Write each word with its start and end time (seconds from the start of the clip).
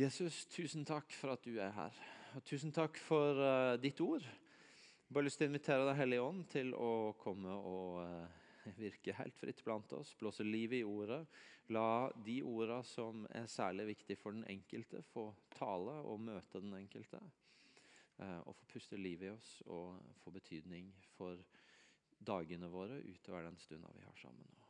Jesus, 0.00 0.46
tusen 0.48 0.86
takk 0.88 1.12
for 1.12 1.34
at 1.34 1.42
du 1.44 1.58
er 1.60 1.74
her. 1.76 1.96
Og 2.38 2.44
tusen 2.48 2.70
takk 2.72 2.96
for 3.04 3.36
uh, 3.36 3.74
ditt 3.76 3.98
ord. 4.00 4.22
Jeg 4.24 5.12
bare 5.12 5.26
lyst 5.26 5.36
til 5.42 5.44
å 5.44 5.50
invitere 5.50 5.84
Deg, 5.84 5.98
Hellige 5.98 6.22
Ånd, 6.24 6.46
til 6.48 6.70
å 6.72 6.92
komme 7.20 7.52
og 7.52 7.98
uh, 8.06 8.70
virke 8.78 9.12
helt 9.18 9.36
fritt 9.36 9.60
blant 9.66 9.92
oss. 9.98 10.14
Blåse 10.16 10.46
livet 10.46 10.78
i 10.78 10.88
ordet. 10.88 11.20
La 11.76 12.08
de 12.16 12.38
ordene 12.48 12.80
som 12.88 13.26
er 13.28 13.50
særlig 13.52 13.90
viktige 13.90 14.22
for 14.22 14.38
den 14.38 14.48
enkelte, 14.48 15.02
få 15.10 15.26
tale 15.58 15.98
og 16.08 16.24
møte 16.30 16.64
den 16.64 16.78
enkelte. 16.80 17.20
Uh, 18.16 18.40
og 18.46 18.54
få 18.56 18.72
puste 18.72 18.96
livet 18.96 19.28
i 19.28 19.34
oss 19.34 19.52
og 19.68 20.00
få 20.24 20.32
betydning 20.32 20.88
for 21.18 21.44
dagene 22.16 22.72
våre 22.72 23.02
utover 23.04 23.50
den 23.50 23.60
stunda 23.60 23.92
vi 23.98 24.08
har 24.08 24.20
sammen. 24.24 24.60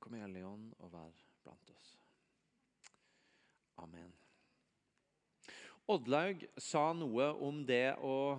Kom, 0.00 0.16
Hellige 0.16 0.48
Ånd, 0.48 0.70
og 0.78 0.96
vær 0.96 1.26
blant 1.44 1.76
oss. 1.76 1.98
Amen. 3.82 4.12
Oddlaug 5.88 6.44
sa 6.60 6.90
noe 6.92 7.30
om 7.40 7.62
det 7.66 7.96
å 8.04 8.36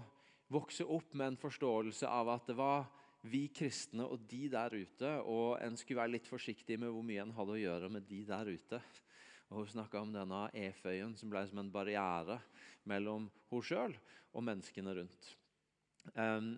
vokse 0.54 0.86
opp 0.86 1.14
med 1.18 1.34
en 1.34 1.40
forståelse 1.40 2.10
av 2.10 2.30
at 2.36 2.50
det 2.50 2.58
var 2.58 2.88
vi 3.28 3.48
kristne 3.52 4.06
og 4.08 4.24
de 4.30 4.46
der 4.52 4.74
ute, 4.74 5.10
og 5.28 5.58
en 5.64 5.76
skulle 5.78 6.00
være 6.00 6.16
litt 6.16 6.30
forsiktig 6.30 6.78
med 6.80 6.94
hvor 6.94 7.04
mye 7.06 7.26
en 7.26 7.36
hadde 7.36 7.56
å 7.56 7.60
gjøre 7.60 7.90
med 7.92 8.08
de 8.08 8.22
der 8.28 8.48
ute. 8.48 8.80
Og 9.50 9.64
Hun 9.64 9.72
snakka 9.74 10.02
om 10.04 10.14
denne 10.14 10.46
eføyen 10.54 11.16
som 11.18 11.32
ble 11.32 11.42
som 11.50 11.60
en 11.60 11.72
barriere 11.74 12.40
mellom 12.88 13.28
hun 13.50 13.66
sjøl 13.66 13.96
og 14.32 14.46
menneskene 14.46 14.94
rundt. 15.02 15.32
Um, 16.14 16.54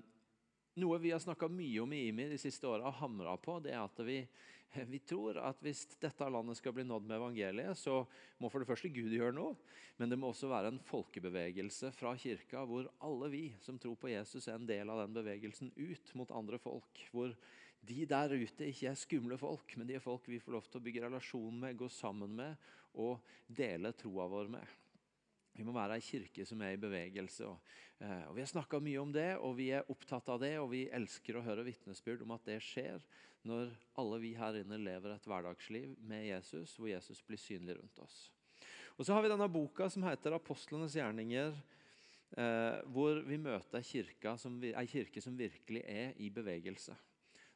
noe 0.79 0.99
vi 1.03 1.13
har 1.13 1.23
snakka 1.23 1.49
mye 1.51 1.81
om 1.83 1.93
i 1.95 2.05
IMI 2.09 2.29
de 2.33 2.39
siste 2.39 2.67
åra 2.67 2.91
og 2.91 2.99
hamra 2.99 3.37
på, 3.41 3.57
det 3.63 3.73
er 3.73 3.81
at 3.83 4.03
vi, 4.05 4.21
vi, 4.87 4.99
tror 5.03 5.37
at 5.41 5.59
hvis 5.63 5.83
dette 6.01 6.27
landet 6.31 6.59
skal 6.59 6.73
bli 6.75 6.85
nådd 6.87 7.07
med 7.07 7.17
evangeliet, 7.17 7.77
så 7.77 8.01
må 8.39 8.49
for 8.51 8.63
det 8.63 8.69
første 8.69 8.91
Gud 8.93 9.13
gjøre 9.13 9.35
noe, 9.35 9.55
men 9.99 10.11
det 10.11 10.19
må 10.19 10.31
også 10.31 10.49
være 10.51 10.71
en 10.71 10.81
folkebevegelse 10.87 11.91
fra 11.95 12.13
kirka 12.19 12.63
hvor 12.67 12.89
alle 13.03 13.31
vi 13.33 13.43
som 13.63 13.79
tror 13.81 13.97
på 13.99 14.11
Jesus, 14.13 14.47
er 14.47 14.59
en 14.59 14.69
del 14.69 14.91
av 14.91 15.03
den 15.03 15.17
bevegelsen 15.17 15.73
ut 15.75 16.13
mot 16.19 16.31
andre 16.35 16.59
folk. 16.61 17.03
Hvor 17.11 17.35
de 17.81 18.05
der 18.05 18.35
ute 18.37 18.69
ikke 18.69 18.91
er 18.91 18.99
skumle 18.99 19.37
folk, 19.41 19.75
men 19.77 19.89
de 19.89 19.97
er 19.97 20.03
folk 20.03 20.27
vi 20.29 20.41
får 20.41 20.57
lov 20.57 20.69
til 20.69 20.81
å 20.81 20.85
bygge 20.85 21.07
relasjon 21.07 21.63
med, 21.63 21.77
gå 21.79 21.89
sammen 21.91 22.35
med 22.37 22.71
og 23.01 23.19
dele 23.47 23.93
troa 23.95 24.27
vår 24.31 24.51
med. 24.51 24.80
Vi 25.57 25.65
må 25.67 25.73
være 25.75 25.97
ei 25.99 26.03
kirke 26.05 26.45
som 26.47 26.61
er 26.63 26.75
i 26.75 26.81
bevegelse. 26.81 27.47
Og, 27.47 27.73
eh, 27.99 28.23
og 28.29 28.35
Vi 28.35 28.41
har 28.41 28.51
snakka 28.51 28.79
mye 28.79 29.01
om 29.01 29.11
det, 29.11 29.37
og 29.37 29.57
vi 29.57 29.69
er 29.75 29.89
opptatt 29.89 30.29
av 30.29 30.39
det. 30.39 30.57
Og 30.59 30.71
vi 30.71 30.87
elsker 30.89 31.37
å 31.37 31.43
høre 31.45 31.65
vitnesbyrd 31.67 32.23
om 32.23 32.31
at 32.31 32.45
det 32.45 32.61
skjer 32.63 33.01
når 33.43 33.71
alle 33.97 34.19
vi 34.21 34.35
her 34.37 34.59
inne 34.59 34.77
lever 34.77 35.15
et 35.15 35.25
hverdagsliv 35.25 35.95
med 36.05 36.27
Jesus, 36.27 36.75
hvor 36.77 36.91
Jesus 36.91 37.21
blir 37.25 37.41
synlig 37.41 37.79
rundt 37.79 37.99
oss. 37.99 38.31
Og 38.97 39.05
Så 39.05 39.13
har 39.13 39.21
vi 39.23 39.29
denne 39.29 39.49
boka 39.49 39.89
som 39.89 40.03
heter 40.03 40.31
'Apostlenes 40.31 40.95
gjerninger', 40.95 41.55
eh, 42.37 42.81
hvor 42.85 43.25
vi 43.25 43.37
møter 43.37 43.77
ei 43.77 43.81
kirke, 43.81 44.37
kirke 44.87 45.21
som 45.21 45.37
virkelig 45.37 45.83
er 45.85 46.13
i 46.17 46.29
bevegelse 46.29 46.95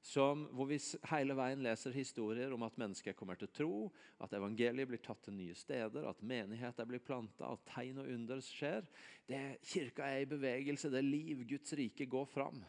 som, 0.05 0.43
hvor 0.53 0.67
vi 0.69 0.77
hele 1.09 1.33
veien 1.37 1.63
leser 1.65 1.95
historier 1.95 2.51
om 2.53 2.63
at 2.67 2.75
mennesker 2.77 3.15
kommer 3.17 3.39
til 3.41 3.49
tro, 3.49 3.77
at 4.21 4.35
evangeliet 4.37 4.91
blir 4.91 5.01
tatt 5.01 5.23
til 5.25 5.33
nye 5.33 5.55
steder, 5.57 6.05
at 6.05 6.21
menigheter 6.21 6.85
blir 6.85 7.01
planta, 7.01 7.49
at 7.49 7.63
tegn 7.71 8.03
og 8.03 8.11
under 8.13 8.43
skjer. 8.45 8.85
Det, 9.25 9.41
kirka 9.65 10.05
er 10.05 10.21
i 10.21 10.29
bevegelse, 10.29 10.91
det 10.93 11.01
er 11.01 11.09
liv, 11.09 11.41
Guds 11.49 11.73
rike 11.79 12.05
går 12.11 12.29
fram. 12.29 12.61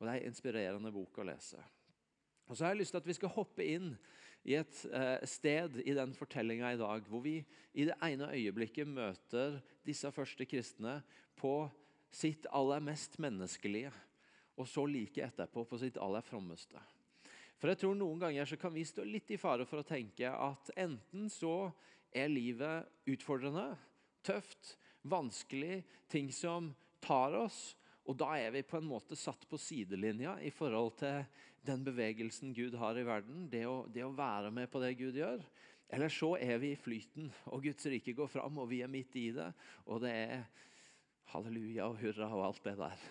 Og 0.00 0.08
Det 0.08 0.10
er 0.10 0.18
en 0.18 0.32
inspirerende 0.32 0.90
bok 0.90 1.22
å 1.22 1.28
lese. 1.30 1.62
Og 2.50 2.56
så 2.56 2.66
har 2.66 2.74
jeg 2.74 2.82
lyst 2.82 2.96
til 2.96 3.02
at 3.04 3.06
Vi 3.06 3.18
skal 3.20 3.36
hoppe 3.36 3.66
inn 3.76 3.92
i 4.42 4.56
et 4.58 4.84
eh, 4.90 5.22
sted 5.30 5.78
i 5.86 5.94
den 5.94 6.16
fortellinga 6.18 6.72
i 6.74 6.80
dag 6.80 7.06
hvor 7.06 7.22
vi 7.22 7.36
i 7.78 7.86
det 7.86 7.94
ene 8.02 8.32
øyeblikket 8.34 8.90
møter 8.90 9.60
disse 9.86 10.10
første 10.10 10.50
kristne 10.50 10.98
på 11.38 11.60
sitt 12.10 12.50
aller 12.50 12.82
mest 12.82 13.20
menneskelige 13.22 13.94
og 14.56 14.68
så 14.68 14.84
like 14.86 15.24
etterpå 15.24 15.64
på 15.68 15.78
sitt 15.80 15.98
aller 16.00 16.24
frommeste. 16.24 16.80
For 17.60 17.70
jeg 17.70 17.78
tror 17.78 17.94
Noen 17.94 18.18
ganger 18.18 18.48
så 18.48 18.58
kan 18.58 18.74
vi 18.74 18.84
stå 18.86 19.04
litt 19.06 19.30
i 19.30 19.38
fare 19.40 19.66
for 19.68 19.80
å 19.82 19.86
tenke 19.86 20.28
at 20.28 20.72
enten 20.74 21.28
så 21.30 21.70
er 22.12 22.32
livet 22.32 23.08
utfordrende, 23.08 23.68
tøft, 24.26 24.76
vanskelig, 25.08 25.82
ting 26.10 26.28
som 26.34 26.72
tar 27.02 27.36
oss, 27.38 27.72
og 28.02 28.18
da 28.18 28.32
er 28.34 28.50
vi 28.54 28.64
på 28.66 28.80
en 28.80 28.88
måte 28.88 29.16
satt 29.18 29.46
på 29.48 29.60
sidelinja 29.62 30.34
i 30.42 30.50
forhold 30.50 30.96
til 30.98 31.22
den 31.62 31.84
bevegelsen 31.86 32.50
Gud 32.54 32.74
har 32.80 32.98
i 32.98 33.06
verden, 33.06 33.46
det 33.50 33.62
å, 33.70 33.84
det 33.86 34.02
å 34.02 34.14
være 34.14 34.50
med 34.54 34.70
på 34.70 34.82
det 34.82 34.96
Gud 34.98 35.18
gjør. 35.20 35.42
Eller 35.92 36.10
så 36.10 36.32
er 36.40 36.58
vi 36.58 36.72
i 36.72 36.78
flyten, 36.80 37.30
og 37.52 37.62
Guds 37.62 37.86
rike 37.86 38.14
går 38.16 38.30
fram, 38.32 38.58
og 38.58 38.70
vi 38.72 38.80
er 38.82 38.90
midt 38.90 39.14
i 39.20 39.28
det. 39.36 39.50
Og 39.86 40.02
det 40.02 40.12
er 40.16 40.46
halleluja 41.34 41.90
og 41.92 42.00
hurra 42.00 42.30
og 42.32 42.46
alt 42.48 42.64
det 42.66 42.78
der. 42.80 43.10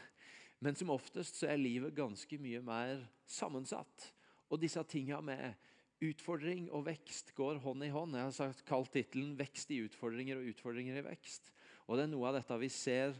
Men 0.61 0.77
som 0.77 0.93
oftest 0.93 1.39
så 1.39 1.49
er 1.49 1.61
livet 1.61 1.95
ganske 1.97 2.37
mye 2.41 2.61
mer 2.61 3.01
sammensatt. 3.25 4.11
Og 4.51 4.61
disse 4.61 4.81
tingene 4.85 5.23
med 5.25 5.69
utfordring 6.05 6.67
og 6.73 6.85
vekst 6.85 7.33
går 7.37 7.61
hånd 7.63 7.85
i 7.85 7.91
hånd. 7.93 8.17
Jeg 8.17 8.27
har 8.27 8.35
sagt, 8.35 8.65
kalt 8.67 8.91
tittelen 8.93 9.33
'Vekst 9.37 9.71
i 9.73 9.81
utfordringer 9.85 10.37
og 10.37 10.49
utfordringer 10.53 10.99
i 10.99 11.05
vekst'. 11.05 11.51
Og 11.87 11.97
Det 11.97 12.03
er 12.03 12.13
noe 12.13 12.27
av 12.29 12.37
dette 12.37 12.59
vi 12.61 12.69
ser 12.69 13.17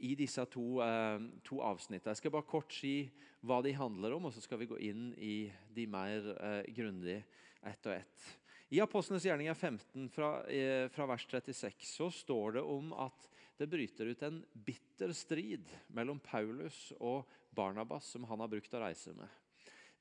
i 0.00 0.14
disse 0.14 0.44
to, 0.50 0.80
eh, 0.80 1.18
to 1.44 1.60
avsnittene. 1.60 2.10
Jeg 2.10 2.16
skal 2.16 2.30
bare 2.30 2.48
kort 2.48 2.72
si 2.72 3.10
hva 3.44 3.62
de 3.62 3.72
handler 3.72 4.12
om, 4.12 4.26
og 4.26 4.32
så 4.32 4.40
skal 4.40 4.58
vi 4.58 4.66
gå 4.66 4.78
inn 4.80 5.14
i 5.16 5.52
de 5.72 5.86
mer 5.86 6.36
eh, 6.40 6.64
grundig 6.74 7.22
ett 7.62 7.86
og 7.86 7.92
ett. 7.92 8.36
I 8.70 8.80
Apostlenes 8.80 9.24
gjerninger 9.24 9.54
15 9.54 10.08
fra, 10.10 10.44
eh, 10.46 10.88
fra 10.88 11.06
vers 11.06 11.26
36 11.26 11.86
så 11.96 12.10
står 12.10 12.52
det 12.52 12.62
om 12.62 12.92
at 12.92 13.28
det 13.58 13.68
bryter 13.68 14.06
ut 14.06 14.22
en 14.22 14.44
bitter 14.54 14.89
strid 15.16 15.70
mellom 15.96 16.20
Paulus 16.20 16.90
og 17.00 17.28
Barnabas, 17.56 18.04
som 18.12 18.24
han 18.28 18.40
har 18.44 18.50
brukt 18.52 18.74
å 18.76 18.82
reise 18.82 19.14
med. 19.16 19.28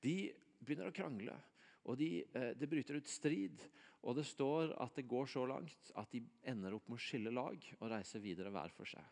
De 0.04 0.32
begynner 0.60 0.92
å 0.92 0.96
krangle, 0.96 1.36
og 1.88 1.98
de, 1.98 2.26
eh, 2.36 2.52
det 2.54 2.70
bryter 2.70 3.00
ut 3.00 3.08
strid. 3.08 3.64
Og 4.04 4.16
det 4.16 4.26
står 4.28 4.76
at 4.80 4.96
det 4.96 5.08
går 5.08 5.26
så 5.28 5.46
langt 5.48 5.92
at 5.96 6.12
de 6.12 6.22
ender 6.48 6.74
opp 6.76 6.88
med 6.88 7.00
å 7.00 7.04
skille 7.04 7.32
lag 7.32 7.58
og 7.80 7.90
reise 7.92 8.20
videre 8.24 8.52
hver 8.54 8.72
for 8.72 8.88
seg. 8.88 9.04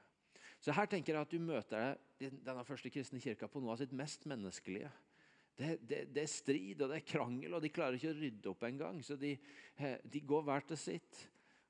Så 0.64 0.72
her 0.74 0.88
tenker 0.90 1.14
jeg 1.14 1.22
at 1.22 1.34
Du 1.34 1.40
møter 1.40 1.98
denne 2.20 2.64
første 2.66 2.90
kristne 2.90 3.20
kirka 3.22 3.48
på 3.48 3.60
noe 3.62 3.76
av 3.76 3.82
sitt 3.82 3.92
mest 3.92 4.26
menneskelige. 4.26 4.90
Det, 5.58 5.80
det, 5.82 6.14
det, 6.14 6.24
er 6.24 6.30
strid 6.30 6.82
og 6.82 6.92
det 6.92 7.02
er 7.02 7.10
krangel, 7.10 7.58
og 7.58 7.62
de 7.62 7.74
klarer 7.74 7.98
ikke 7.98 8.14
å 8.14 8.18
rydde 8.20 8.50
opp 8.52 8.64
engang. 8.64 9.02
Så 9.04 9.18
de, 9.18 9.34
eh, 9.76 9.98
de 10.06 10.22
går 10.22 10.46
hver 10.46 10.68
til 10.70 10.78
sitt. 10.78 11.24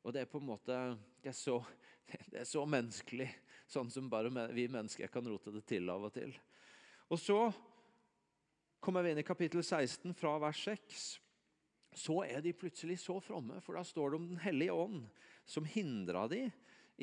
Og 0.08 0.14
det 0.16 0.24
er 0.24 0.30
på 0.32 0.40
en 0.40 0.48
måte 0.48 0.76
det 1.20 1.34
er, 1.34 1.36
så, 1.36 1.60
det 2.32 2.40
er 2.40 2.48
så 2.48 2.64
menneskelig, 2.64 3.28
sånn 3.68 3.92
som 3.92 4.08
bare 4.08 4.32
vi 4.56 4.70
mennesker 4.72 5.12
kan 5.12 5.28
rote 5.28 5.52
det 5.52 5.66
til 5.68 5.92
av 5.92 6.08
og 6.08 6.14
til. 6.16 6.32
Og 7.12 7.20
så 7.20 7.42
kommer 8.80 9.04
vi 9.04 9.12
inn 9.12 9.20
i 9.20 9.28
kapittel 9.28 9.60
16 9.60 10.16
fra 10.16 10.38
vers 10.40 10.62
6. 10.64 11.02
Så 11.98 12.22
er 12.24 12.40
de 12.46 12.56
plutselig 12.56 13.02
så 13.04 13.18
fromme, 13.20 13.60
for 13.66 13.76
da 13.76 13.84
står 13.84 14.14
det 14.14 14.20
om 14.22 14.30
Den 14.32 14.40
hellige 14.46 14.80
ånd, 14.80 15.04
som 15.44 15.68
hindra 15.68 16.24
de 16.32 16.46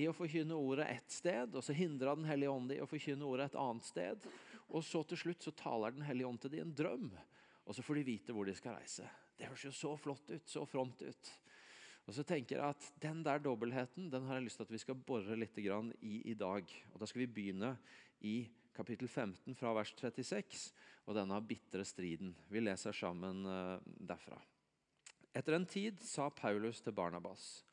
i 0.01 0.09
å 0.09 0.17
forkynne 0.17 0.57
ordet 0.57 0.89
ett 0.97 1.13
sted, 1.13 1.53
og 1.53 1.65
så 1.65 1.77
hindra 1.77 2.17
Den 2.17 2.29
hellige 2.29 2.57
ånd 2.57 2.73
i 2.73 2.81
å 2.81 2.89
forkynne 2.89 3.29
ordet 3.29 3.51
et 3.51 3.61
annet 3.61 3.85
sted. 3.85 4.29
Og 4.73 4.85
så 4.87 5.05
til 5.05 5.21
slutt 5.27 5.45
så 5.45 5.53
taler 5.61 5.93
Den 5.93 6.09
hellige 6.09 6.31
ånd 6.31 6.41
til 6.41 6.57
de 6.57 6.65
en 6.65 6.77
drøm, 6.77 7.11
og 7.65 7.77
så 7.77 7.85
får 7.85 8.01
de 8.01 8.09
vite 8.15 8.33
hvor 8.33 8.49
de 8.49 8.57
skal 8.57 8.79
reise. 8.79 9.05
Det 9.37 9.51
høres 9.51 9.69
jo 9.69 9.77
så 9.77 9.97
flott 9.99 10.31
ut, 10.31 10.49
så 10.49 10.65
fromt 10.69 11.05
ut. 11.05 11.35
Og 12.05 12.13
så 12.13 12.25
tenker 12.27 12.59
jeg 12.59 12.75
at 12.75 12.89
Den 13.01 13.23
der 13.25 13.41
dobbeltheten 13.41 14.11
den 14.13 14.27
har 14.29 14.39
jeg 14.39 14.49
lyst 14.49 14.61
til 14.61 14.67
at 14.67 14.75
vi 14.75 14.83
skal 14.83 14.95
bore 14.95 15.37
litt 15.37 15.59
i 15.59 15.69
i 16.25 16.35
dag. 16.35 16.65
Og 16.93 17.01
Da 17.01 17.07
skal 17.07 17.25
vi 17.25 17.33
begynne 17.33 17.77
i 18.21 18.49
kapittel 18.75 19.09
15 19.09 19.55
fra 19.55 19.73
vers 19.73 19.95
36 19.97 20.73
og 21.07 21.15
denne 21.15 21.41
bitre 21.47 21.85
striden. 21.85 22.35
Vi 22.49 22.61
leser 22.61 22.93
sammen 22.93 23.45
uh, 23.47 23.79
derfra. 23.85 24.41
Etter 25.35 25.57
en 25.57 25.67
tid 25.67 26.01
sa 26.01 26.31
Paulus 26.31 26.81
til 26.81 26.93
Barnabas.: 26.93 27.65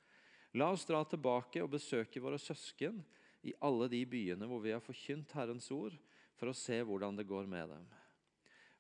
La 0.54 0.72
oss 0.72 0.86
dra 0.86 1.04
tilbake 1.06 1.62
og 1.64 1.72
besøke 1.72 2.22
våre 2.22 2.40
søsken 2.40 3.04
i 3.44 3.54
alle 3.62 3.88
de 3.90 4.02
byene 4.06 4.48
hvor 4.48 4.62
vi 4.62 4.74
har 4.74 4.84
forkynt 4.84 5.34
Herrens 5.38 5.72
ord, 5.72 5.96
for 6.36 6.52
å 6.52 6.58
se 6.58 6.82
hvordan 6.82 7.16
det 7.18 7.28
går 7.30 7.48
med 7.50 7.70
dem. 7.70 7.86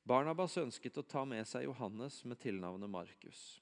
Barnabas 0.03 0.57
ønsket 0.57 0.97
å 0.97 1.05
ta 1.05 1.23
med 1.25 1.45
seg 1.47 1.67
Johannes 1.67 2.23
med 2.25 2.39
tilnavnet 2.41 2.89
Markus. 2.89 3.61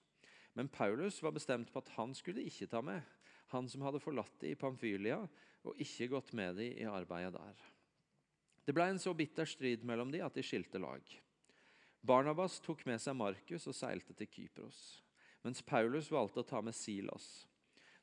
Men 0.57 0.69
Paulus 0.71 1.21
var 1.23 1.35
bestemt 1.35 1.71
på 1.73 1.81
at 1.81 1.91
han 1.97 2.15
skulle 2.17 2.43
ikke 2.47 2.67
ta 2.71 2.81
med 2.85 3.01
han 3.49 3.69
som 3.69 3.81
hadde 3.81 4.01
forlatt 4.01 4.35
dem 4.41 4.53
i 4.53 4.57
Pamphylia 4.59 5.19
og 5.67 5.81
ikke 5.81 6.09
gått 6.13 6.33
med 6.37 6.59
dem 6.59 6.75
i 6.77 6.87
arbeidet 6.89 7.33
der. 7.33 7.63
Det 8.65 8.75
ble 8.77 8.85
en 8.91 9.01
så 9.01 9.15
bitter 9.17 9.49
strid 9.49 9.85
mellom 9.87 10.11
de 10.13 10.21
at 10.21 10.35
de 10.35 10.43
skilte 10.45 10.81
lag. 10.81 11.01
Barnabas 12.05 12.59
tok 12.63 12.85
med 12.87 13.01
seg 13.01 13.17
Markus 13.17 13.65
og 13.67 13.75
seilte 13.75 14.13
til 14.15 14.29
Kypros, 14.29 15.01
mens 15.43 15.63
Paulus 15.65 16.11
valgte 16.13 16.43
å 16.43 16.47
ta 16.47 16.61
med 16.63 16.77
Silas. 16.77 17.47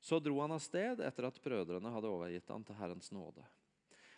Så 0.02 0.18
dro 0.20 0.40
han 0.42 0.54
av 0.54 0.60
sted 0.62 1.00
etter 1.02 1.28
at 1.28 1.38
brødrene 1.42 1.92
hadde 1.94 2.10
overgitt 2.10 2.50
han 2.52 2.66
til 2.66 2.76
Herrens 2.80 3.12
nåde. 3.14 3.46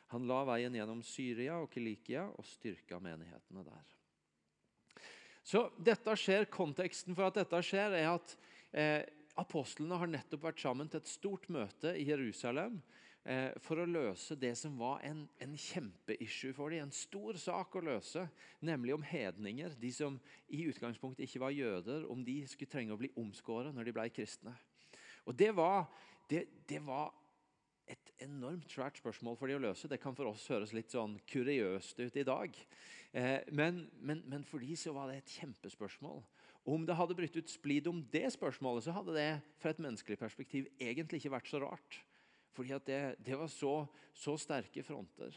Han 0.09 0.25
la 0.29 0.41
veien 0.49 0.75
gjennom 0.75 1.05
Syria 1.05 1.61
og 1.61 1.71
Kilikia 1.73 2.25
og 2.33 2.47
styrka 2.49 2.99
menighetene 3.03 3.63
der. 3.67 3.98
Så 5.49 5.65
dette 5.81 6.13
skjer, 6.21 6.45
Konteksten 6.53 7.17
for 7.17 7.31
at 7.31 7.39
dette 7.39 7.61
skjer, 7.65 7.95
er 7.97 8.11
at 8.11 8.35
eh, 8.77 9.01
apostlene 9.41 9.97
har 9.97 10.11
nettopp 10.11 10.43
vært 10.45 10.61
sammen 10.61 10.91
til 10.91 11.01
et 11.01 11.09
stort 11.09 11.47
møte 11.53 11.95
i 11.97 12.05
Jerusalem 12.11 12.77
eh, 13.25 13.55
for 13.65 13.81
å 13.81 13.87
løse 13.89 14.37
det 14.37 14.53
som 14.61 14.75
var 14.77 15.01
en, 15.09 15.23
en 15.41 15.55
kjempeissue 15.57 16.53
for 16.57 16.75
dem. 16.75 16.91
En 16.91 16.93
stor 16.93 17.39
sak 17.41 17.79
å 17.79 17.85
løse, 17.87 18.27
nemlig 18.61 18.99
om 18.99 19.07
hedninger, 19.09 19.73
de 19.81 19.93
som 19.95 20.19
i 20.53 20.67
utgangspunktet 20.69 21.25
ikke 21.25 21.47
var 21.47 21.57
jøder, 21.57 22.05
om 22.13 22.21
de 22.27 22.43
skulle 22.51 22.75
trenge 22.75 22.93
å 22.93 23.01
bli 23.01 23.15
omskåret 23.17 23.73
når 23.73 23.89
de 23.89 23.97
ble 23.97 24.09
kristne. 24.13 24.53
Og 25.25 25.37
Det 25.37 25.49
var, 25.57 25.89
det, 26.29 26.45
det 26.69 26.83
var 26.85 27.09
et 27.93 28.13
enormt 28.25 28.71
svært 28.71 28.99
spørsmål 29.01 29.37
for 29.39 29.51
de 29.51 29.57
å 29.57 29.63
løse. 29.63 29.89
Det 29.91 30.01
kan 30.03 30.17
for 30.17 30.31
oss 30.31 30.47
høres 30.53 30.75
litt 30.77 30.93
sånn 30.93 31.17
kuriøst 31.31 32.01
ut 32.03 32.19
i 32.19 32.27
dag. 32.27 32.59
Eh, 33.13 33.41
men, 33.55 33.87
men, 34.01 34.23
men, 34.29 34.45
for 34.47 34.63
de 34.63 34.77
så 34.79 34.93
var 34.97 35.11
det 35.11 35.23
et 35.23 35.35
kjempespørsmål. 35.39 36.23
Og 36.67 36.75
Om 36.75 36.85
det 36.89 36.99
hadde 36.99 37.17
brutt 37.17 37.39
ut 37.39 37.51
splid 37.51 37.89
om 37.89 38.03
det 38.13 38.27
spørsmålet, 38.35 38.85
så 38.85 38.95
hadde 38.97 39.17
det 39.17 39.29
fra 39.63 39.73
et 39.73 39.83
menneskelig 39.83 40.19
perspektiv 40.21 40.69
egentlig 40.77 41.23
ikke 41.23 41.37
vært 41.39 41.51
så 41.51 41.63
rart. 41.65 42.01
Fordi 42.57 42.75
at 42.77 42.89
det, 42.89 43.03
det 43.25 43.39
var 43.39 43.49
så, 43.53 43.75
så, 44.13 44.37
sterke 44.41 44.83
fronter. 44.85 45.37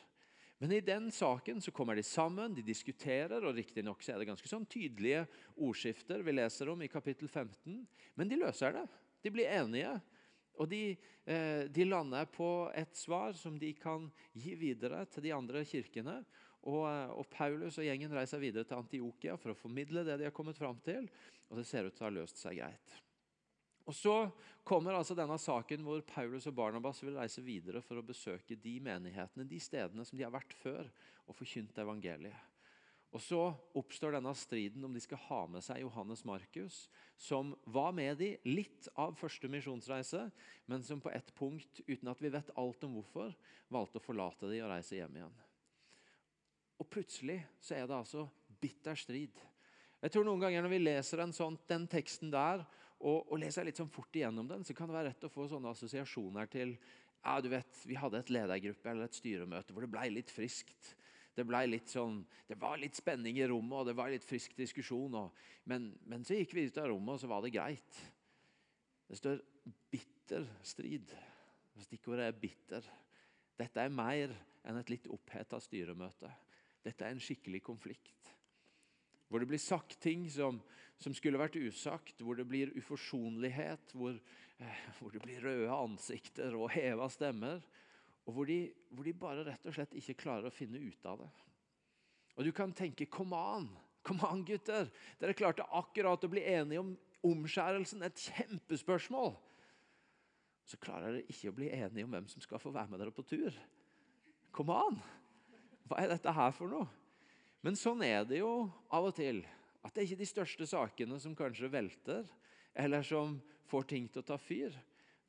Men 0.62 0.76
i 0.76 0.84
den 0.86 1.08
saken 1.14 1.62
så 1.64 1.74
kommer 1.74 1.98
de 1.98 2.04
sammen, 2.06 2.54
de 2.54 2.66
diskuterer, 2.66 3.42
og 3.42 3.56
riktignok 3.58 4.04
er 4.06 4.20
det 4.22 4.28
ganske 4.30 4.50
sånn 4.50 4.68
tydelige 4.70 5.24
ordskifter 5.56 6.22
vi 6.26 6.36
leser 6.36 6.70
om 6.70 6.84
i 6.84 6.90
kapittel 6.92 7.30
15. 7.30 7.80
Men 8.20 8.30
de 8.30 8.38
løser 8.42 8.76
det. 8.76 8.86
De 9.24 9.32
blir 9.34 9.50
enige. 9.50 9.96
Og 10.60 10.70
de, 10.70 10.98
eh, 11.26 11.64
de, 11.72 11.86
lander 11.88 12.28
på 12.30 12.72
et 12.76 12.96
svar 12.98 13.36
som 13.38 13.58
de 13.60 13.72
kan 13.78 14.10
gi 14.34 14.56
videre 14.60 15.06
til 15.12 15.26
de 15.26 15.34
andre 15.36 15.64
kirkene. 15.66 16.20
Og, 16.62 16.84
eh, 16.90 17.14
og, 17.16 17.26
Paulus 17.32 17.80
og 17.80 17.88
gjengen 17.88 18.14
reiser 18.14 18.42
videre 18.42 18.68
til 18.68 18.82
Antiokia 18.82 19.38
for 19.40 19.54
å 19.54 19.58
formidle 19.58 20.04
det 20.06 20.20
de 20.20 20.28
har 20.28 20.36
kommet 20.36 20.60
fram 20.60 20.80
til. 20.86 21.08
Og 21.50 21.58
det 21.58 21.66
ser 21.68 21.88
ut 21.88 21.96
til 21.96 22.06
å 22.06 22.10
ha 22.10 22.18
løst 22.20 22.42
seg 22.42 22.60
greit. 22.60 23.00
Og 23.90 23.96
Så 23.98 24.16
kommer 24.64 24.94
altså 24.94 25.16
denne 25.18 25.40
saken 25.42 25.82
hvor 25.84 26.04
Paulus 26.06 26.46
og 26.48 26.56
Barnabas 26.56 27.02
vil 27.02 27.18
reise 27.18 27.42
videre 27.42 27.82
for 27.82 27.98
å 27.98 28.06
besøke 28.06 28.56
de 28.56 28.78
menighetene, 28.80 29.48
de 29.50 29.60
stedene 29.60 30.06
som 30.06 30.20
de 30.20 30.28
har 30.28 30.36
vært 30.36 30.54
før, 30.54 30.92
og 31.26 31.36
forkynt 31.36 31.80
evangeliet. 31.82 32.51
Og 33.12 33.20
Så 33.20 33.40
oppstår 33.76 34.16
denne 34.16 34.32
striden 34.40 34.86
om 34.88 34.94
de 34.96 35.02
skal 35.04 35.20
ha 35.26 35.42
med 35.52 35.64
seg 35.66 35.82
Johannes 35.84 36.24
Markus, 36.28 36.86
som 37.20 37.52
var 37.68 37.92
med 37.96 38.16
de 38.22 38.30
litt 38.48 38.88
av 38.96 39.18
første 39.20 39.50
misjonsreise, 39.52 40.30
men 40.72 40.84
som 40.88 41.02
på 41.04 41.12
ett 41.12 41.34
punkt, 41.36 41.84
uten 41.90 42.08
at 42.08 42.22
vi 42.24 42.32
vet 42.32 42.54
alt 42.56 42.86
om 42.88 42.96
hvorfor, 42.96 43.34
valgte 43.72 44.00
å 44.00 44.06
forlate 44.06 44.48
de 44.52 44.62
og 44.64 44.72
reise 44.72 44.96
hjem 44.96 45.20
igjen. 45.20 45.42
Og 46.80 46.88
Plutselig 46.90 47.42
så 47.62 47.76
er 47.78 47.86
det 47.86 48.00
altså 48.00 48.26
bitter 48.62 48.96
strid. 48.98 49.36
Jeg 50.02 50.14
tror 50.14 50.26
noen 50.26 50.42
ganger 50.42 50.64
Når 50.64 50.72
vi 50.74 50.80
leser 50.82 51.22
sånn, 51.36 51.60
den 51.70 51.86
teksten 51.92 52.32
der 52.34 52.64
og, 53.02 53.28
og, 53.28 53.38
leser 53.42 53.66
litt 53.66 53.78
sånn 53.78 53.92
fort 53.92 54.16
igjennom 54.16 54.48
den, 54.50 54.64
så 54.66 54.74
kan 54.78 54.90
det 54.90 54.96
være 54.96 55.12
rett 55.12 55.24
å 55.26 55.34
få 55.34 55.48
sånne 55.50 55.72
assosiasjoner 55.74 56.50
til 56.54 56.76
ja, 57.22 57.36
du 57.42 57.52
vet, 57.52 57.84
Vi 57.86 57.98
hadde 57.98 58.22
et 58.22 58.34
ledergruppe 58.34 58.90
eller 58.90 59.10
et 59.10 59.18
styremøte 59.18 59.74
hvor 59.74 59.86
det 59.86 59.92
ble 59.94 60.08
litt 60.16 60.34
friskt. 60.34 60.96
Det, 61.48 61.82
sånn, 61.90 62.22
det 62.48 62.58
var 62.60 62.80
litt 62.80 62.98
spenning 62.98 63.40
i 63.40 63.48
rommet, 63.50 63.78
og 63.80 63.90
det 63.90 63.96
var 63.98 64.12
litt 64.12 64.26
frisk 64.26 64.56
diskusjon. 64.58 65.16
Og, 65.18 65.44
men, 65.70 65.92
men, 66.10 66.26
så 66.28 66.38
gikk 66.38 66.56
vi 66.58 66.68
ut 66.70 66.80
av 66.82 66.92
rommet, 66.92 67.16
og 67.16 67.24
så 67.24 67.30
var 67.32 67.44
det 67.46 67.54
greit. 67.56 68.02
Det 69.10 69.20
står 69.20 69.42
'bitter 69.92 70.48
strid'. 70.64 71.16
Stikkordet 71.82 72.28
er 72.28 72.38
'bitter'. 72.38 72.88
Dette 73.60 73.82
er 73.82 73.90
mer 73.94 74.34
enn 74.66 74.78
et 74.80 74.90
litt 74.90 75.10
oppheta 75.12 75.60
styremøte. 75.60 76.30
Dette 76.84 77.06
er 77.06 77.14
en 77.14 77.22
skikkelig 77.22 77.62
konflikt. 77.66 78.32
Hvor 79.28 79.40
det 79.40 79.48
blir 79.48 79.62
sagt 79.62 80.00
ting 80.02 80.26
som, 80.32 80.60
som 81.00 81.14
skulle 81.16 81.40
vært 81.40 81.56
usagt, 81.56 82.22
hvor 82.22 82.36
det 82.36 82.48
blir 82.50 82.74
uforsonlighet, 82.76 83.94
hvor, 83.96 84.18
eh, 84.60 84.82
hvor 85.00 85.14
det 85.14 85.22
blir 85.24 85.44
røde 85.46 85.72
ansikter 85.72 86.58
og 86.58 86.74
heva 86.74 87.08
stemmer 87.10 87.62
og 88.28 88.36
hvor 88.36 88.50
de, 88.50 88.60
hvor 88.94 89.08
de, 89.08 89.14
bare 89.18 89.46
rett 89.48 89.66
og 89.66 89.76
slett 89.76 89.96
ikke 89.98 90.20
klarer 90.26 90.50
å 90.50 90.54
finne 90.54 90.82
ut 90.82 91.08
av 91.10 91.24
det. 91.24 91.30
Og 92.38 92.46
Du 92.48 92.52
kan 92.56 92.74
tenke 92.74 93.10
Kom 93.12 93.34
an, 93.34 93.70
kom 94.04 94.22
an 94.26 94.44
gutter! 94.46 94.90
Dere 95.20 95.38
klarte 95.38 95.68
akkurat 95.78 96.24
å 96.24 96.32
bli 96.32 96.44
enige 96.48 96.84
om 96.84 96.94
omskjærelsen. 97.28 98.04
Et 98.06 98.28
kjempespørsmål! 98.30 99.34
Så 100.66 100.80
klarer 100.82 101.18
dere 101.18 101.34
ikke 101.34 101.52
å 101.52 101.58
bli 101.58 101.72
enige 101.74 102.06
om 102.06 102.14
hvem 102.16 102.30
som 102.32 102.44
skal 102.44 102.62
få 102.62 102.72
være 102.74 102.94
med 102.94 103.02
dere 103.02 103.14
på 103.16 103.26
tur. 103.28 103.58
Kom 104.56 104.72
an! 104.74 105.02
Hva 105.90 106.00
er 106.00 106.14
dette 106.14 106.34
her 106.34 106.54
for 106.56 106.72
noe? 106.72 106.88
Men 107.62 107.78
sånn 107.78 108.02
er 108.06 108.24
det 108.26 108.40
jo 108.40 108.70
av 108.90 109.10
og 109.10 109.18
til. 109.18 109.44
At 109.82 109.94
det 109.94 110.02
er 110.02 110.08
ikke 110.08 110.22
de 110.22 110.30
største 110.30 110.68
sakene 110.70 111.18
som 111.22 111.36
kanskje 111.38 111.70
velter, 111.74 112.30
eller 112.78 113.06
som 113.06 113.36
får 113.70 113.90
ting 113.90 114.08
til 114.10 114.24
å 114.24 114.30
ta 114.32 114.38
fyr. 114.42 114.76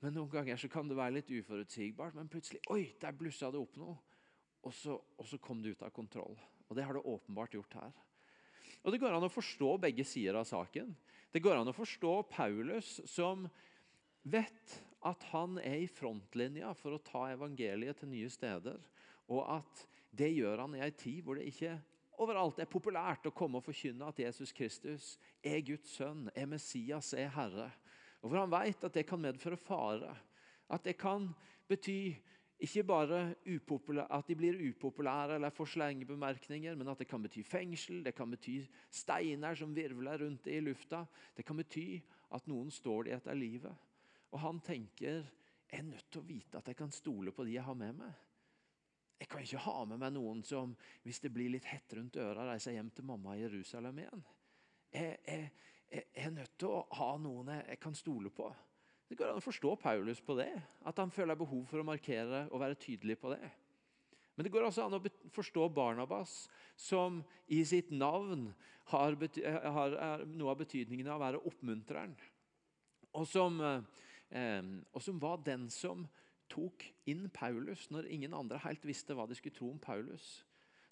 Men 0.03 0.17
noen 0.17 0.31
ganger 0.33 0.59
så 0.59 0.69
kan 0.71 0.89
det 0.91 0.99
være 0.99 1.21
litt 1.21 1.31
uforutsigbart. 1.31 2.17
Men 2.19 2.31
plutselig 2.31 2.63
oi, 2.75 2.89
der 3.01 3.15
blussa 3.15 3.53
det 3.55 3.61
opp 3.63 3.77
noe. 3.79 3.95
Og 4.67 4.75
så, 4.75 4.97
og 4.99 5.27
så 5.27 5.39
kom 5.43 5.63
det 5.63 5.77
ut 5.77 5.85
av 5.87 5.93
kontroll. 5.95 6.35
Og 6.69 6.79
det 6.79 6.87
har 6.87 6.97
det 6.97 7.07
åpenbart 7.07 7.55
gjort 7.55 7.77
her. 7.79 7.93
Og 8.83 8.91
Det 8.91 8.99
går 8.99 9.15
an 9.15 9.27
å 9.27 9.31
forstå 9.31 9.77
begge 9.83 10.05
sider 10.07 10.39
av 10.39 10.47
saken. 10.49 10.91
Det 11.33 11.43
går 11.43 11.61
an 11.61 11.71
å 11.71 11.77
forstå 11.77 12.17
Paulus, 12.33 12.97
som 13.07 13.47
vet 14.23 14.75
at 15.07 15.23
han 15.31 15.57
er 15.63 15.83
i 15.83 15.91
frontlinja 15.91 16.73
for 16.79 16.95
å 16.95 17.03
ta 17.03 17.25
evangeliet 17.31 18.03
til 18.03 18.11
nye 18.11 18.31
steder. 18.31 18.79
Og 19.31 19.43
at 19.47 19.87
det 20.11 20.33
gjør 20.35 20.65
han 20.65 20.77
i 20.77 20.83
ei 20.85 20.91
tid 20.95 21.23
hvor 21.25 21.39
det 21.39 21.47
ikke 21.51 21.77
overalt 22.23 22.61
er 22.63 22.71
populært 22.71 23.27
å 23.27 23.35
komme 23.35 23.59
og 23.59 23.67
forkynne 23.67 24.07
at 24.07 24.21
Jesus 24.21 24.53
Kristus 24.55 25.15
er 25.43 25.63
Guds 25.67 25.95
sønn, 25.97 26.29
er 26.35 26.51
Messias, 26.51 27.13
er 27.19 27.33
Herre. 27.35 27.71
Og 28.23 28.31
For 28.31 28.39
han 28.39 28.53
vet 28.53 28.85
at 28.87 28.95
det 28.95 29.07
kan 29.09 29.21
medføre 29.23 29.59
fare. 29.59 30.15
At 30.71 30.85
det 30.87 30.97
kan 31.01 31.29
bety 31.69 32.15
ikke 32.63 32.85
bare 32.87 33.21
at 33.43 34.29
de 34.29 34.37
blir 34.39 34.61
upopulære 34.71 35.35
eller 35.35 35.51
får 35.51 35.73
slengebemerkninger, 35.73 36.77
men 36.79 36.89
at 36.89 36.99
det 36.99 37.09
kan 37.11 37.23
bety 37.23 37.43
fengsel, 37.43 38.05
det 38.05 38.15
kan 38.15 38.31
bety 38.31 38.61
steiner 38.91 39.55
som 39.59 39.75
virvler 39.75 40.23
rundt 40.23 40.47
i 40.47 40.61
lufta. 40.61 41.05
Det 41.37 41.45
kan 41.45 41.59
bety 41.59 41.99
at 42.31 42.47
noen 42.47 42.71
står 42.71 43.09
de 43.09 43.17
etter 43.17 43.35
livet. 43.35 43.89
Og 44.31 44.39
han 44.41 44.61
tenker 44.63 45.25
jeg 45.73 45.81
er 45.81 45.89
nødt 45.89 46.11
til 46.13 46.21
å 46.21 46.29
vite 46.29 46.61
at 46.61 46.69
jeg 46.69 46.77
kan 46.77 46.91
stole 46.93 47.33
på 47.33 47.47
de 47.49 47.57
jeg 47.57 47.65
har 47.65 47.75
med 47.75 47.97
meg. 47.97 48.13
Jeg 49.23 49.29
kan 49.31 49.43
ikke 49.43 49.63
ha 49.65 49.85
med 49.89 50.01
meg 50.03 50.13
noen 50.13 50.43
som, 50.45 50.75
hvis 51.03 51.21
det 51.23 51.31
blir 51.33 51.51
litt 51.55 51.67
hett 51.71 51.95
rundt 51.97 52.19
øra, 52.21 52.45
reiser 52.51 52.75
hjem 52.77 52.91
til 52.93 53.07
mamma 53.09 53.37
i 53.37 53.45
Jerusalem 53.45 54.03
igjen. 54.03 54.25
Jeg, 54.93 55.17
jeg, 55.27 55.47
jeg 55.93 56.07
er 56.17 56.31
nødt 56.33 56.55
til 56.61 56.73
å 56.73 56.85
ha 56.99 57.11
noen 57.21 57.51
jeg 57.59 57.81
kan 57.83 57.95
stole 57.97 58.31
på. 58.33 58.49
Det 59.09 59.19
går 59.19 59.29
an 59.29 59.43
å 59.43 59.45
forstå 59.45 59.75
Paulus 59.77 60.23
på 60.25 60.39
det, 60.39 60.53
at 60.89 61.01
han 61.03 61.13
føler 61.13 61.37
behov 61.37 61.67
for 61.69 61.83
å 61.83 61.85
markere 61.85 62.47
og 62.49 62.63
være 62.63 62.79
tydelig 62.81 63.19
på 63.21 63.35
det. 63.35 63.51
Men 64.33 64.47
det 64.47 64.53
går 64.55 64.65
også 64.65 64.87
an 64.87 64.97
å 64.97 65.03
forstå 65.35 65.67
Barnabas, 65.77 66.47
som 66.81 67.21
i 67.53 67.61
sitt 67.69 67.91
navn 67.93 68.47
har, 68.89 69.19
har 69.77 70.25
noe 70.25 70.55
av 70.55 70.63
betydningen 70.63 71.11
av 71.11 71.19
å 71.19 71.25
være 71.27 71.43
oppmuntreren. 71.51 72.15
Og 73.21 73.27
som, 73.29 73.61
eh, 73.61 74.63
og 74.97 75.05
som 75.05 75.21
var 75.21 75.45
den 75.45 75.69
som 75.69 76.07
tok 76.53 76.87
inn 77.09 77.29
Paulus 77.33 77.91
når 77.93 78.09
ingen 78.13 78.33
andre 78.37 78.61
helt 78.65 78.85
visste 78.89 79.13
hva 79.17 79.27
de 79.29 79.37
skulle 79.37 79.57
tro 79.57 79.69
om 79.75 79.81
Paulus. 79.81 80.41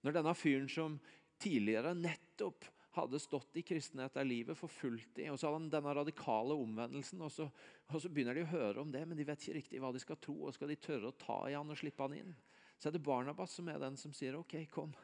Når 0.05 0.19
denne 0.19 0.37
fyren 0.37 0.69
som 0.69 1.01
tidligere 1.41 1.97
nettopp 1.97 2.69
hadde 2.97 3.21
stått 3.23 3.57
i 3.61 3.63
kristenhet 3.63 4.11
etter 4.11 4.27
livet, 4.27 4.59
forfulgt 4.59 5.13
de, 5.19 5.29
og 5.31 5.39
så 5.39 5.47
hadde 5.47 5.61
han 5.61 5.69
denne 5.73 5.95
radikale 6.01 6.57
omvendelsen. 6.59 7.21
Og 7.23 7.31
så, 7.33 7.47
og 7.87 8.03
så, 8.03 8.11
begynner 8.11 8.35
de 8.35 8.43
å 8.47 8.51
høre 8.51 8.83
om 8.83 8.91
det, 8.91 9.05
men 9.07 9.19
de 9.19 9.27
vet 9.29 9.45
ikke 9.45 9.59
riktig 9.61 9.83
hva 9.83 9.93
de 9.95 10.03
skal 10.03 10.19
tro. 10.19 10.37
og 10.49 10.57
Skal 10.57 10.73
de 10.73 10.81
tørre 10.83 11.13
å 11.13 11.19
ta 11.21 11.39
i 11.47 11.55
han 11.55 11.71
og 11.71 11.79
slippe 11.79 12.03
han 12.03 12.19
inn? 12.19 12.35
Så 12.81 12.89
er 12.89 12.97
det 12.97 13.05
Barnabas 13.07 13.55
som 13.59 13.69
er 13.71 13.79
den 13.83 13.99
som 14.01 14.15
sier 14.17 14.39
OK, 14.39 14.57
kom. 14.73 14.95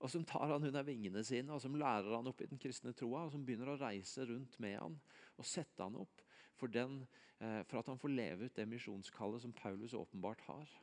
Og 0.00 0.10
som 0.10 0.24
tar 0.24 0.48
han 0.48 0.64
under 0.64 0.84
vingene 0.86 1.22
sine 1.26 1.52
og 1.52 1.60
som 1.62 1.76
lærer 1.76 2.14
han 2.16 2.28
opp 2.30 2.40
i 2.40 2.48
den 2.50 2.60
kristne 2.60 2.94
troa. 2.96 3.26
Og 3.26 3.34
som 3.34 3.44
begynner 3.46 3.74
å 3.74 3.80
reise 3.80 4.24
rundt 4.26 4.56
med 4.62 4.78
han 4.80 4.96
og 5.36 5.46
sette 5.46 5.84
han 5.84 5.98
opp 6.00 6.24
for, 6.58 6.72
den, 6.72 7.02
eh, 7.38 7.60
for 7.68 7.80
at 7.80 7.90
han 7.92 8.00
får 8.00 8.14
leve 8.16 8.48
ut 8.48 8.56
det 8.56 8.68
misjonskallet 8.68 9.44
som 9.44 9.52
Paulus 9.56 9.94
åpenbart 9.96 10.42
har. 10.48 10.78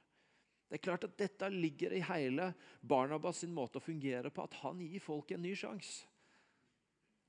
Det 0.67 0.77
er 0.77 0.83
klart 0.83 1.05
at 1.07 1.17
Dette 1.19 1.49
ligger 1.49 1.95
i 1.95 2.03
hele 2.03 2.51
Barnabas 2.83 3.41
sin 3.41 3.53
måte 3.55 3.79
å 3.79 3.83
fungere 3.83 4.29
på, 4.29 4.43
at 4.43 4.57
han 4.61 4.81
gir 4.83 5.03
folk 5.03 5.31
en 5.31 5.45
ny 5.45 5.53
sjanse. 5.55 6.05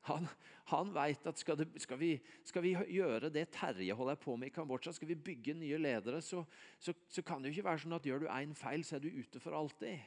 Han, 0.09 0.29
han 0.73 0.93
vet 0.95 1.27
at 1.29 1.41
skal, 1.41 1.59
det, 1.61 1.69
skal, 1.81 1.99
vi, 2.01 2.11
skal, 2.47 2.65
vi, 2.65 2.75
gjøre 2.97 3.31
det 3.33 3.47
Terje 3.55 3.97
holder 3.97 4.19
på 4.21 4.37
med 4.37 4.51
i 4.51 4.55
Kambodsja, 4.55 4.93
skal 4.97 5.11
vi 5.11 5.17
bygge 5.31 5.55
nye 5.57 5.81
ledere, 5.81 6.21
så, 6.25 6.43
så, 6.81 6.95
så 7.09 7.25
kan 7.25 7.43
det 7.43 7.51
jo 7.51 7.59
ikke 7.59 7.69
være 7.71 7.83
sånn 7.85 7.97
at 7.99 8.09
gjør 8.09 8.25
du 8.25 8.31
én 8.33 8.55
feil, 8.57 8.85
så 8.85 8.97
er 8.99 9.05
du 9.05 9.11
ute 9.13 9.43
for 9.43 9.57
alltid. 9.57 10.01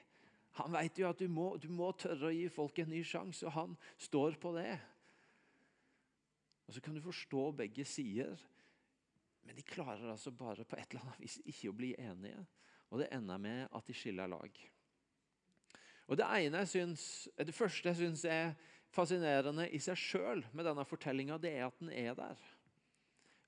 Han 0.60 0.74
vet 0.76 1.00
jo 1.00 1.08
at 1.08 1.22
du 1.22 1.30
må, 1.32 1.54
du 1.62 1.70
må 1.72 1.92
tørre 1.96 2.28
å 2.28 2.34
gi 2.36 2.48
folk 2.52 2.82
en 2.82 2.92
ny 2.92 3.04
sjanse, 3.08 3.46
og 3.48 3.56
han 3.56 3.78
står 4.02 4.36
på 4.42 4.52
det. 4.58 4.74
Og 6.68 6.76
Så 6.76 6.82
kan 6.84 6.96
du 6.96 7.02
forstå 7.04 7.46
begge 7.64 7.86
sider, 7.88 8.40
men 9.44 9.58
de 9.58 9.64
klarer 9.66 10.12
altså 10.12 10.32
bare 10.32 10.66
på 10.68 10.78
et 10.78 10.92
eller 10.92 11.08
annet 11.08 11.24
vis 11.24 11.40
ikke 11.46 11.72
å 11.72 11.78
bli 11.78 11.96
enige. 12.00 12.44
Og 12.92 13.00
det 13.02 13.10
ender 13.16 13.40
med 13.42 13.66
at 13.72 13.88
de 13.88 13.96
skiller 13.96 14.30
lag. 14.30 14.62
Og 16.12 16.18
Det 16.20 16.28
ene 16.28 16.62
jeg 16.62 16.68
synes, 16.68 17.04
det 17.38 17.56
første 17.56 17.90
jeg 17.90 18.00
syns 18.02 18.26
er 18.28 18.54
fascinerende 18.92 19.68
i 19.72 19.80
seg 19.82 20.00
sjøl 20.00 20.44
med 20.52 20.68
denne 20.68 20.86
fortellinga, 20.88 21.40
det 21.42 21.54
er 21.58 21.68
at 21.68 21.80
den 21.80 21.94
er 21.94 22.18
der. 22.18 22.50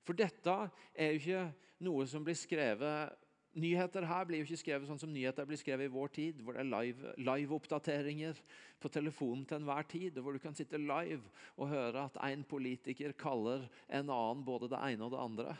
For 0.04 0.16
dette 0.16 0.56
er 0.94 1.12
jo 1.12 1.20
ikke 1.20 1.44
noe 1.84 2.08
som 2.08 2.24
blir 2.24 2.36
skrevet 2.38 3.20
Nyheter 3.54 4.02
her 4.02 4.24
blir 4.26 4.40
jo 4.40 4.48
ikke 4.48 4.58
skrevet 4.58 4.88
sånn 4.88 4.98
som 4.98 5.12
nyheter 5.14 5.46
blir 5.46 5.58
skrevet 5.60 5.86
i 5.86 5.92
vår 5.94 6.08
tid, 6.10 6.40
hvor 6.42 6.56
det 6.56 6.64
er 6.64 7.20
live-oppdateringer 7.22 8.32
live 8.34 8.80
på 8.82 8.90
telefonen 8.90 9.44
til 9.46 9.60
enhver 9.60 9.86
tid, 9.86 10.18
og 10.18 10.26
hvor 10.26 10.34
du 10.34 10.40
kan 10.42 10.56
sitte 10.58 10.80
live 10.80 11.22
og 11.54 11.70
høre 11.70 12.08
at 12.08 12.18
en 12.32 12.42
politiker 12.50 13.14
kaller 13.14 13.68
en 13.86 14.10
annen 14.10 14.42
både 14.42 14.72
det 14.72 14.80
ene 14.88 15.06
og 15.06 15.14
det 15.14 15.22
andre. 15.22 15.54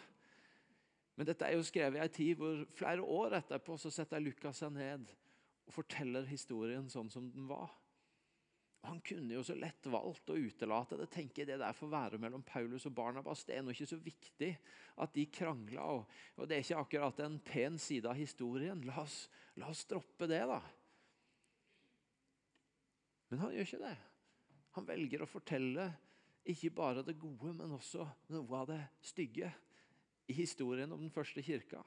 Men 1.15 1.29
dette 1.29 1.47
er 1.47 1.55
jo 1.55 1.67
skrevet 1.67 2.01
i 2.01 2.03
en 2.03 2.17
tid 2.19 2.43
hvor 2.43 2.65
flere 2.75 3.07
år 3.07 3.39
etterpå 3.39 3.79
så 3.79 3.95
setter 3.95 4.23
Lukas 4.23 4.59
seg 4.65 4.75
ned 4.75 5.15
og 5.65 5.77
forteller 5.79 6.27
historien 6.27 6.91
sånn 6.91 7.13
som 7.15 7.31
den 7.31 7.47
var. 7.47 7.71
Han 8.85 9.01
kunne 9.01 9.33
jo 9.35 9.43
så 9.45 9.55
lett 9.57 9.87
valgt 9.89 10.29
å 10.29 10.37
utelate 10.37 10.99
det. 11.01 11.07
tenker 11.13 11.47
Det 11.49 11.57
der 11.61 11.77
får 11.77 11.89
være 11.89 12.19
mellom 12.21 12.43
Paulus 12.45 12.85
og 12.85 12.93
Barnabas. 12.93 13.45
Det 13.49 13.57
er 13.57 13.63
nå 13.65 13.73
ikke 13.73 13.89
så 13.89 13.97
viktig 13.97 14.51
at 15.01 15.15
de 15.17 15.25
krangla. 15.33 15.87
Og, 15.95 16.17
og, 16.37 16.49
det 16.49 16.59
er 16.59 16.67
ikke 16.67 16.83
akkurat 16.83 17.23
en 17.25 17.39
pen 17.45 17.79
side 17.81 18.11
av 18.11 18.19
historien. 18.19 18.83
La 18.85 18.99
oss, 19.01 19.23
la 19.57 19.71
oss 19.73 19.87
droppe 19.89 20.29
det, 20.29 20.43
da. 20.51 20.61
Men 23.33 23.41
han 23.41 23.55
gjør 23.57 23.71
ikke 23.71 23.85
det. 23.87 23.95
Han 24.77 24.89
velger 24.89 25.25
å 25.25 25.31
fortelle 25.31 25.89
ikke 26.53 26.75
bare 26.77 27.05
det 27.07 27.17
gode, 27.17 27.55
men 27.57 27.73
også 27.73 28.05
noe 28.35 28.59
av 28.59 28.69
det 28.69 28.83
stygge 29.01 29.49
i 30.29 30.37
historien 30.37 30.93
om 30.93 31.01
den 31.01 31.13
første 31.15 31.41
kirka. 31.45 31.81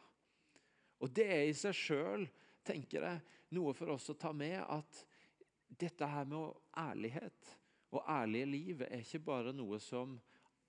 Og 0.98 1.14
det 1.14 1.28
er 1.30 1.46
i 1.46 1.54
seg 1.58 1.78
sjøl, 1.78 2.26
tenker 2.66 3.06
jeg, 3.06 3.22
noe 3.54 3.76
for 3.78 3.94
oss 3.94 4.10
å 4.10 4.18
ta 4.18 4.34
med 4.36 4.58
at 4.66 5.04
dette 5.70 6.08
her 6.08 6.28
med 6.30 6.56
ærlighet 6.78 7.58
og 7.92 8.04
ærlige 8.10 8.46
liv 8.46 8.82
er 8.88 9.04
ikke 9.04 9.24
bare 9.28 9.54
noe 9.56 9.80
som 9.84 10.18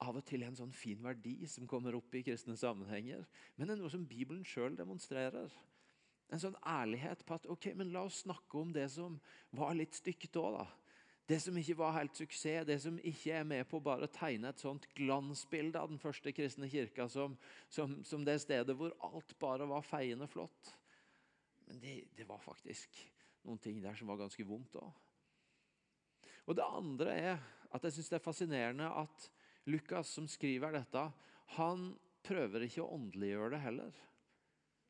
av 0.04 0.18
og 0.20 0.24
til 0.26 0.44
er 0.44 0.52
en 0.52 0.58
sånn 0.58 0.74
fin 0.74 1.00
verdi 1.02 1.40
som 1.50 1.66
kommer 1.66 1.96
opp 1.98 2.14
i 2.14 2.22
kristne 2.26 2.54
sammenhenger, 2.58 3.24
men 3.56 3.66
det 3.66 3.74
er 3.74 3.80
noe 3.80 3.90
som 3.90 4.06
Bibelen 4.06 4.44
sjøl 4.46 4.76
demonstrerer. 4.78 5.50
En 6.30 6.42
sånn 6.42 6.58
ærlighet 6.62 7.24
på 7.26 7.38
at 7.38 7.48
ok, 7.50 7.72
men 7.74 7.90
la 7.94 8.04
oss 8.06 8.22
snakke 8.22 8.60
om 8.60 8.70
det 8.74 8.86
som 8.94 9.16
var 9.58 9.74
litt 9.74 9.96
stygt 9.98 10.36
òg, 10.38 10.60
da. 10.60 10.66
Det 11.28 11.40
som 11.44 11.56
ikke 11.60 11.76
var 11.76 11.96
helt 11.98 12.16
suksess, 12.16 12.64
det 12.64 12.78
som 12.80 12.96
ikke 13.04 13.34
er 13.40 13.44
med 13.44 13.66
på 13.68 13.82
bare 13.84 14.06
å 14.06 14.12
tegne 14.12 14.48
et 14.48 14.62
sånt 14.62 14.86
glansbilde 14.96 15.80
av 15.80 15.90
den 15.90 16.00
første 16.00 16.32
kristne 16.32 16.70
kirka 16.72 17.08
som, 17.12 17.34
som, 17.68 17.98
som 18.06 18.24
det 18.24 18.38
stedet 18.40 18.76
hvor 18.78 18.94
alt 19.04 19.34
bare 19.40 19.66
var 19.68 19.84
feiende 19.84 20.28
flott. 20.30 20.72
Men 21.68 21.82
det, 21.82 21.98
det 22.16 22.24
var 22.28 22.40
faktisk 22.40 22.96
noen 23.48 23.62
ting 23.62 23.80
der 23.82 23.96
som 23.96 24.10
var 24.10 24.20
ganske 24.20 24.44
vondt 24.46 24.76
òg. 24.80 24.90
Og 26.48 26.56
Det 26.56 26.64
andre 26.64 27.14
er 27.16 27.40
at 27.74 27.84
jeg 27.84 27.98
synes 27.98 28.12
det 28.12 28.16
er 28.18 28.24
fascinerende 28.24 28.88
at 28.88 29.30
Lukas, 29.68 30.08
som 30.08 30.28
skriver 30.28 30.72
dette, 30.72 31.02
han 31.58 31.90
prøver 32.24 32.64
ikke 32.64 32.84
å 32.84 32.94
åndeliggjøre 32.96 33.50
det 33.52 33.64
heller. 33.64 33.98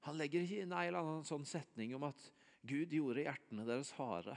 Han 0.07 0.19
legger 0.19 0.45
ikke 0.45 0.63
inn 0.63 0.75
en 0.75 0.85
eller 0.85 1.01
annen 1.01 1.27
sånn 1.27 1.47
setning 1.49 1.97
om 1.97 2.07
at 2.07 2.29
Gud 2.69 2.93
gjorde 2.95 3.25
hjertene 3.25 3.67
deres 3.67 3.91
harde, 3.99 4.37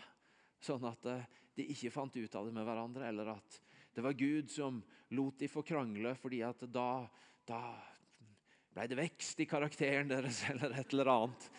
sånn 0.61 0.85
at 0.89 1.05
eh, 1.09 1.27
de 1.57 1.67
ikke 1.73 1.93
fant 1.93 2.17
ut 2.17 2.35
av 2.37 2.47
det 2.47 2.55
med 2.55 2.65
hverandre, 2.65 3.05
eller 3.09 3.35
at 3.35 3.61
det 3.93 4.03
var 4.05 4.17
Gud 4.17 4.49
som 4.49 4.79
lot 5.13 5.37
de 5.41 5.49
få 5.51 5.63
krangle 5.67 6.13
fordi 6.17 6.41
at 6.47 6.63
da, 6.71 7.03
da 7.45 7.61
ble 8.71 8.85
det 8.87 8.97
vekst 8.97 9.41
i 9.43 9.49
karakteren 9.49 10.09
deres, 10.09 10.43
eller 10.51 10.77
et 10.79 10.93
eller 10.95 11.13
annet. 11.13 11.49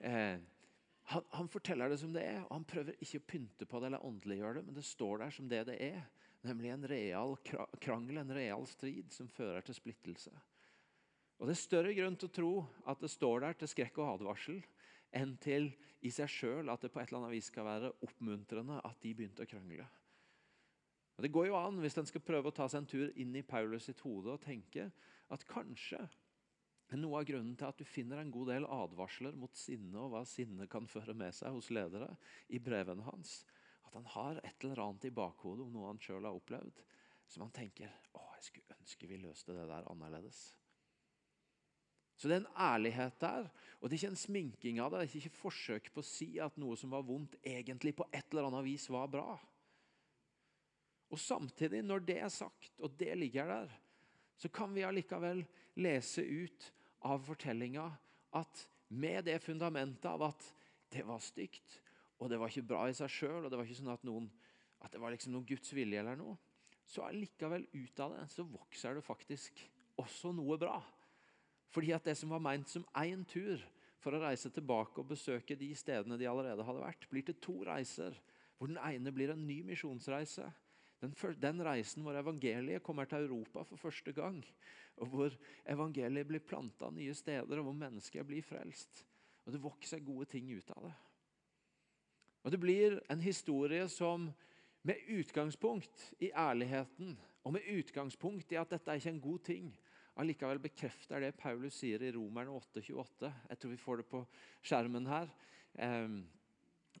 Eh, 0.00 0.36
han, 1.08 1.22
han, 1.30 1.48
forteller 1.48 1.92
det 1.92 1.98
som 2.00 2.12
det 2.14 2.24
er, 2.26 2.40
og 2.48 2.52
han 2.56 2.66
prøver 2.66 2.96
ikke 2.98 3.20
å 3.20 3.26
pynte 3.30 3.66
på 3.70 3.78
det 3.78 3.90
eller 3.90 4.06
åndeliggjøre 4.06 4.58
det, 4.58 4.62
men 4.66 4.74
det 4.74 4.86
står 4.86 5.20
der 5.22 5.34
som 5.36 5.50
det 5.50 5.62
det 5.68 5.76
er. 5.86 6.00
Nemlig 6.46 6.72
en 6.72 6.86
real 6.90 7.36
krangel, 7.82 8.18
en 8.18 8.34
real 8.34 8.66
strid, 8.70 9.12
som 9.14 9.30
fører 9.30 9.62
til 9.66 9.78
splittelse. 9.78 10.32
Og 11.38 11.46
Det 11.46 11.54
er 11.54 11.60
større 11.60 11.94
grunn 11.94 12.16
til 12.18 12.30
å 12.30 12.36
tro 12.38 12.50
at 12.90 13.02
det 13.02 13.12
står 13.12 13.44
der 13.44 13.58
til 13.60 13.70
skrekk 13.70 14.00
og 14.02 14.16
advarsel, 14.16 14.60
enn 15.14 15.36
til 15.42 15.70
i 16.06 16.10
seg 16.12 16.30
sjøl 16.30 16.70
at 16.72 16.82
det 16.82 16.90
på 16.92 17.00
et 17.00 17.10
eller 17.10 17.22
annet 17.22 17.36
vis 17.36 17.52
skal 17.52 17.66
være 17.68 17.92
oppmuntrende 18.06 18.80
at 18.84 18.98
de 19.02 19.14
begynte 19.14 19.46
å 19.46 19.50
krangle. 19.50 19.86
Og 21.16 21.22
Det 21.22 21.32
går 21.32 21.46
jo 21.48 21.58
an, 21.58 21.78
hvis 21.80 21.96
en 21.96 22.08
skal 22.08 22.24
prøve 22.24 22.50
å 22.50 22.56
ta 22.56 22.66
seg 22.68 22.82
en 22.82 22.90
tur 22.90 23.12
inn 23.16 23.34
i 23.38 23.46
Paulus 23.46 23.86
sitt 23.88 24.02
hode 24.04 24.34
og 24.34 24.42
tenke 24.42 24.90
at 25.32 25.46
kanskje 25.48 26.02
noe 26.94 27.18
av 27.18 27.26
grunnen 27.26 27.56
til 27.58 27.66
at 27.66 27.80
du 27.80 27.86
finner 27.88 28.20
en 28.22 28.30
god 28.30 28.52
del 28.52 28.66
advarsler 28.70 29.34
mot 29.34 29.58
sinne 29.58 29.98
og 29.98 30.12
hva 30.12 30.22
sinne 30.28 30.68
kan 30.70 30.86
føre 30.86 31.16
med 31.18 31.34
seg 31.34 31.56
hos 31.56 31.72
ledere 31.74 32.12
i 32.54 32.60
brevene 32.62 33.02
hans. 33.08 33.40
At 33.88 33.96
han 33.98 34.06
har 34.14 34.38
et 34.44 34.62
eller 34.62 34.84
annet 34.84 35.08
i 35.08 35.14
bakhodet 35.14 35.66
om 35.66 35.72
noe 35.74 35.90
han 35.90 36.02
sjøl 36.02 36.22
har 36.28 36.38
opplevd, 36.38 36.84
som 37.26 37.42
han 37.42 37.54
tenker 37.56 37.90
å, 38.14 38.22
jeg 38.36 38.46
skulle 38.50 38.78
ønske 38.78 39.10
vi 39.10 39.18
løste 39.24 39.56
det 39.56 39.66
der 39.66 39.90
annerledes. 39.90 40.44
Så 42.16 42.30
det 42.30 42.38
er 42.38 42.44
en 42.44 42.62
ærlighet 42.64 43.18
der, 43.20 43.48
og 43.80 43.90
det 43.90 43.96
er 43.96 44.00
ikke 44.00 44.12
en 44.14 44.22
sminking 44.22 44.78
av 44.80 44.94
det. 44.94 45.02
Det 45.02 45.08
er 45.08 45.26
ikke 45.26 45.40
forsøk 45.42 45.90
på 45.92 46.00
å 46.00 46.06
si 46.06 46.28
at 46.40 46.56
noe 46.60 46.78
som 46.80 46.94
var 46.94 47.04
vondt, 47.04 47.36
egentlig 47.44 47.92
på 47.98 48.06
et 48.08 48.30
eller 48.30 48.48
annet 48.48 48.64
vis 48.70 48.86
var 48.94 49.10
bra. 49.12 49.34
Og 51.12 51.20
Samtidig, 51.20 51.82
når 51.84 52.06
det 52.08 52.16
er 52.24 52.32
sagt, 52.32 52.72
og 52.80 52.94
det 52.98 53.12
ligger 53.18 53.50
der, 53.52 53.74
så 54.36 54.50
kan 54.52 54.74
vi 54.74 54.84
allikevel 54.84 55.42
lese 55.80 56.22
ut 56.22 56.70
av 57.08 57.24
fortellinga 57.24 57.86
at 58.36 58.66
med 58.88 59.26
det 59.26 59.38
fundamentet 59.42 60.08
av 60.10 60.22
at 60.28 60.48
det 60.92 61.02
var 61.06 61.22
stygt, 61.22 61.80
og 62.22 62.30
det 62.30 62.38
var 62.40 62.52
ikke 62.52 62.68
bra 62.68 62.84
i 62.88 62.96
seg 62.96 63.10
sjøl, 63.12 63.44
og 63.44 63.50
det 63.50 63.58
var 63.58 63.66
ikke 63.66 63.80
sånn 63.80 63.94
at, 63.94 64.04
noen, 64.06 64.28
at 64.84 64.92
det 64.92 65.00
var 65.02 65.12
liksom 65.12 65.34
noen 65.34 65.48
Guds 65.48 65.72
vilje 65.76 66.00
eller 66.00 66.18
noe, 66.20 66.36
så 66.86 67.08
allikevel 67.08 67.66
ut 67.74 68.00
av 68.04 68.14
det 68.14 68.28
så 68.30 68.44
vokser 68.46 68.94
det 68.96 69.04
faktisk 69.04 69.58
også 69.98 70.30
noe 70.36 70.58
bra. 70.60 70.76
Fordi 71.74 71.90
at 71.96 72.06
det 72.06 72.14
som 72.18 72.30
var 72.30 72.44
meint 72.44 72.70
som 72.70 72.86
én 72.96 73.24
tur 73.28 73.58
for 74.00 74.14
å 74.14 74.20
reise 74.22 74.52
tilbake 74.54 75.02
og 75.02 75.10
besøke 75.10 75.56
de 75.58 75.72
stedene 75.74 76.18
de 76.20 76.28
allerede 76.30 76.62
hadde 76.62 76.84
vært, 76.84 77.08
blir 77.10 77.26
til 77.26 77.38
to 77.42 77.56
reiser. 77.66 78.14
Hvor 78.56 78.70
den 78.70 78.78
ene 78.78 79.12
blir 79.12 79.32
en 79.32 79.42
ny 79.48 79.58
misjonsreise. 79.66 80.46
Den, 81.02 81.12
den 81.42 81.62
reisen 81.66 82.02
hvor 82.02 82.16
evangeliet 82.16 82.82
kommer 82.82 83.04
til 83.04 83.26
Europa 83.26 83.62
for 83.68 83.76
første 83.76 84.12
gang 84.16 84.40
og 85.02 85.10
hvor 85.12 85.34
evangeliet 85.68 86.28
blir 86.28 86.44
planta 86.44 86.88
nye 86.94 87.14
steder, 87.14 87.58
og 87.58 87.68
hvor 87.68 87.76
mennesker 87.76 88.24
blir 88.24 88.44
frelst. 88.44 89.04
Og 89.44 89.52
Det 89.52 89.62
vokser 89.62 90.04
gode 90.04 90.26
ting 90.32 90.48
ut 90.50 90.70
av 90.76 90.88
det. 90.88 90.94
Og 92.42 92.52
Det 92.52 92.60
blir 92.60 93.00
en 93.10 93.20
historie 93.20 93.88
som 93.88 94.30
med 94.86 95.02
utgangspunkt 95.10 96.14
i 96.20 96.30
ærligheten 96.30 97.16
og 97.44 97.52
med 97.52 97.66
utgangspunkt 97.68 98.52
i 98.52 98.58
at 98.58 98.70
dette 98.70 98.90
er 98.90 99.00
ikke 99.00 99.10
en 99.10 99.20
god 99.20 99.38
ting, 99.44 99.78
allikevel 100.16 100.58
bekrefter 100.62 101.20
det 101.20 101.36
Paulus 101.36 101.74
sier 101.74 102.02
i 102.02 102.12
Romerne 102.14 102.54
8,28. 102.54 103.32
Jeg 103.50 103.58
tror 103.58 103.70
vi 103.70 103.76
får 103.82 103.96
det 103.96 104.06
på 104.06 104.22
skjermen 104.62 105.06
her. 105.06 105.28
Eh, 105.74 106.22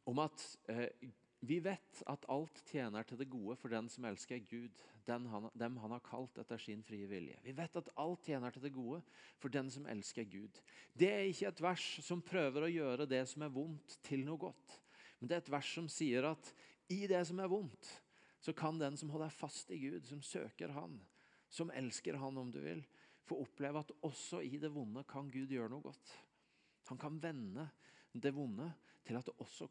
om 0.04 0.18
at 0.18 0.42
eh, 0.68 0.90
vi 1.40 1.58
vet 1.60 2.02
at 2.08 2.24
alt 2.32 2.62
tjener 2.70 3.04
til 3.06 3.18
det 3.20 3.28
gode 3.30 3.56
for 3.60 3.72
den 3.72 3.88
som 3.92 4.06
elsker 4.08 4.40
Gud, 4.48 4.72
han, 5.06 5.48
dem 5.54 5.76
han 5.82 5.92
har 5.94 6.02
kalt 6.04 6.38
etter 6.40 6.58
sin 6.58 6.82
frie 6.82 7.06
vilje. 7.06 7.36
Vi 7.44 7.52
vet 7.54 7.76
at 7.76 7.90
alt 8.02 8.24
tjener 8.26 8.54
til 8.54 8.64
det 8.64 8.72
gode 8.74 9.02
for 9.38 9.52
den 9.52 9.68
som 9.70 9.86
elsker 9.90 10.24
Gud. 10.24 10.56
Det 10.96 11.10
er 11.12 11.28
ikke 11.28 11.50
et 11.52 11.62
vers 11.62 11.84
som 12.06 12.24
prøver 12.24 12.66
å 12.66 12.72
gjøre 12.72 13.08
det 13.10 13.22
som 13.30 13.44
er 13.46 13.52
vondt, 13.52 13.98
til 14.06 14.24
noe 14.26 14.40
godt. 14.48 14.80
Men 15.20 15.28
det 15.28 15.36
er 15.36 15.44
et 15.44 15.52
vers 15.52 15.70
som 15.76 15.90
sier 15.92 16.26
at 16.32 16.50
i 16.92 17.04
det 17.10 17.22
som 17.28 17.40
er 17.42 17.52
vondt, 17.52 17.92
så 18.40 18.54
kan 18.56 18.80
den 18.80 18.96
som 18.98 19.10
holder 19.10 19.32
fast 19.32 19.70
i 19.74 19.78
Gud, 19.80 20.04
som 20.06 20.22
søker 20.22 20.74
Han, 20.76 20.98
som 21.50 21.70
elsker 21.74 22.18
Han 22.20 22.38
om 22.38 22.50
du 22.54 22.60
vil, 22.62 22.82
få 23.26 23.40
oppleve 23.42 23.82
at 23.82 23.94
også 24.06 24.40
i 24.46 24.58
det 24.62 24.70
vonde 24.70 25.02
kan 25.08 25.30
Gud 25.30 25.50
gjøre 25.50 25.70
noe 25.72 25.82
godt. 25.82 26.12
Han 26.90 27.00
kan 27.00 27.16
vende 27.22 27.66
det 28.14 28.30
vonde 28.34 28.68
til 29.06 29.18
at 29.18 29.28
det 29.28 29.36
også 29.42 29.68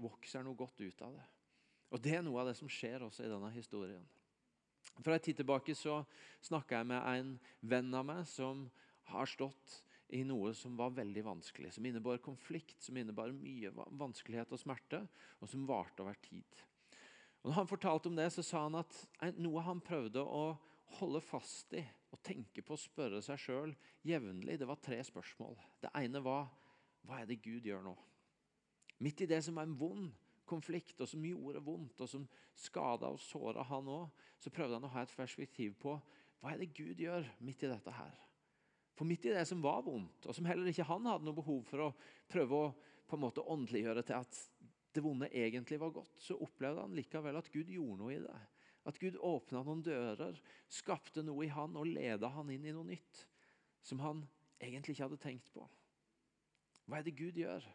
vokser 0.00 0.44
noe 0.46 0.58
godt 0.58 0.80
ut 0.80 1.02
av 1.02 1.16
det. 1.16 1.24
Og 1.94 2.02
Det 2.02 2.14
er 2.16 2.22
noe 2.26 2.42
av 2.42 2.50
det 2.50 2.56
som 2.58 2.70
skjer 2.70 3.04
også 3.06 3.26
i 3.26 3.30
denne 3.30 3.50
historien. 3.54 4.04
For 5.02 5.12
en 5.12 5.22
tid 5.22 5.38
tilbake 5.38 5.74
så 5.76 6.00
snakka 6.44 6.80
jeg 6.80 6.88
med 6.90 7.02
en 7.10 7.34
venn 7.60 7.94
av 7.94 8.06
meg 8.08 8.22
som 8.30 8.66
har 9.10 9.28
stått 9.30 9.80
i 10.14 10.22
noe 10.26 10.52
som 10.54 10.76
var 10.78 10.94
veldig 10.94 11.24
vanskelig. 11.26 11.72
Som 11.74 11.86
innebar 11.86 12.22
konflikt, 12.22 12.78
som 12.82 12.96
innebar 12.96 13.34
mye 13.34 13.72
vanskelighet 13.74 14.54
og 14.54 14.62
smerte, 14.62 15.02
og 15.42 15.50
som 15.50 15.66
varte 15.68 16.04
over 16.04 16.18
tid. 16.22 16.62
Og 17.42 17.50
når 17.50 17.58
han 17.60 17.70
fortalte 17.70 18.10
om 18.10 18.18
det, 18.18 18.30
så 18.34 18.42
sa 18.42 18.64
han 18.66 18.78
at 18.80 19.36
noe 19.38 19.62
han 19.66 19.82
prøvde 19.84 20.22
å 20.22 20.56
holde 20.98 21.22
fast 21.22 21.74
i 21.78 21.82
og 22.14 22.22
tenke 22.24 22.62
på 22.64 22.74
å 22.76 22.80
spørre 22.80 23.20
seg 23.24 23.40
sjøl 23.42 23.72
jevnlig, 24.06 24.56
det 24.58 24.68
var 24.68 24.78
tre 24.82 24.98
spørsmål. 25.04 25.58
Det 25.82 25.90
ene 25.98 26.22
var 26.24 26.46
hva 27.06 27.20
er 27.20 27.28
det 27.28 27.42
Gud 27.42 27.66
gjør 27.66 27.82
nå? 27.84 27.94
Midt 29.04 29.20
i 29.20 29.28
det 29.28 29.42
som 29.44 29.58
var 29.58 29.66
en 29.68 29.76
vond 29.76 30.12
konflikt, 30.46 31.00
og 31.02 31.08
som 31.10 31.24
gjorde 31.26 31.62
vondt, 31.64 32.00
og 32.00 32.08
som 32.08 32.26
skada 32.56 33.10
og 33.12 33.20
såra 33.20 33.64
han 33.66 33.88
òg, 33.90 34.22
så 34.40 34.52
prøvde 34.54 34.78
han 34.78 34.86
å 34.88 34.92
ha 34.94 35.02
et 35.04 35.16
perspektiv 35.16 35.74
på 35.82 35.96
hva 36.40 36.52
er 36.52 36.62
det 36.62 36.74
Gud 36.76 37.00
gjør 37.00 37.26
midt 37.44 37.64
i 37.66 37.70
dette 37.70 37.92
her. 37.92 38.14
For 38.96 39.08
midt 39.08 39.26
i 39.28 39.34
det 39.34 39.44
som 39.48 39.60
var 39.64 39.82
vondt, 39.84 40.24
og 40.24 40.36
som 40.36 40.46
heller 40.48 40.70
ikke 40.70 40.86
han 40.88 41.08
hadde 41.08 41.26
noe 41.26 41.36
behov 41.36 41.64
for 41.68 41.88
å 41.88 41.94
prøve 42.30 42.60
å 42.60 42.74
på 43.06 43.18
en 43.18 43.22
måte 43.22 43.44
åndeliggjøre 43.44 44.02
til 44.06 44.18
at 44.18 44.38
det 44.96 45.02
vonde 45.04 45.28
egentlig 45.28 45.78
var 45.78 45.92
godt, 45.94 46.14
så 46.22 46.38
opplevde 46.42 46.82
han 46.82 46.94
likevel 46.96 47.36
at 47.38 47.50
Gud 47.52 47.68
gjorde 47.70 48.00
noe 48.00 48.14
i 48.14 48.22
det. 48.22 48.38
At 48.86 48.98
Gud 49.02 49.18
åpna 49.20 49.60
noen 49.66 49.82
dører, 49.84 50.38
skapte 50.70 51.22
noe 51.26 51.44
i 51.44 51.52
han 51.52 51.76
og 51.76 51.90
leda 51.90 52.30
han 52.32 52.50
inn 52.54 52.64
i 52.66 52.74
noe 52.74 52.86
nytt 52.88 53.24
som 53.86 54.00
han 54.02 54.22
egentlig 54.62 54.96
ikke 54.96 55.06
hadde 55.06 55.22
tenkt 55.22 55.50
på. 55.54 55.66
Hva 56.86 57.00
er 57.00 57.06
det 57.06 57.16
Gud 57.18 57.38
gjør? 57.38 57.66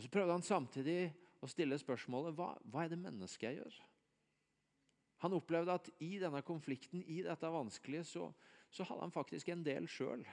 Og 0.00 0.04
Så 0.06 0.08
prøvde 0.08 0.32
han 0.32 0.40
samtidig 0.40 1.10
å 1.44 1.48
stille 1.52 1.76
spørsmålet 1.76 2.32
hva, 2.32 2.54
hva 2.72 2.86
er 2.86 2.88
det 2.88 2.96
mennesket 3.02 3.50
jeg 3.50 3.58
gjør? 3.58 3.74
Han 5.20 5.34
opplevde 5.36 5.74
at 5.76 5.90
i 6.00 6.14
denne 6.22 6.40
konflikten, 6.40 7.02
i 7.04 7.18
dette 7.20 7.50
vanskelige, 7.52 8.06
så, 8.08 8.30
så 8.72 8.86
hadde 8.88 9.04
han 9.04 9.12
faktisk 9.12 9.50
en 9.52 9.66
del 9.66 9.84
sjøl. 9.92 10.24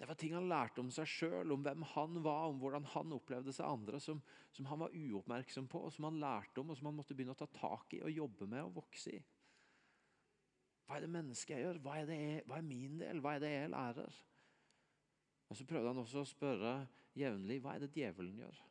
Det 0.00 0.08
var 0.08 0.16
ting 0.16 0.32
han 0.32 0.48
lærte 0.48 0.80
om 0.80 0.88
seg 0.96 1.12
sjøl, 1.12 1.52
om 1.52 1.60
hvem 1.60 1.84
han 1.92 2.16
var, 2.24 2.48
om 2.54 2.64
hvordan 2.64 2.88
han 2.94 3.12
opplevde 3.12 3.52
seg 3.52 3.68
andre, 3.68 4.00
som, 4.00 4.24
som, 4.56 4.72
han 4.72 4.80
var 4.86 4.96
uoppmerksom 4.96 5.68
på, 5.68 5.84
og 5.84 5.92
som 5.92 6.08
han 6.08 6.24
lærte 6.24 6.64
om, 6.64 6.72
og 6.72 6.80
som 6.80 6.88
han 6.88 6.96
måtte 7.02 7.12
begynne 7.12 7.36
å 7.36 7.42
ta 7.44 7.52
tak 7.52 7.92
i 7.98 8.00
og 8.00 8.16
jobbe 8.16 8.48
med 8.48 8.64
og 8.64 8.80
vokse 8.80 9.12
i. 9.12 9.22
Hva 10.88 10.96
er 10.96 11.04
det 11.04 11.14
mennesket 11.20 11.58
jeg 11.58 11.68
gjør? 11.68 11.84
Hva 11.84 12.00
er, 12.00 12.16
jeg, 12.16 12.42
hva 12.48 12.64
er 12.64 12.68
min 12.72 12.96
del? 13.04 13.20
Hva 13.20 13.36
er 13.36 13.44
det 13.44 13.56
jeg 13.58 13.76
lærer? 13.76 14.20
Og 15.52 15.60
Så 15.60 15.68
prøvde 15.68 15.92
han 15.92 16.00
også 16.08 16.24
å 16.24 16.32
spørre 16.32 16.78
jevnlig 17.18 17.60
hva 17.62 17.74
er 17.74 17.84
det 17.84 17.94
djevelen 17.94 18.40
gjør. 18.42 18.62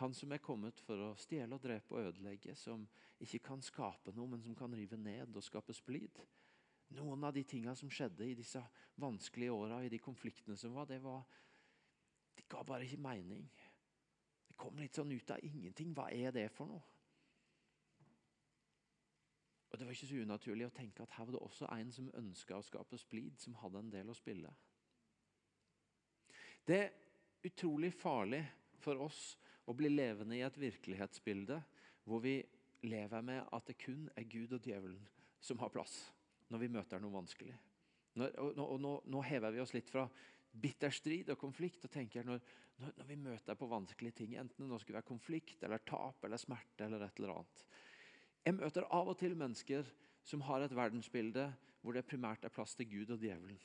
Han 0.00 0.14
som 0.16 0.32
er 0.32 0.40
kommet 0.40 0.80
for 0.80 1.00
å 1.04 1.14
stjele, 1.20 1.52
og 1.54 1.62
drepe 1.64 1.96
og 1.96 2.06
ødelegge, 2.08 2.54
som 2.56 2.86
ikke 3.20 3.42
kan 3.50 3.64
skape 3.64 4.14
noe, 4.16 4.30
men 4.32 4.44
som 4.44 4.54
kan 4.56 4.72
rive 4.72 4.96
ned 4.96 5.36
og 5.36 5.44
skape 5.44 5.76
splid. 5.76 6.22
Noen 6.96 7.24
av 7.24 7.34
de 7.36 7.42
tingene 7.44 7.76
som 7.76 7.90
skjedde 7.92 8.24
i 8.26 8.36
disse 8.38 8.62
vanskelige 9.00 9.52
åra, 9.52 9.82
i 9.84 9.92
de 9.92 10.00
konfliktene 10.00 10.56
som 10.56 10.74
var, 10.74 10.88
det 10.88 11.02
var 11.04 11.26
Det 12.36 12.46
ga 12.48 12.62
bare 12.64 12.86
ikke 12.86 13.02
mening. 13.02 13.50
Det 14.48 14.56
kom 14.56 14.78
litt 14.78 14.96
sånn 14.96 15.12
ut 15.12 15.30
av 15.30 15.42
ingenting. 15.44 15.92
Hva 15.92 16.06
er 16.10 16.32
det 16.32 16.46
for 16.54 16.70
noe? 16.70 16.80
Og 19.70 19.78
Det 19.78 19.86
var 19.86 19.92
ikke 19.92 20.06
så 20.06 20.22
unaturlig 20.24 20.66
å 20.66 20.74
tenke 20.74 21.02
at 21.02 21.12
her 21.18 21.28
var 21.28 21.36
det 21.36 21.42
også 21.44 21.68
en 21.76 21.92
som 21.92 22.08
ønska 22.14 22.56
å 22.56 22.64
skape 22.64 22.98
splid, 22.98 23.36
som 23.38 23.54
hadde 23.60 23.78
en 23.78 23.92
del 23.92 24.08
å 24.10 24.16
spille. 24.16 24.50
Det 26.66 26.80
utrolig 27.46 27.92
farlig 27.94 28.42
for 28.80 29.00
oss 29.06 29.36
å 29.68 29.74
bli 29.76 29.90
levende 29.92 30.36
i 30.38 30.44
et 30.44 30.58
virkelighetsbilde 30.58 31.60
hvor 32.08 32.22
vi 32.24 32.40
lever 32.86 33.22
med 33.24 33.44
at 33.52 33.66
det 33.68 33.78
kun 33.80 34.08
er 34.16 34.28
Gud 34.28 34.54
og 34.56 34.64
djevelen 34.64 35.02
som 35.40 35.60
har 35.60 35.72
plass 35.72 35.98
når 36.50 36.64
vi 36.64 36.72
møter 36.72 37.00
noe 37.02 37.14
vanskelig. 37.14 37.54
Når, 38.18 38.34
og, 38.42 38.58
og, 38.64 38.78
nå, 38.82 38.94
nå, 39.12 39.22
hever 39.22 39.54
vi 39.54 39.62
oss 39.62 39.74
litt 39.76 39.90
fra 39.92 40.06
bitter 40.50 40.90
strid 40.90 41.30
og 41.30 41.38
konflikt 41.38 41.84
og 41.86 41.92
tenker 41.94 42.26
når, 42.26 42.40
når, 42.80 42.94
når 42.98 43.08
vi 43.12 43.18
møter 43.22 43.58
på 43.58 43.68
vanskelige 43.70 44.18
ting, 44.22 44.34
enten 44.40 44.64
det 44.64 44.70
nå 44.70 44.80
skulle 44.82 44.98
være 44.98 45.12
konflikt 45.12 45.62
eller 45.62 45.84
tap 45.86 46.26
eller 46.26 46.40
smerte 46.40 46.88
eller 46.88 47.06
et 47.06 47.20
eller 47.20 47.36
annet. 47.36 47.66
Jeg 48.40 48.56
møter 48.56 48.88
av 48.96 49.12
og 49.12 49.18
til 49.20 49.36
mennesker 49.38 49.92
som 50.26 50.42
har 50.48 50.64
et 50.64 50.74
verdensbilde 50.74 51.46
hvor 51.80 51.96
det 51.96 52.08
primært 52.08 52.44
er 52.44 52.52
plass 52.52 52.74
til 52.76 52.88
Gud 52.90 53.14
og 53.14 53.22
djevelen. 53.22 53.60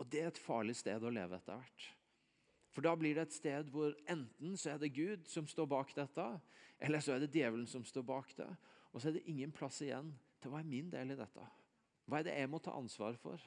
Og 0.00 0.08
Det 0.08 0.20
er 0.22 0.30
et 0.30 0.44
farlig 0.44 0.76
sted 0.78 1.02
å 1.02 1.12
leve 1.12 1.36
etter 1.40 1.56
hvert. 1.56 1.88
For 2.70 2.86
da 2.86 2.94
blir 2.98 3.16
det 3.18 3.26
et 3.26 3.36
sted 3.36 3.70
hvor 3.74 3.94
enten 4.10 4.56
så 4.58 4.74
er 4.74 4.82
det 4.82 4.92
Gud 4.94 5.26
som 5.30 5.48
står 5.50 5.66
bak 5.70 5.94
dette, 5.96 6.26
eller 6.80 7.02
så 7.02 7.16
er 7.16 7.24
det 7.24 7.32
djevelen 7.34 7.66
som 7.68 7.84
står 7.84 8.04
bak 8.06 8.34
det. 8.38 8.48
Og 8.92 9.00
så 9.00 9.10
er 9.10 9.18
det 9.18 9.26
ingen 9.30 9.52
plass 9.54 9.80
igjen 9.82 10.12
til 10.40 10.52
hva 10.52 10.62
er 10.62 10.70
min 10.70 10.90
del 10.92 11.14
i 11.14 11.18
dette. 11.18 11.46
Hva 12.06 12.20
er 12.20 12.28
det 12.28 12.36
jeg 12.38 12.50
må 12.50 12.60
ta 12.62 12.74
ansvar 12.78 13.18
for? 13.20 13.42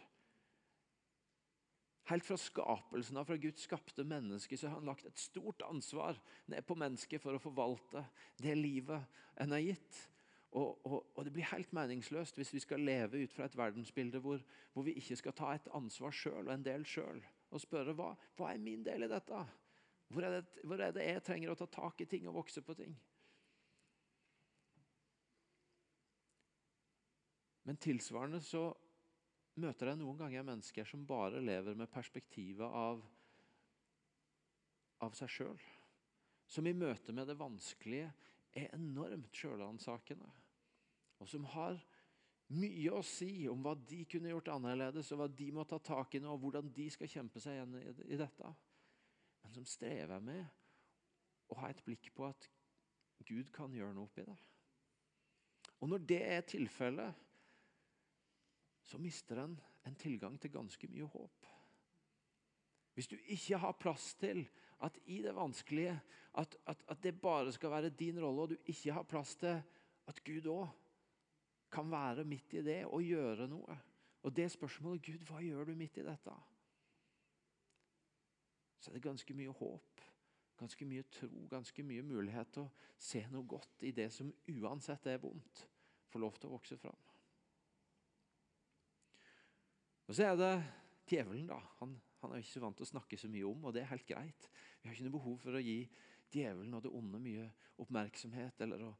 Helt 2.11 2.25
fra 2.27 2.35
skapelsen 2.39 3.17
av 3.19 3.29
fra 3.29 3.37
Gud 3.39 3.59
skapte 3.59 4.03
mennesket, 4.03 4.59
så 4.59 4.67
har 4.67 4.81
han 4.81 4.89
lagt 4.91 5.07
et 5.07 5.19
stort 5.19 5.63
ansvar 5.69 6.19
ned 6.51 6.65
på 6.67 6.75
mennesket 6.75 7.23
for 7.23 7.35
å 7.35 7.41
forvalte 7.41 8.03
det 8.43 8.57
livet 8.59 9.07
en 9.39 9.55
har 9.55 9.63
gitt. 9.63 10.01
Og, 10.51 10.83
og, 10.83 10.99
og, 11.15 11.23
Det 11.25 11.31
blir 11.33 11.47
helt 11.49 11.71
meningsløst 11.73 12.37
hvis 12.37 12.51
vi 12.53 12.61
skal 12.61 12.83
leve 12.83 13.23
ut 13.23 13.33
fra 13.33 13.47
et 13.47 13.55
verdensbilde 13.57 14.19
hvor, 14.21 14.43
hvor 14.73 14.85
vi 14.85 14.97
ikke 14.99 15.17
skal 15.17 15.33
ta 15.33 15.53
et 15.55 15.71
ansvar 15.73 16.13
sjøl 16.13 16.43
og 16.43 16.53
en 16.53 16.65
del 16.67 16.85
sjøl 16.85 17.23
og 17.53 17.61
spørre 17.61 17.93
hva, 17.97 18.11
hva 18.37 18.51
er 18.51 18.61
min 18.61 18.83
del 18.85 19.05
i 19.05 19.11
dette? 19.11 19.41
Hvor 20.13 20.25
er, 20.25 20.39
det, 20.39 20.63
hvor 20.67 20.81
er 20.81 20.93
det 20.93 21.05
jeg 21.07 21.25
trenger 21.25 21.53
å 21.53 21.57
ta 21.57 21.67
tak 21.69 22.01
i 22.03 22.09
ting 22.09 22.27
og 22.29 22.37
vokse 22.41 22.61
på 22.65 22.75
ting? 22.77 22.93
Men 27.63 27.79
tilsvarende 27.79 28.41
så 28.43 28.67
møter 29.61 29.91
jeg 29.91 30.01
noen 30.01 30.19
ganger 30.19 30.45
mennesker 30.45 30.87
som 30.87 31.05
bare 31.07 31.41
lever 31.41 31.77
med 31.79 31.91
perspektivet 31.93 32.65
av, 32.67 33.01
av 35.05 35.15
seg 35.17 35.31
sjøl. 35.31 35.63
Som 36.49 36.67
i 36.67 36.75
møte 36.75 37.15
med 37.15 37.29
det 37.29 37.39
vanskelige 37.39 38.09
er 38.59 38.73
enormt 38.75 39.33
sjølansakende. 39.37 40.29
Og 41.23 41.29
som 41.29 41.45
har 41.53 41.79
mye 42.53 42.91
å 42.93 43.01
si 43.05 43.47
om 43.49 43.63
hva 43.63 43.73
de 43.77 44.03
kunne 44.09 44.33
gjort 44.33 44.51
annerledes, 44.53 45.11
og 45.11 45.21
hva 45.21 45.29
de 45.31 45.49
må 45.55 45.65
ta 45.67 45.79
tak 45.79 46.15
i 46.17 46.21
nå, 46.21 46.33
og 46.35 46.43
hvordan 46.43 46.71
de 46.75 46.87
skal 46.93 47.09
kjempe 47.09 47.41
seg 47.41 47.57
igjen 47.57 47.77
i, 48.03 48.17
dette. 48.19 48.53
Men 49.43 49.55
som 49.55 49.67
strever 49.67 50.23
med 50.23 50.43
å 51.51 51.59
ha 51.61 51.71
et 51.71 51.83
blikk 51.85 52.11
på 52.15 52.27
at 52.27 52.49
Gud 53.23 53.51
kan 53.55 53.73
gjøre 53.73 53.95
noe 53.95 54.09
oppi 54.09 54.25
det. 54.27 54.39
Og 55.83 55.91
når 55.91 56.03
det 56.07 56.21
er 56.27 56.47
tilfellet, 56.47 57.21
så 58.83 58.99
mister 58.99 59.39
en 59.43 59.55
en 59.87 59.95
tilgang 59.99 60.37
til 60.39 60.51
ganske 60.51 60.87
mye 60.91 61.07
håp. 61.11 61.47
Hvis 62.93 63.09
du 63.09 63.17
ikke 63.17 63.57
har 63.57 63.79
plass 63.79 64.13
til 64.19 64.43
at 64.85 64.97
i 65.09 65.21
det 65.23 65.33
vanskelige 65.35 65.95
at, 66.39 66.55
at, 66.67 66.83
at 66.87 67.03
det 67.03 67.21
bare 67.21 67.51
skal 67.51 67.71
være 67.71 67.89
din 67.89 68.19
rolle, 68.21 68.41
og 68.41 68.49
du 68.49 68.57
ikke 68.65 68.93
har 68.93 69.07
plass 69.07 69.35
til 69.35 69.61
at 70.07 70.23
Gud 70.25 70.47
òg 70.51 70.67
kan 71.73 71.89
være 71.91 72.25
midt 72.27 72.53
i 72.59 72.63
det 72.65 72.79
og 72.85 73.03
gjøre 73.03 73.47
noe. 73.49 73.77
Og 74.23 74.35
det 74.35 74.47
spørsmålet 74.53 75.03
Gud, 75.03 75.23
hva 75.27 75.41
gjør 75.43 75.71
du 75.71 75.77
midt 75.77 75.97
i 75.99 76.05
dette? 76.05 76.35
Så 78.79 78.91
er 78.91 78.97
det 78.97 79.05
ganske 79.05 79.35
mye 79.35 79.51
håp, 79.55 80.03
ganske 80.59 80.85
mye 80.87 81.05
tro, 81.11 81.31
ganske 81.51 81.85
mye 81.87 82.03
mulighet 82.05 82.53
til 82.55 82.65
å 82.65 82.71
se 82.99 83.23
noe 83.31 83.47
godt 83.47 83.83
i 83.87 83.93
det 83.95 84.09
som 84.13 84.31
uansett 84.51 85.07
er 85.11 85.21
vondt, 85.23 85.65
får 86.11 86.23
lov 86.23 86.39
til 86.39 86.51
å 86.51 86.55
vokse 86.57 86.77
fram. 86.79 86.99
Og 90.07 90.15
Så 90.15 90.25
er 90.27 90.35
det 90.35 90.53
djevelen. 91.09 91.47
da. 91.47 91.59
Han, 91.79 91.95
han 92.21 92.31
er 92.31 92.43
ikke 92.43 92.55
så 92.57 92.63
vant 92.63 92.77
til 92.77 92.85
å 92.85 92.91
snakke 92.91 93.17
så 93.19 93.29
mye 93.31 93.47
om, 93.47 93.63
og 93.65 93.73
det 93.73 93.83
er 93.83 93.91
helt 93.91 94.07
greit. 94.07 94.49
Vi 94.81 94.89
har 94.89 94.95
ikke 94.95 95.07
noe 95.07 95.17
behov 95.17 95.37
for 95.41 95.55
å 95.55 95.63
gi 95.63 95.79
djevelen 96.33 96.73
og 96.77 96.83
det 96.85 96.91
onde 96.93 97.21
mye 97.21 97.47
oppmerksomhet 97.81 98.61
eller 98.65 98.85
å, 98.87 98.91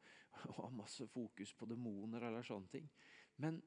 å 0.50 0.56
ha 0.62 0.70
masse 0.74 1.08
fokus 1.12 1.54
på 1.58 1.68
demoner 1.70 2.28
eller 2.28 2.46
sånne 2.46 2.72
ting. 2.72 2.90
Men, 3.42 3.60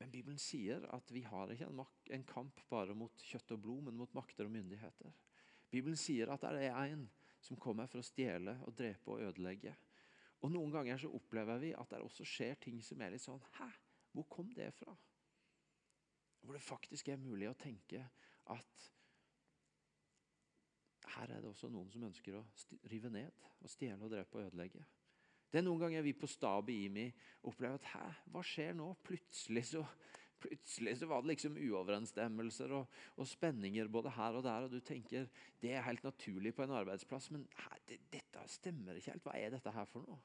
men 0.00 0.12
Bibelen 0.12 0.40
sier 0.40 0.86
at 0.94 1.10
vi 1.14 1.24
har 1.26 1.52
ikke 1.52 1.68
en, 1.70 1.84
en, 2.16 2.26
kamp 2.28 2.62
bare 2.70 2.96
mot 2.98 3.26
kjøtt 3.30 3.54
og 3.56 3.62
blod, 3.64 3.86
men 3.88 3.98
mot 3.98 4.14
makter 4.16 4.48
og 4.48 4.54
myndigheter. 4.54 5.14
Bibelen 5.72 5.98
sier 5.98 6.32
at 6.32 6.44
det 6.44 6.68
er 6.68 6.94
en 6.94 7.06
som 7.42 7.58
kommer 7.58 7.88
for 7.90 8.02
å 8.02 8.06
stjele 8.06 8.58
og 8.66 8.76
drepe 8.78 9.14
og 9.14 9.22
ødelegge. 9.28 9.74
Og 10.42 10.50
Noen 10.50 10.74
ganger 10.74 10.98
så 10.98 11.10
opplever 11.14 11.60
vi 11.62 11.70
at 11.78 11.90
det 11.90 12.02
også 12.02 12.26
skjer 12.26 12.58
ting 12.62 12.82
som 12.82 13.02
er 13.02 13.14
litt 13.14 13.22
sånn 13.22 13.42
Hæ? 13.58 13.68
Hvor 14.12 14.26
kom 14.28 14.50
det 14.54 14.68
fra? 14.76 14.92
Hvor 16.42 16.58
det 16.58 16.64
faktisk 16.64 17.08
er 17.08 17.22
mulig 17.22 17.46
å 17.48 17.56
tenke 17.58 18.02
at 18.52 18.88
her 21.16 21.30
er 21.30 21.42
det 21.42 21.50
også 21.50 21.70
noen 21.72 21.90
som 21.92 22.04
ønsker 22.06 22.38
å 22.38 22.44
rive 22.90 23.10
ned 23.12 23.46
og 23.62 23.70
stjele 23.70 24.02
og 24.04 24.12
drepe 24.12 24.38
og 24.38 24.48
ødelegge. 24.48 24.84
Det 25.52 25.60
er 25.60 25.66
Noen 25.66 25.82
ganger 25.82 26.04
vi 26.06 26.14
på 26.16 26.28
stab 26.30 26.70
i 26.72 26.78
IMI 26.86 27.10
opplever 27.48 27.76
at 27.76 27.88
hæ, 27.92 28.06
hva 28.32 28.42
skjer 28.46 28.72
nå? 28.78 28.86
Plutselig 29.04 29.66
så, 29.68 29.82
plutselig 30.40 30.94
så 31.02 31.08
var 31.10 31.20
det 31.20 31.34
liksom 31.34 31.58
uoverensstemmelser 31.60 32.72
og, 32.78 32.98
og, 33.18 33.28
spenninger 33.28 33.90
både 33.92 34.14
her 34.16 34.38
og 34.38 34.46
der. 34.46 34.66
Og 34.66 34.72
du 34.72 34.80
tenker 34.80 35.28
det 35.60 35.74
er 35.74 35.84
helt 35.84 36.06
naturlig 36.08 36.54
på 36.56 36.64
en 36.64 36.72
arbeidsplass, 36.80 37.28
men 37.36 37.44
hæ, 37.58 37.76
det, 37.90 38.00
dette 38.14 38.46
stemmer 38.48 38.96
ikke 38.96 39.12
helt. 39.12 39.28
Hva 39.28 39.36
er 39.36 39.52
dette 39.52 39.76
her 39.76 39.90
for 39.92 40.08
noe? 40.08 40.18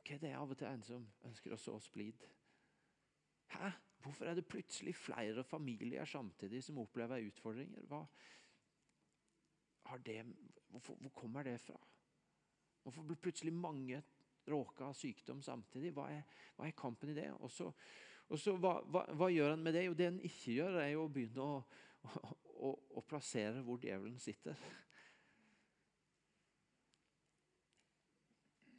Ok, 0.00 0.16
Det 0.18 0.32
er 0.32 0.40
av 0.40 0.50
og 0.50 0.58
til 0.58 0.68
en 0.68 0.82
som 0.84 1.06
ønsker 1.24 1.54
å 1.54 1.60
så 1.60 1.78
splid. 1.80 2.26
Hæ? 3.54 3.70
Hvorfor 4.04 4.28
er 4.28 4.34
det 4.36 4.50
plutselig 4.50 4.92
flere 4.98 5.44
familier 5.44 6.04
samtidig 6.04 6.58
som 6.66 6.82
opplever 6.82 7.22
utfordringer? 7.24 7.86
Hva, 7.88 8.02
det, 10.04 10.24
hvorfor, 10.72 10.96
hvor 11.00 11.10
kommer 11.14 11.44
det 11.44 11.58
fra? 11.62 11.76
Hvorfor 12.82 13.02
blir 13.02 13.16
plutselig 13.16 13.52
mange 13.52 14.02
råka 14.48 14.84
av 14.84 14.96
sykdom 14.96 15.42
samtidig? 15.42 15.92
Hva 15.96 16.08
er, 16.12 16.24
hva 16.56 16.68
er, 16.68 16.76
kampen 16.76 17.12
i 17.12 17.16
det? 17.16 17.30
Og 17.40 17.50
så 17.52 17.70
hva, 18.60 18.78
hva, 18.88 19.04
hva, 19.12 19.28
gjør 19.32 19.54
han 19.54 19.62
med 19.64 19.76
det? 19.76 19.84
Jo, 19.86 19.96
det 19.96 20.08
han 20.10 20.20
ikke 20.24 20.56
gjør, 20.58 20.80
er 20.82 20.90
jo 20.94 21.04
å 21.04 21.12
begynne 21.12 21.44
å, 21.44 21.60
å, 22.04 22.24
å, 22.68 22.72
å 23.00 23.04
plassere 23.08 23.62
hvor 23.64 23.80
djevelen 23.80 24.20
sitter. 24.20 24.58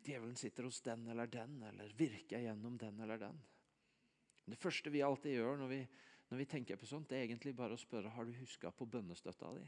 Djevelen 0.06 0.38
sitter 0.38 0.68
hos 0.68 0.82
den 0.86 1.08
eller 1.10 1.30
den, 1.34 1.58
eller 1.66 1.94
virker 1.98 2.44
gjennom 2.44 2.78
den 2.78 3.00
eller 3.02 3.22
den. 3.22 3.42
Det 4.46 4.60
første 4.62 4.92
vi 4.94 5.02
alltid 5.02 5.40
gjør 5.40 5.58
når 5.64 5.72
vi, 5.72 5.80
når 6.30 6.42
vi 6.44 6.50
tenker 6.50 6.78
på 6.78 6.90
sånt, 6.90 7.10
det 7.10 7.18
er 7.18 7.26
egentlig 7.26 7.56
bare 7.58 7.74
å 7.74 7.82
spørre 7.82 8.14
har 8.14 8.28
du 8.28 8.36
huska 8.38 8.70
på 8.70 8.86
bønnestøtta 8.86 9.56
di. 9.58 9.66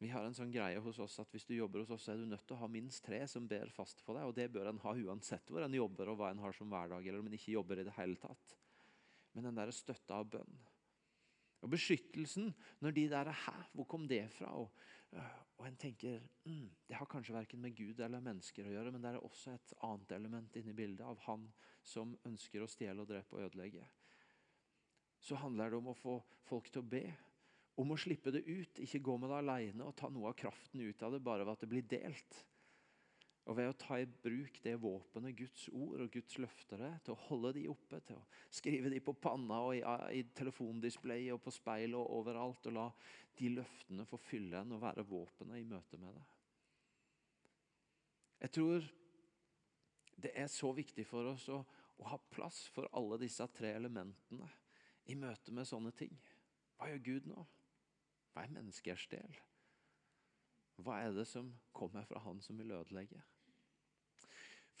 Vi 0.00 0.08
har 0.08 0.24
en 0.24 0.34
sånn 0.36 0.52
greie 0.52 0.80
hos 0.80 0.98
oss 1.02 1.18
at 1.20 1.32
Hvis 1.34 1.44
du 1.44 1.52
jobber 1.54 1.82
hos 1.82 1.92
oss, 1.92 2.06
så 2.06 2.14
er 2.14 2.22
du 2.22 2.28
nødt 2.30 2.46
til 2.48 2.56
å 2.56 2.62
ha 2.62 2.68
minst 2.72 3.04
tre 3.04 3.20
som 3.28 3.48
ber 3.48 3.68
fast 3.74 4.00
for 4.00 4.16
deg. 4.16 4.30
og 4.30 4.34
Det 4.36 4.48
bør 4.52 4.70
en 4.70 4.80
ha 4.80 4.94
uansett 4.96 5.52
hvor 5.52 5.66
en 5.66 5.76
jobber 5.76 6.08
og 6.08 6.20
hva 6.20 6.30
en 6.32 6.40
har 6.40 6.56
som 6.56 6.72
hverdag, 6.72 7.04
eller 7.04 7.20
om 7.20 7.28
en 7.28 7.36
ikke 7.36 7.52
jobber 7.58 7.82
i 7.82 7.86
det 7.88 7.96
hele 7.98 8.16
tatt. 8.20 8.56
Men 9.34 9.50
den 9.50 9.60
der 9.60 9.72
støtta 9.76 10.22
av 10.22 10.30
bønn. 10.32 10.56
Og 11.60 11.68
beskyttelsen, 11.74 12.48
når 12.80 12.96
de 12.96 13.06
der 13.12 13.32
Hæ, 13.44 13.56
hvor 13.76 13.84
kom 13.92 14.08
det 14.08 14.24
fra? 14.32 14.54
Og, 14.56 14.72
og 15.60 15.66
en 15.68 15.76
tenker 15.76 16.22
mm, 16.48 16.68
det 16.88 16.96
har 16.96 17.08
kanskje 17.10 17.36
verken 17.36 17.60
med 17.60 17.76
Gud 17.76 18.00
eller 18.00 18.24
mennesker 18.24 18.64
å 18.64 18.72
gjøre, 18.72 18.94
men 18.94 19.04
det 19.04 19.12
er 19.12 19.20
også 19.20 19.52
et 19.52 19.74
annet 19.84 20.16
element 20.16 20.56
inni 20.56 20.72
bildet 20.72 21.04
av 21.04 21.20
han 21.26 21.44
som 21.84 22.16
ønsker 22.24 22.64
å 22.64 22.70
stjele 22.70 23.04
og 23.04 23.10
drepe 23.12 23.36
og 23.36 23.50
ødelegge. 23.50 23.84
Så 25.20 25.36
handler 25.36 25.68
det 25.68 25.82
om 25.82 25.92
å 25.92 25.98
få 25.98 26.22
folk 26.48 26.72
til 26.72 26.80
å 26.80 26.88
be 26.96 27.04
om 27.78 27.92
å 27.92 27.98
slippe 27.98 28.32
det 28.34 28.42
ut. 28.48 28.80
Ikke 28.82 29.02
gå 29.04 29.16
med 29.20 29.30
det 29.30 29.40
alene 29.42 29.86
og 29.86 29.96
ta 29.98 30.10
noe 30.12 30.32
av 30.32 30.38
kraften 30.38 30.82
ut 30.82 31.02
av 31.06 31.14
det 31.14 31.22
bare 31.24 31.46
ved 31.46 31.54
at 31.54 31.64
det 31.64 31.70
blir 31.70 31.86
delt. 31.90 32.40
Og 33.48 33.56
ved 33.56 33.70
å 33.70 33.76
ta 33.78 33.96
i 33.98 34.06
bruk 34.06 34.60
det 34.62 34.76
våpenet 34.78 35.34
Guds 35.38 35.64
ord 35.72 36.04
og 36.04 36.10
Guds 36.12 36.36
løfter 36.38 36.82
er, 36.86 36.98
til 37.02 37.16
å 37.16 37.22
holde 37.28 37.54
de 37.56 37.64
oppe, 37.72 37.98
til 38.06 38.20
å 38.20 38.26
skrive 38.52 38.92
de 38.92 39.00
på 39.02 39.14
panna 39.18 39.62
og 39.64 39.74
i, 39.78 39.80
i 40.20 40.22
telefondisplay 40.36 41.30
og 41.34 41.40
på 41.42 41.54
speil 41.54 41.96
og 41.98 42.12
overalt, 42.20 42.68
og 42.68 42.76
la 42.76 42.86
de 43.40 43.50
løftene 43.56 44.06
få 44.06 44.20
fylle 44.22 44.60
en 44.60 44.76
og 44.76 44.84
være 44.84 45.06
våpenet 45.08 45.62
i 45.62 45.66
møte 45.66 45.98
med 45.98 46.14
det. 46.14 46.26
Jeg 48.44 48.54
tror 48.56 48.86
det 50.20 50.32
er 50.36 50.48
så 50.52 50.70
viktig 50.76 51.04
for 51.08 51.32
oss 51.32 51.46
å, 51.52 51.62
å 52.00 52.10
ha 52.12 52.18
plass 52.32 52.62
for 52.72 52.88
alle 52.96 53.18
disse 53.20 53.44
tre 53.56 53.72
elementene 53.76 54.48
i 55.10 55.16
møte 55.18 55.52
med 55.56 55.68
sånne 55.68 55.92
ting. 55.96 56.12
Hva 56.76 56.92
gjør 56.92 57.02
Gud 57.08 57.28
nå? 57.32 57.44
Hva 58.30 58.44
er 58.44 58.54
menneskers 58.54 59.06
del? 59.10 59.38
Hva 60.80 61.00
er 61.04 61.14
det 61.16 61.26
som 61.28 61.50
kommer 61.76 62.06
fra 62.08 62.22
han 62.24 62.40
som 62.44 62.58
vil 62.60 62.72
ødelegge? 62.72 63.20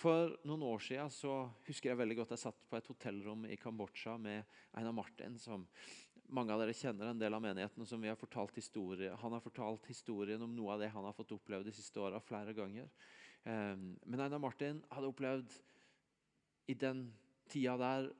For 0.00 0.32
noen 0.48 0.62
år 0.64 0.80
siden 0.80 1.10
så 1.12 1.32
husker 1.66 1.90
jeg 1.90 2.00
veldig 2.00 2.16
godt 2.22 2.30
jeg 2.32 2.40
satt 2.46 2.62
på 2.70 2.78
et 2.78 2.86
hotellrom 2.88 3.42
i 3.50 3.58
Kambodsja 3.60 4.14
med 4.16 4.48
Einar 4.78 4.94
Martin, 4.96 5.36
som 5.36 5.66
mange 6.32 6.54
av 6.54 6.62
dere 6.62 6.76
kjenner 6.76 7.10
en 7.10 7.20
del 7.20 7.34
av 7.36 7.42
menigheten. 7.44 7.86
som 7.86 8.04
har. 8.04 9.16
Han 9.20 9.32
har 9.32 9.40
fortalt 9.44 9.86
historien 9.90 10.40
om 10.42 10.54
noe 10.56 10.72
av 10.72 10.80
det 10.80 10.88
han 10.88 11.04
har 11.04 11.12
fått 11.12 11.34
oppleve 11.36 11.66
de 11.66 11.74
siste 11.74 12.00
åra 12.00 12.20
flere 12.20 12.54
ganger. 12.54 12.88
Ehm, 13.44 13.98
men 14.06 14.20
Einar 14.20 14.38
Martin 14.38 14.82
hadde 14.88 15.10
opplevd 15.10 15.52
i 16.68 16.74
den 16.74 17.12
tida 17.48 17.76
der 17.76 18.12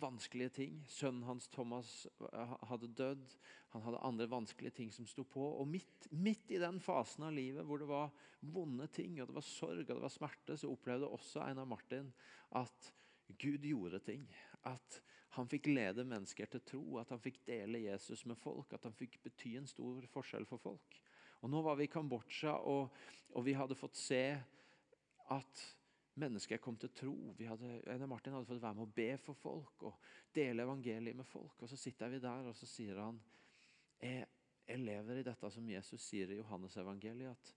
vanskelige 0.00 0.54
ting. 0.58 0.78
Sønnen 0.90 1.24
hans 1.28 1.48
Thomas 1.52 2.06
hadde 2.68 2.90
dødd. 2.98 3.36
Han 3.74 3.82
hadde 3.82 4.02
andre 4.06 4.26
vanskelige 4.30 4.76
ting 4.80 4.92
som 4.94 5.06
sto 5.06 5.24
på. 5.26 5.42
Og 5.60 5.68
midt, 5.68 6.08
midt, 6.10 6.50
i 6.54 6.60
den 6.62 6.80
fasen 6.82 7.26
av 7.26 7.34
livet 7.34 7.66
hvor 7.66 7.80
det 7.82 7.88
var 7.90 8.12
vonde 8.54 8.86
ting, 8.94 9.16
og 9.20 9.30
det 9.30 9.38
var 9.38 9.46
sorg 9.46 9.84
og 9.86 9.94
det 9.94 10.02
var 10.04 10.12
smerte, 10.14 10.58
så 10.58 10.70
opplevde 10.70 11.10
også 11.10 11.42
Einar 11.46 11.68
Martin 11.68 12.12
at 12.60 12.92
Gud 13.40 13.66
gjorde 13.66 14.02
ting. 14.04 14.26
At 14.68 15.00
han 15.34 15.50
fikk 15.50 15.66
lede 15.72 16.04
mennesker 16.06 16.50
til 16.50 16.62
tro, 16.62 16.84
at 17.02 17.10
han 17.10 17.22
fikk 17.22 17.40
dele 17.46 17.82
Jesus 17.88 18.22
med 18.30 18.38
folk. 18.38 18.72
At 18.74 18.86
han 18.86 18.94
fikk 18.94 19.18
bety 19.24 19.56
en 19.58 19.70
stor 19.70 20.06
forskjell 20.12 20.46
for 20.46 20.62
folk. 20.62 21.00
Og 21.42 21.50
Nå 21.50 21.60
var 21.66 21.76
vi 21.76 21.88
i 21.88 21.92
Kambodsja, 21.92 22.54
og, 22.70 22.94
og 23.34 23.44
vi 23.44 23.56
hadde 23.58 23.76
fått 23.76 23.98
se 23.98 24.22
at 25.34 25.64
mennesker 26.20 26.60
kom 26.62 26.76
til 26.78 26.92
tro. 26.94 27.14
Vi 27.38 27.46
hadde, 27.48 27.80
Einar 27.90 28.10
Martin 28.10 28.34
hadde 28.36 28.48
fått 28.48 28.62
være 28.62 28.78
med 28.78 28.86
å 28.86 28.94
be 28.96 29.08
for 29.22 29.38
folk 29.38 29.86
og 29.88 30.10
dele 30.34 30.66
evangeliet 30.66 31.16
med 31.18 31.26
folk. 31.26 31.62
Og 31.62 31.70
Så 31.70 31.78
sitter 31.80 32.12
vi 32.12 32.22
der, 32.22 32.48
og 32.50 32.56
så 32.56 32.68
sier 32.70 33.00
han 33.02 33.20
jeg, 34.00 34.26
jeg 34.68 34.80
lever 34.80 35.20
i 35.20 35.26
dette 35.26 35.50
som 35.50 35.68
Jesus 35.68 36.02
sier 36.04 36.30
i 36.30 36.38
Johannes-evangeliet, 36.38 37.32
at, 37.32 37.54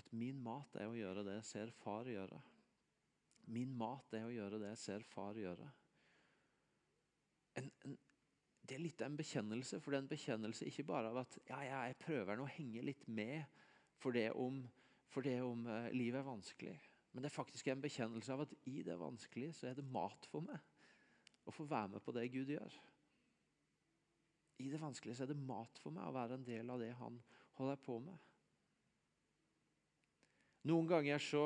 at, 0.00 0.12
min 0.12 0.40
mat 0.42 0.76
er 0.80 0.90
å 0.90 0.96
gjøre 0.96 1.24
det 1.26 1.38
jeg 1.38 1.48
ser 1.50 1.74
far 1.82 2.08
gjøre. 2.10 2.40
Min 3.54 3.74
mat 3.78 4.14
er 4.16 4.26
å 4.26 4.32
gjøre 4.32 4.60
det 4.62 4.72
jeg 4.72 4.82
ser 4.82 5.06
far 5.06 5.38
gjøre. 5.38 5.68
En, 7.60 7.70
en, 7.86 7.98
det 8.64 8.78
er 8.78 8.82
litt 8.82 9.02
av 9.02 9.10
en 9.10 9.18
bekjennelse, 9.18 9.78
for 9.80 9.92
det 9.92 9.98
er 9.98 10.04
en 10.06 10.14
bekjennelse 10.14 10.70
ikke 10.70 10.86
bare 10.88 11.12
av 11.12 11.20
at 11.22 11.36
ja, 11.50 11.60
ja, 11.66 11.82
jeg 11.90 12.00
prøver 12.00 12.40
å 12.40 12.48
henge 12.56 12.82
litt 12.86 13.04
med 13.06 13.44
for 14.00 14.16
det 14.16 14.30
om, 14.32 14.62
for 15.12 15.26
det 15.26 15.36
om 15.44 15.66
uh, 15.68 15.90
livet 15.94 16.22
er 16.22 16.26
vanskelig. 16.26 16.78
Men 17.14 17.22
det 17.22 17.30
er 17.30 17.36
faktisk 17.36 17.68
en 17.70 17.82
bekjennelse 17.82 18.34
av 18.34 18.42
at 18.42 18.54
i 18.66 18.80
det 18.82 18.96
vanskelige 18.98 19.54
så 19.54 19.70
er 19.70 19.78
det 19.78 19.86
mat 19.86 20.26
for 20.32 20.42
meg 20.42 20.58
å 21.46 21.54
få 21.54 21.66
være 21.70 21.94
med 21.94 22.02
på 22.02 22.14
det 22.16 22.26
Gud 22.34 22.50
gjør. 22.50 22.76
I 24.64 24.68
det 24.72 24.80
vanskelige 24.82 25.18
så 25.18 25.24
er 25.24 25.30
det 25.30 25.46
mat 25.46 25.78
for 25.82 25.94
meg 25.94 26.08
å 26.08 26.14
være 26.14 26.38
en 26.38 26.46
del 26.46 26.70
av 26.74 26.82
det 26.82 26.90
han 26.98 27.20
holder 27.58 27.78
på 27.84 28.00
med. 28.02 28.18
Noen 30.70 30.90
ganger 30.90 31.22
så 31.22 31.44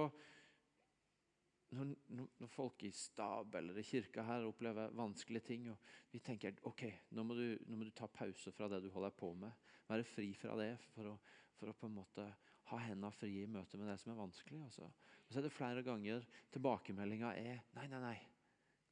når, 1.76 1.92
når, 2.16 2.48
folk 2.48 2.82
i 2.86 2.90
stab 2.94 3.56
eller 3.58 3.76
i 3.76 3.84
kirka 3.84 4.24
her 4.24 4.46
opplever 4.48 4.94
vanskelige 4.96 5.48
ting, 5.50 5.66
og 5.68 6.12
vi 6.14 6.20
tenker 6.24 6.56
ok, 6.68 6.84
nå 7.12 7.24
må, 7.26 7.36
du, 7.36 7.58
nå 7.68 7.76
må 7.76 7.88
du 7.88 7.92
ta 7.92 8.08
pause 8.08 8.52
fra 8.56 8.70
det 8.72 8.80
du 8.84 8.88
holder 8.94 9.12
på 9.12 9.34
med, 9.36 9.52
være 9.88 10.06
fri 10.08 10.30
fra 10.38 10.56
det 10.60 10.70
for 10.94 11.12
å, 11.12 11.16
for 11.58 11.68
å 11.68 11.76
på 11.76 11.90
en 11.90 11.98
måte 11.98 12.24
ha 12.70 12.80
hendene 12.86 13.12
frie 13.12 13.44
i 13.44 13.50
møte 13.50 13.80
med 13.80 13.90
det 13.90 13.98
som 14.00 14.14
er 14.14 14.20
vanskelig. 14.20 14.62
Altså. 14.64 14.88
Og 15.28 15.34
så 15.34 15.40
er 15.40 15.44
det 15.44 15.52
flere 15.52 15.84
ganger 15.84 16.24
tilbakemeldinga 16.54 17.34
er 17.36 17.58
nei, 17.76 17.86
nei, 17.92 18.00
nei. 18.00 18.18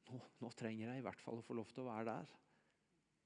Nå, 0.07 0.19
nå, 0.43 0.51
trenger 0.55 0.91
jeg 0.91 1.01
i 1.01 1.05
hvert 1.05 1.23
fall 1.23 1.41
å 1.41 1.45
få 1.45 1.57
lov 1.57 1.71
til 1.73 1.83
å 1.83 1.89
være 1.89 2.11
der. 2.11 2.35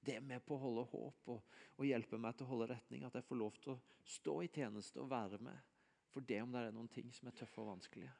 Det 0.01 0.15
er 0.17 0.23
med 0.25 0.41
på 0.47 0.55
å 0.55 0.61
holde 0.63 0.87
håp 0.89 1.27
og, 1.29 1.59
og 1.75 1.85
hjelpe 1.85 2.17
meg 2.17 2.37
til 2.37 2.47
å 2.47 2.53
holde 2.53 2.71
retning. 2.71 3.03
At 3.05 3.19
jeg 3.19 3.27
får 3.27 3.37
lov 3.37 3.59
til 3.61 3.75
å 3.75 3.79
stå 4.15 4.37
i 4.41 4.49
tjeneste 4.49 5.03
og 5.03 5.11
være 5.11 5.41
med. 5.43 5.67
For 6.11 6.25
det 6.25 6.39
om 6.41 6.55
det 6.55 6.63
er 6.65 6.73
noen 6.75 6.89
ting 6.91 7.11
som 7.13 7.29
er 7.29 7.35
tøffe 7.37 7.61
og 7.61 7.73
vanskelige. 7.73 8.15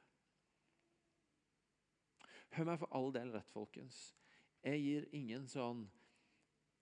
Hør 2.52 2.68
meg 2.68 2.80
for 2.84 2.92
all 2.92 3.10
del 3.16 3.32
rett, 3.32 3.50
folkens. 3.50 4.04
Jeg 4.62 4.84
gir 4.84 5.08
ingen 5.16 5.48
sånn 5.48 5.86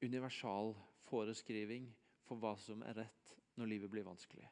universal 0.03 0.75
foreskriving 1.07 1.87
for 2.27 2.43
hva 2.43 2.57
som 2.59 2.83
er 2.87 3.05
rett 3.05 3.37
når 3.55 3.71
livet 3.71 3.93
blir 3.93 4.07
vanskelig. 4.07 4.51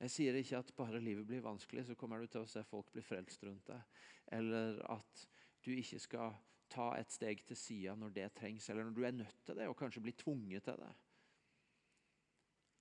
Jeg 0.00 0.12
sier 0.14 0.36
ikke 0.38 0.62
at 0.62 0.70
bare 0.78 1.00
livet 1.02 1.26
blir 1.28 1.42
vanskelig, 1.44 1.84
så 1.86 1.96
kommer 1.98 2.22
du 2.22 2.30
til 2.30 2.40
å 2.40 2.48
se 2.48 2.62
folk 2.64 2.88
bli 2.94 3.02
frelst 3.04 3.42
rundt 3.44 3.66
deg. 3.68 3.98
Eller 4.32 4.78
at 4.88 5.26
du 5.60 5.74
ikke 5.74 6.00
skal 6.00 6.38
ta 6.72 6.92
et 6.96 7.12
steg 7.12 7.42
til 7.44 7.58
sida 7.58 7.96
når 7.98 8.14
det 8.16 8.30
trengs, 8.38 8.68
eller 8.70 8.86
når 8.86 8.96
du 8.96 9.02
er 9.04 9.16
nødt 9.18 9.42
til 9.44 9.58
det 9.58 9.66
og 9.68 9.76
kanskje 9.76 10.02
blir 10.06 10.16
tvunget 10.16 10.64
til 10.64 10.78
det. 10.80 10.92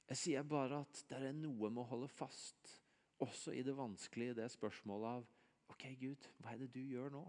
Jeg 0.10 0.21
sier 0.21 0.47
bare 0.47 0.79
at 0.86 1.03
det 1.10 1.19
er 1.19 1.36
noe 1.38 1.69
med 1.69 1.84
å 1.84 1.89
holde 1.89 2.10
fast, 2.10 2.77
også 3.19 3.51
i 3.53 3.65
det 3.67 3.75
vanskelige, 3.75 4.38
det 4.38 4.47
spørsmålet 4.53 5.19
av 5.19 5.73
OK, 5.73 5.86
Gud, 5.99 6.29
hva 6.39 6.53
er 6.53 6.63
det 6.63 6.71
du 6.73 6.79
gjør 6.82 7.12
nå? 7.13 7.25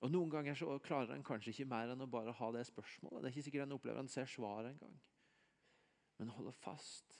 Og 0.00 0.12
Noen 0.14 0.30
ganger 0.32 0.56
så 0.56 0.78
klarer 0.80 1.12
en 1.12 1.26
kanskje 1.26 1.52
ikke 1.52 1.68
mer 1.68 1.90
enn 1.92 2.06
å 2.06 2.08
bare 2.08 2.32
ha 2.38 2.52
det 2.54 2.62
spørsmålet. 2.70 3.20
Det 3.20 3.28
er 3.28 3.34
ikke 3.34 3.46
sikkert 3.50 3.66
en 3.66 3.74
opplever 3.76 4.00
en 4.00 4.08
ser 4.08 4.30
svaret 4.30 4.70
engang. 4.70 4.94
Men 6.16 6.32
holde 6.32 6.54
fast 6.56 7.18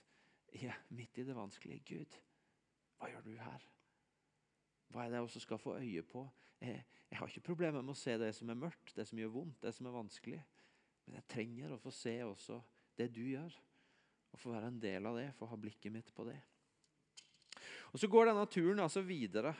ja, 0.52 0.74
midt 0.88 1.18
i 1.18 1.24
det 1.26 1.36
vanskelige. 1.36 1.82
Gud, 1.86 2.16
hva 2.98 3.10
gjør 3.10 3.26
du 3.26 3.34
her? 3.38 3.66
Hva 4.90 5.04
er 5.04 5.12
det 5.12 5.20
jeg 5.20 5.28
også 5.28 5.42
skal 5.44 5.60
få 5.62 5.76
øye 5.78 6.02
på? 6.02 6.24
Jeg, 6.60 6.82
jeg, 7.10 7.18
har 7.18 7.30
ikke 7.30 7.46
problemer 7.52 7.82
med 7.82 7.94
å 7.94 7.98
se 7.98 8.16
det 8.20 8.32
som 8.36 8.50
er 8.50 8.58
mørkt, 8.58 8.94
det 8.96 9.06
som 9.08 9.20
gjør 9.20 9.34
vondt, 9.36 9.60
det 9.62 9.72
som 9.76 9.86
er 9.86 9.96
vanskelig. 9.96 10.40
Men 11.06 11.20
jeg 11.20 11.28
trenger 11.30 11.74
å 11.74 11.80
få 11.80 11.92
se 11.94 12.16
også 12.26 12.60
det 12.98 13.08
du 13.14 13.22
gjør. 13.24 13.54
Og 14.30 14.38
få 14.38 14.52
være 14.54 14.70
en 14.70 14.80
del 14.82 15.06
av 15.08 15.16
det, 15.18 15.30
få 15.38 15.48
ha 15.50 15.58
blikket 15.58 15.94
mitt 15.94 16.10
på 16.14 16.26
det. 16.28 16.38
Og 17.90 17.98
Så 17.98 18.06
går 18.06 18.30
denne 18.30 18.46
turen 18.46 18.82
altså 18.82 19.02
videre 19.02 19.54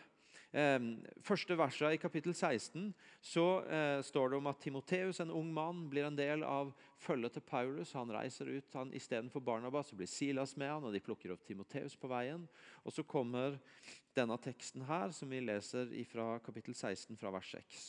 første 0.51 1.55
verset 1.55 1.95
i 1.95 1.99
kapittel 2.03 2.35
16 2.35 2.89
så 3.23 3.45
eh, 3.71 4.01
står 4.03 4.33
det 4.33 4.39
om 4.41 4.49
at 4.51 4.59
Timoteus, 4.59 5.21
en 5.23 5.31
ung 5.31 5.53
mann, 5.55 5.85
blir 5.91 6.09
en 6.09 6.17
del 6.19 6.43
av 6.43 6.73
følget 6.99 7.37
til 7.37 7.45
Paulus. 7.47 7.93
Han 7.95 8.11
reiser 8.11 8.51
ut 8.51 8.75
han, 8.75 8.91
istedenfor 8.93 9.45
Barnabas, 9.47 9.93
så 9.93 9.99
blir 10.01 10.11
Silas 10.11 10.57
med 10.59 10.73
han, 10.73 10.89
og 10.89 10.97
de 10.97 11.03
plukker 11.07 11.37
opp 11.37 11.47
Timoteus 11.47 11.95
på 11.95 12.11
veien. 12.11 12.49
Og 12.83 12.93
Så 12.93 13.07
kommer 13.07 13.61
denne 14.17 14.39
teksten 14.43 14.83
her, 14.89 15.15
som 15.15 15.31
vi 15.31 15.41
leser 15.45 15.95
fra 16.11 16.33
kapittel 16.43 16.75
16, 16.75 17.15
fra 17.21 17.31
vers 17.31 17.55
6. 17.55 17.87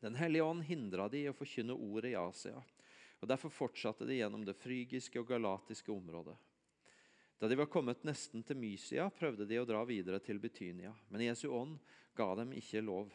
Den 0.00 0.16
hellige 0.16 0.44
ånd 0.44 0.64
hindra 0.64 1.10
de 1.12 1.26
i 1.26 1.28
å 1.28 1.36
forkynne 1.36 1.76
ordet 1.76 2.14
i 2.14 2.18
Asia. 2.20 2.56
og 3.20 3.28
Derfor 3.28 3.52
fortsatte 3.52 4.08
de 4.08 4.20
gjennom 4.20 4.44
det 4.44 4.56
frygiske 4.56 5.20
og 5.20 5.28
galatiske 5.28 5.92
området. 5.92 6.36
Da 7.38 7.48
de 7.48 7.56
var 7.58 7.68
kommet 7.68 8.04
nesten 8.08 8.42
til 8.46 8.56
Mysia, 8.56 9.10
prøvde 9.12 9.44
de 9.48 9.58
å 9.60 9.66
dra 9.68 9.82
videre 9.84 10.20
til 10.24 10.40
Betynia, 10.40 10.94
men 11.12 11.26
Jesu 11.26 11.50
ånd 11.52 11.76
ga 12.16 12.30
dem 12.38 12.54
ikke 12.56 12.80
lov. 12.80 13.12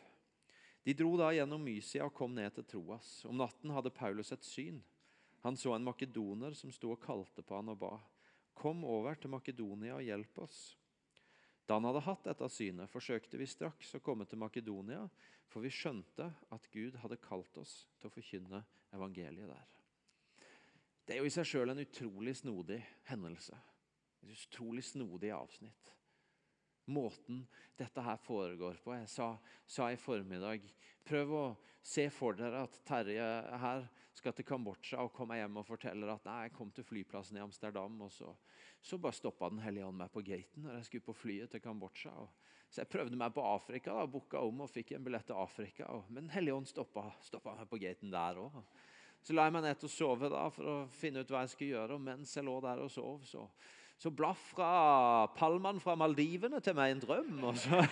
De 0.86 0.94
dro 0.98 1.16
da 1.18 1.32
gjennom 1.34 1.62
Mysia 1.62 2.06
og 2.06 2.14
kom 2.18 2.34
ned 2.38 2.54
til 2.56 2.66
Troas. 2.70 3.10
Om 3.30 3.38
natten 3.42 3.74
hadde 3.74 3.94
Paulus 3.94 4.32
et 4.34 4.46
syn. 4.46 4.80
Han 5.42 5.58
så 5.58 5.74
en 5.76 5.86
makedoner 5.86 6.54
som 6.58 6.74
sto 6.74 6.94
og 6.94 7.02
kalte 7.02 7.42
på 7.46 7.58
han 7.58 7.74
og 7.74 7.80
ba. 7.82 7.96
Kom 8.58 8.84
over 8.86 9.18
til 9.18 9.34
Makedonia 9.34 9.98
og 9.98 10.06
hjelp 10.06 10.42
oss. 10.46 10.62
Da 11.66 11.78
han 11.78 11.86
hadde 11.90 12.04
hatt 12.06 12.26
dette 12.26 12.50
synet, 12.50 12.90
forsøkte 12.94 13.40
vi 13.42 13.50
straks 13.50 13.94
å 13.98 14.02
komme 14.06 14.26
til 14.30 14.42
Makedonia, 14.42 15.06
for 15.50 15.66
vi 15.66 15.74
skjønte 15.74 16.30
at 16.54 16.70
Gud 16.74 16.98
hadde 17.02 17.22
kalt 17.22 17.58
oss 17.62 17.86
til 18.00 18.10
å 18.10 18.14
forkynne 18.14 18.64
evangeliet 18.94 19.50
der. 19.50 19.68
Det 21.06 21.16
er 21.16 21.22
jo 21.22 21.30
i 21.30 21.34
seg 21.34 21.48
sjøl 21.48 21.74
en 21.74 21.82
utrolig 21.82 22.36
snodig 22.38 22.82
hendelse. 23.10 23.58
Et 24.22 24.36
utrolig 24.36 24.84
snodig 24.86 25.32
avsnitt. 25.36 25.96
Måten 26.92 27.46
dette 27.78 28.04
her 28.04 28.18
foregår 28.22 28.80
på. 28.84 28.94
Jeg 28.98 29.10
sa, 29.10 29.34
sa 29.66 29.92
i 29.92 30.00
formiddag 30.00 30.66
Prøv 31.08 31.32
å 31.34 31.46
se 31.82 32.06
for 32.14 32.38
dere 32.38 32.62
at 32.68 32.76
Terje 32.86 33.26
her 33.64 33.88
skal 34.14 34.36
til 34.38 34.46
Kambodsja 34.46 35.02
og 35.02 35.14
kommer 35.16 35.40
hjem 35.40 35.58
og 35.62 35.66
forteller 35.66 36.12
at 36.14 36.28
nei, 36.28 36.44
jeg 36.46 36.54
kom 36.54 36.70
til 36.76 36.86
flyplassen 36.86 37.40
i 37.40 37.42
Amsterdam, 37.42 37.96
og 38.06 38.12
så, 38.14 38.30
så 38.84 39.00
bare 39.02 39.18
stoppa 39.18 39.50
Den 39.50 39.64
hellige 39.64 39.88
ånd 39.88 39.98
meg 39.98 40.12
på 40.14 40.24
gaten 40.28 40.68
når 40.68 40.78
jeg 40.78 40.90
skulle 40.90 41.08
på 41.08 41.18
flyet 41.24 41.54
til 41.56 41.64
Kambodsja. 41.64 42.14
Så 42.72 42.84
jeg 42.84 42.92
prøvde 42.92 43.18
meg 43.20 43.34
på 43.36 43.44
Afrika, 43.44 43.96
da, 43.98 44.08
booka 44.08 44.40
om 44.48 44.62
og 44.64 44.72
fikk 44.72 44.94
en 44.96 45.04
billett 45.04 45.26
til 45.28 45.36
Afrika. 45.36 45.90
Og, 45.92 46.06
men 46.08 46.28
Den 46.28 46.36
hellige 46.36 46.56
ånd 46.56 46.70
stoppa 46.70 47.10
meg 47.58 47.68
på 47.68 47.82
gaten 47.82 48.14
der 48.14 48.40
òg. 48.40 48.62
Så 49.22 49.36
la 49.36 49.46
jeg 49.46 49.54
meg 49.54 49.66
ned 49.66 49.82
til 49.82 49.90
å 49.90 49.94
sove 49.94 50.30
da, 50.32 50.46
for 50.54 50.70
å 50.70 50.76
finne 50.96 51.22
ut 51.22 51.34
hva 51.34 51.44
jeg 51.44 51.52
skulle 51.54 51.76
gjøre. 51.76 51.98
Og 51.98 52.06
mens 52.06 52.32
jeg 52.38 52.48
lå 52.48 52.56
der 52.64 52.80
og 52.82 52.90
sov, 52.94 53.26
så, 53.28 53.44
så 54.02 54.10
blafra 54.10 55.28
Palman 55.38 55.78
fra 55.82 55.94
Maldivene 56.00 56.62
til 56.64 56.74
meg 56.74 56.96
en 56.96 57.02
drøm. 57.04 57.44
Og 57.52 57.58
så 57.62 57.82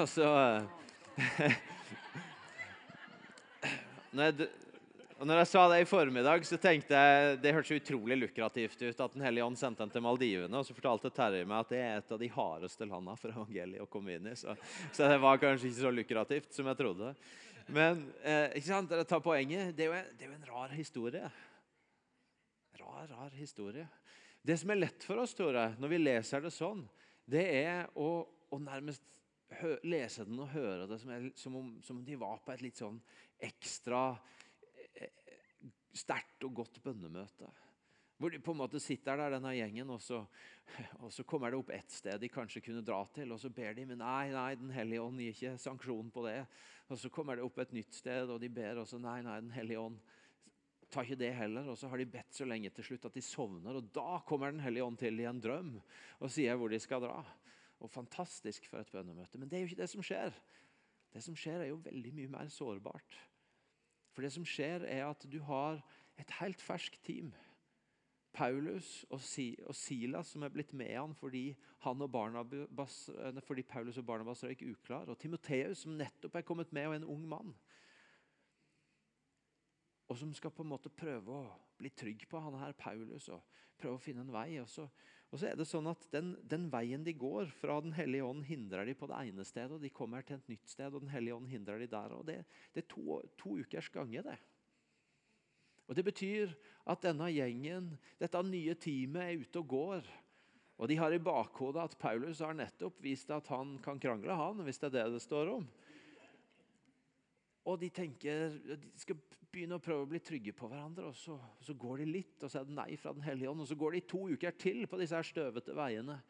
Og 0.00 0.06
så 0.08 0.28
når 4.16 4.22
jeg, 4.24 4.46
når 5.20 5.36
jeg 5.42 5.48
sa 5.50 5.62
det 5.68 5.82
i 5.82 5.88
formiddag, 5.88 6.46
så 6.48 6.56
tenkte 6.60 6.96
jeg 6.96 7.38
det 7.42 7.52
hørtes 7.52 7.76
utrolig 7.76 8.16
lukrativt 8.22 8.80
ut 8.80 9.02
at 9.04 9.16
Den 9.16 9.24
hellige 9.26 9.44
ånd 9.44 9.58
sendte 9.60 9.84
den 9.84 9.92
til 9.92 10.04
Maldivene. 10.06 10.56
Og 10.56 10.64
så 10.64 10.76
fortalte 10.76 11.12
Terje 11.12 11.44
meg 11.44 11.60
at 11.60 11.72
det 11.74 11.80
er 11.82 12.00
et 12.00 12.14
av 12.16 12.22
de 12.22 12.30
hardeste 12.32 12.88
landene 12.88 13.20
for 13.20 13.36
evangeliet 13.36 13.84
å 13.84 13.90
komme 13.90 14.16
inn 14.16 14.30
i. 14.32 14.36
Så, 14.36 14.56
så 14.96 15.10
det 15.12 15.20
var 15.20 15.42
kanskje 15.42 15.68
ikke 15.68 15.82
så 15.82 15.92
lukrativt 15.92 16.56
som 16.56 16.72
jeg 16.72 16.80
trodde. 16.80 17.12
Men 17.66 18.06
eh, 18.22 18.56
ikke 18.56 18.70
sant, 18.70 18.88
dere 18.88 19.04
tar 19.08 19.20
poenget. 19.20 19.76
Det 19.76 19.84
er, 19.84 19.92
jo 19.92 20.00
en, 20.00 20.08
det 20.16 20.24
er 20.24 20.32
jo 20.32 20.38
en 20.38 20.50
rar 20.54 20.72
historie. 20.72 21.28
Rar, 22.80 23.08
rar 23.08 23.34
historie. 23.36 23.86
Det 24.42 24.56
som 24.60 24.70
er 24.70 24.80
lett 24.80 25.04
for 25.06 25.22
oss, 25.22 25.34
tror 25.34 25.56
jeg, 25.56 25.74
når 25.80 25.92
vi 25.92 26.00
leser 26.00 26.44
det 26.44 26.52
sånn, 26.54 26.84
det 27.26 27.44
er 27.64 27.88
å, 27.98 28.08
å 28.52 28.58
nærmest 28.62 29.02
hø, 29.60 29.76
lese 29.86 30.26
den 30.26 30.40
og 30.42 30.52
høre 30.52 30.86
det 30.90 30.98
som, 31.02 31.12
er, 31.14 31.28
som, 31.38 31.56
om, 31.58 31.70
som, 31.82 32.00
om, 32.00 32.04
de 32.06 32.18
var 32.20 32.42
på 32.44 32.54
et 32.54 32.64
litt 32.66 32.78
sånn 32.78 32.98
ekstra 33.42 34.08
eh, 34.94 35.22
sterkt 35.96 36.46
og 36.46 36.60
godt 36.62 36.82
bønnemøte. 36.84 37.50
Hvor 38.16 38.32
de 38.32 38.40
på 38.40 38.54
en 38.54 38.60
måte 38.62 38.80
sitter 38.80 39.18
der, 39.20 39.34
denne 39.36 39.52
gjengen, 39.52 39.90
og 39.92 40.00
så, 40.00 40.22
og 41.02 41.10
så, 41.12 41.24
kommer 41.28 41.52
det 41.52 41.58
opp 41.60 41.72
et 41.74 41.92
sted 41.92 42.20
de 42.20 42.30
kanskje 42.32 42.62
kunne 42.64 42.84
dra 42.84 43.02
til. 43.14 43.34
Og 43.34 43.40
så 43.42 43.50
ber 43.52 43.76
de, 43.76 43.84
men 43.90 44.00
nei, 44.00 44.30
nei, 44.32 44.52
Den 44.56 44.72
hellige 44.72 45.04
ånd 45.04 45.20
gir 45.20 45.34
ikke 45.34 45.56
sanksjon 45.60 46.12
på 46.14 46.24
det. 46.24 46.38
Og 46.88 47.00
så 47.02 47.10
kommer 47.12 47.36
det 47.36 47.44
opp 47.44 47.58
et 47.60 47.74
nytt 47.76 47.98
sted, 47.98 48.30
og 48.30 48.40
de 48.40 48.48
ber, 48.48 48.80
også, 48.80 49.00
nei, 49.02 49.18
nei, 49.26 49.40
Den 49.44 49.52
hellige 49.58 49.82
ånd 49.82 50.00
tar 50.92 51.06
ikke 51.06 51.20
det 51.20 51.32
heller. 51.36 51.68
Og 51.70 51.78
så 51.78 51.90
har 51.90 52.00
de 52.00 52.08
bedt 52.10 52.36
så 52.36 52.46
lenge 52.48 52.70
til 52.74 52.90
slutt 52.90 53.08
at 53.08 53.16
de 53.16 53.24
sovner. 53.24 53.78
Og 53.78 53.90
da 53.94 54.20
kommer 54.28 54.52
Den 54.52 54.64
hellige 54.64 54.84
ånd 54.84 54.98
til 55.00 55.20
i 55.20 55.28
en 55.28 55.40
drøm 55.42 55.76
og 56.20 56.32
sier 56.32 56.56
hvor 56.56 56.72
de 56.72 56.80
skal 56.82 57.04
dra. 57.04 57.20
Og 57.80 57.90
Fantastisk 57.92 58.68
for 58.70 58.80
et 58.80 58.92
bønnemøte. 58.92 59.38
Men 59.38 59.48
det 59.48 59.58
er 59.58 59.64
jo 59.64 59.72
ikke 59.72 59.82
det 59.82 59.90
som 59.92 60.04
skjer. 60.04 60.36
Det 61.12 61.22
som 61.24 61.36
skjer, 61.38 61.62
er 61.62 61.72
jo 61.72 61.82
veldig 61.84 62.12
mye 62.12 62.32
mer 62.32 62.48
sårbart. 62.52 63.18
For 64.12 64.24
det 64.24 64.32
som 64.32 64.44
skjer, 64.48 64.84
er 64.88 65.06
at 65.08 65.24
du 65.28 65.38
har 65.44 65.82
et 66.20 66.30
helt 66.38 66.62
ferskt 66.64 67.02
team 67.04 67.34
Paulus 68.36 69.06
og, 69.08 69.22
Silas 69.22 70.34
som 70.34 70.44
er 70.44 70.52
blitt 70.52 70.74
med 70.76 70.92
han 70.92 71.14
fordi, 71.16 71.54
han 71.86 72.02
og 72.04 72.10
Barnabas, 72.12 72.98
fordi 73.46 73.64
Paulus 73.64 73.96
og 74.00 74.06
Barnabas 74.08 74.44
røyk 74.44 74.64
uklar. 74.66 75.08
Og 75.08 75.18
Timoteus 75.20 75.84
som 75.84 75.96
nettopp 75.96 76.36
er 76.36 76.44
kommet 76.44 76.72
med, 76.76 76.90
og 76.90 76.96
en 76.98 77.08
ung 77.16 77.24
mann. 77.30 77.54
Og 80.06 80.18
som 80.20 80.32
skal 80.34 80.52
på 80.54 80.62
en 80.62 80.70
måte 80.70 80.92
prøve 80.92 81.34
å 81.34 81.44
bli 81.80 81.90
trygg 81.90 82.26
på 82.30 82.40
han 82.40 82.56
her 82.60 82.76
Paulus 82.78 83.28
og 83.34 83.42
prøve 83.78 83.98
å 83.98 84.02
finne 84.02 84.22
en 84.24 84.32
vei. 84.32 84.48
Og 84.62 84.68
så, 84.70 84.86
og 85.30 85.40
så 85.40 85.50
er 85.50 85.56
det 85.58 85.66
sånn 85.68 85.88
at 85.90 86.06
den, 86.12 86.34
den, 86.46 86.68
veien 86.72 87.04
de 87.04 87.14
går 87.16 87.50
fra 87.58 87.80
Den 87.84 87.94
hellige 87.96 88.26
ånd, 88.26 88.44
hindrer 88.46 88.86
de 88.86 88.94
på 88.96 89.08
det 89.10 89.18
ene 89.26 89.46
stedet. 89.46 89.74
og 89.76 89.82
De 89.82 89.92
kommer 89.92 90.26
til 90.26 90.38
et 90.38 90.52
nytt 90.52 90.70
sted, 90.70 90.92
og 90.92 91.02
Den 91.02 91.12
hellige 91.12 91.38
ånd 91.38 91.50
hindrer 91.50 91.82
de 91.82 91.90
der. 91.90 92.14
og 92.14 92.26
Det, 92.28 92.38
det 92.74 92.84
er 92.84 92.92
to, 92.92 93.20
to 93.38 93.58
ukers 93.58 93.90
gange. 93.92 94.22
det. 94.22 94.38
Og 95.86 95.94
Det 95.94 96.04
betyr 96.06 96.54
at 96.86 97.02
denne 97.02 97.28
gjengen, 97.30 97.92
dette 98.18 98.42
nye 98.46 98.74
teamet, 98.74 99.22
er 99.22 99.42
ute 99.42 99.62
og 99.62 99.68
går. 99.74 100.14
Og 100.76 100.88
De 100.88 100.96
har 101.00 101.12
i 101.12 101.22
bakhodet 101.22 101.82
at 101.82 101.98
Paulus 101.98 102.42
har 102.44 102.54
nettopp 102.54 102.98
vist 103.02 103.30
at 103.32 103.48
han 103.48 103.78
kan 103.82 103.98
krangle, 103.98 104.34
han, 104.34 104.60
hvis 104.62 104.78
det 104.78 104.90
er 104.90 104.96
det 104.98 105.16
det 105.16 105.22
står 105.24 105.54
om. 105.56 105.68
Og 107.66 107.80
de 107.80 107.90
tenker, 107.90 108.56
de 108.62 108.90
skal 109.00 109.18
begynne 109.50 109.78
å 109.78 109.82
prøve 109.82 110.04
å 110.04 110.10
bli 110.10 110.20
trygge 110.22 110.54
på 110.54 110.68
hverandre. 110.70 111.10
og 111.10 111.18
Så, 111.18 111.34
så 111.64 111.74
går 111.74 112.02
de 112.02 112.08
litt, 112.10 112.36
og 112.42 112.52
så 112.52 112.60
er 112.60 112.68
det 112.68 112.76
nei 112.76 112.92
fra 113.00 113.14
Den 113.16 113.26
hellige 113.26 113.50
ånd. 113.50 113.64
Og 113.64 113.70
så 113.70 113.78
går 113.78 113.96
de 113.96 114.04
to 114.06 114.22
uker 114.30 114.54
til 114.60 114.84
på 114.86 115.00
disse 115.00 115.18
her 115.18 115.26
støvete 115.26 115.74
veiene. 115.76 116.20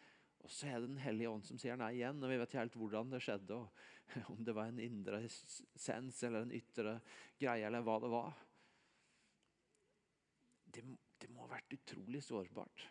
Og 0.47 0.53
så 0.53 0.71
er 0.71 0.81
det 0.81 0.93
Den 0.95 1.03
hellige 1.03 1.35
ånd 1.35 1.45
som 1.45 1.61
sier 1.61 1.77
nei 1.81 1.93
igjen. 1.99 2.23
og 2.23 2.33
Vi 2.33 2.41
vet 2.41 2.59
helt 2.61 2.81
hvordan 2.81 3.13
det 3.13 3.21
skjedde. 3.27 3.61
og 3.61 4.33
Om 4.33 4.45
det 4.49 4.57
var 4.57 4.73
en 4.73 4.81
indre 4.81 5.21
sens 5.29 6.23
eller 6.25 6.47
en 6.47 6.57
ytre 6.57 7.01
greie, 7.41 7.67
eller 7.67 7.85
hva 7.85 8.01
det 8.01 8.13
var 8.13 8.37
det, 10.77 10.85
det 11.21 11.33
må 11.33 11.45
ha 11.47 11.55
vært 11.57 11.77
utrolig 11.77 12.23
sårbart. 12.25 12.87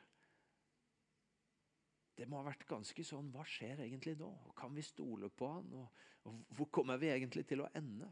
Det 2.16 2.28
må 2.32 2.40
ha 2.40 2.48
vært 2.48 2.64
ganske 2.70 3.04
sånn 3.04 3.28
Hva 3.34 3.44
skjer 3.48 3.84
egentlig 3.84 4.16
nå? 4.20 4.30
Kan 4.58 4.76
vi 4.76 4.86
stole 4.86 5.28
på 5.30 5.50
han? 5.52 5.68
Og, 5.76 6.06
og 6.30 6.56
hvor 6.56 6.70
kommer 6.80 7.00
vi 7.02 7.12
egentlig 7.12 7.44
til 7.50 7.66
å 7.66 7.72
ende? 7.76 8.08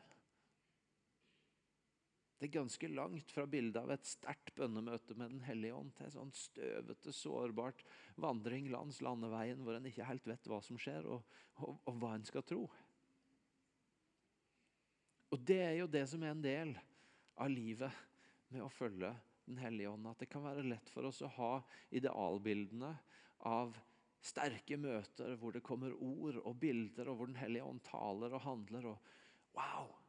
Det 2.44 2.50
er 2.50 2.58
ganske 2.58 2.88
langt 2.92 3.30
fra 3.32 3.46
bildet 3.48 3.78
av 3.80 3.92
et 3.94 4.04
sterkt 4.04 4.50
bønnemøte 4.58 5.16
med 5.16 5.30
Den 5.32 5.44
hellige 5.46 5.78
ånd 5.78 5.94
til 5.96 6.10
sånn 6.12 6.34
støvete, 6.36 7.14
sårbart 7.16 7.86
vandring 8.20 8.68
langs 8.68 9.00
landeveien 9.00 9.62
hvor 9.64 9.78
en 9.78 9.88
ikke 9.88 10.10
helt 10.10 10.28
vet 10.28 10.50
hva 10.52 10.60
som 10.66 10.76
skjer, 10.76 11.08
og, 11.08 11.24
og, 11.64 11.78
og 11.88 12.02
hva 12.02 12.10
en 12.18 12.28
skal 12.28 12.44
tro. 12.44 12.66
Og 15.32 15.40
Det 15.40 15.62
er 15.70 15.78
jo 15.78 15.88
det 15.96 16.04
som 16.12 16.28
er 16.28 16.36
en 16.36 16.44
del 16.44 16.76
av 17.40 17.56
livet 17.56 18.04
med 18.52 18.68
å 18.68 18.70
følge 18.76 19.16
den 19.48 19.64
hellige 19.64 19.96
ånd. 19.96 20.12
At 20.12 20.28
det 20.28 20.32
kan 20.36 20.44
være 20.44 20.68
lett 20.68 20.92
for 20.92 21.08
oss 21.08 21.24
å 21.24 21.32
ha 21.40 21.54
idealbildene 21.96 22.92
av 23.48 23.72
sterke 24.20 24.76
møter 24.76 25.40
hvor 25.40 25.56
det 25.56 25.64
kommer 25.64 25.96
ord 25.96 26.44
og 26.44 26.60
bilder, 26.60 27.08
og 27.08 27.22
hvor 27.22 27.32
Den 27.32 27.40
hellige 27.40 27.72
ånd 27.72 27.88
taler 27.88 28.36
og 28.36 28.50
handler. 28.52 28.92
og 28.98 29.56
Wow! 29.56 30.03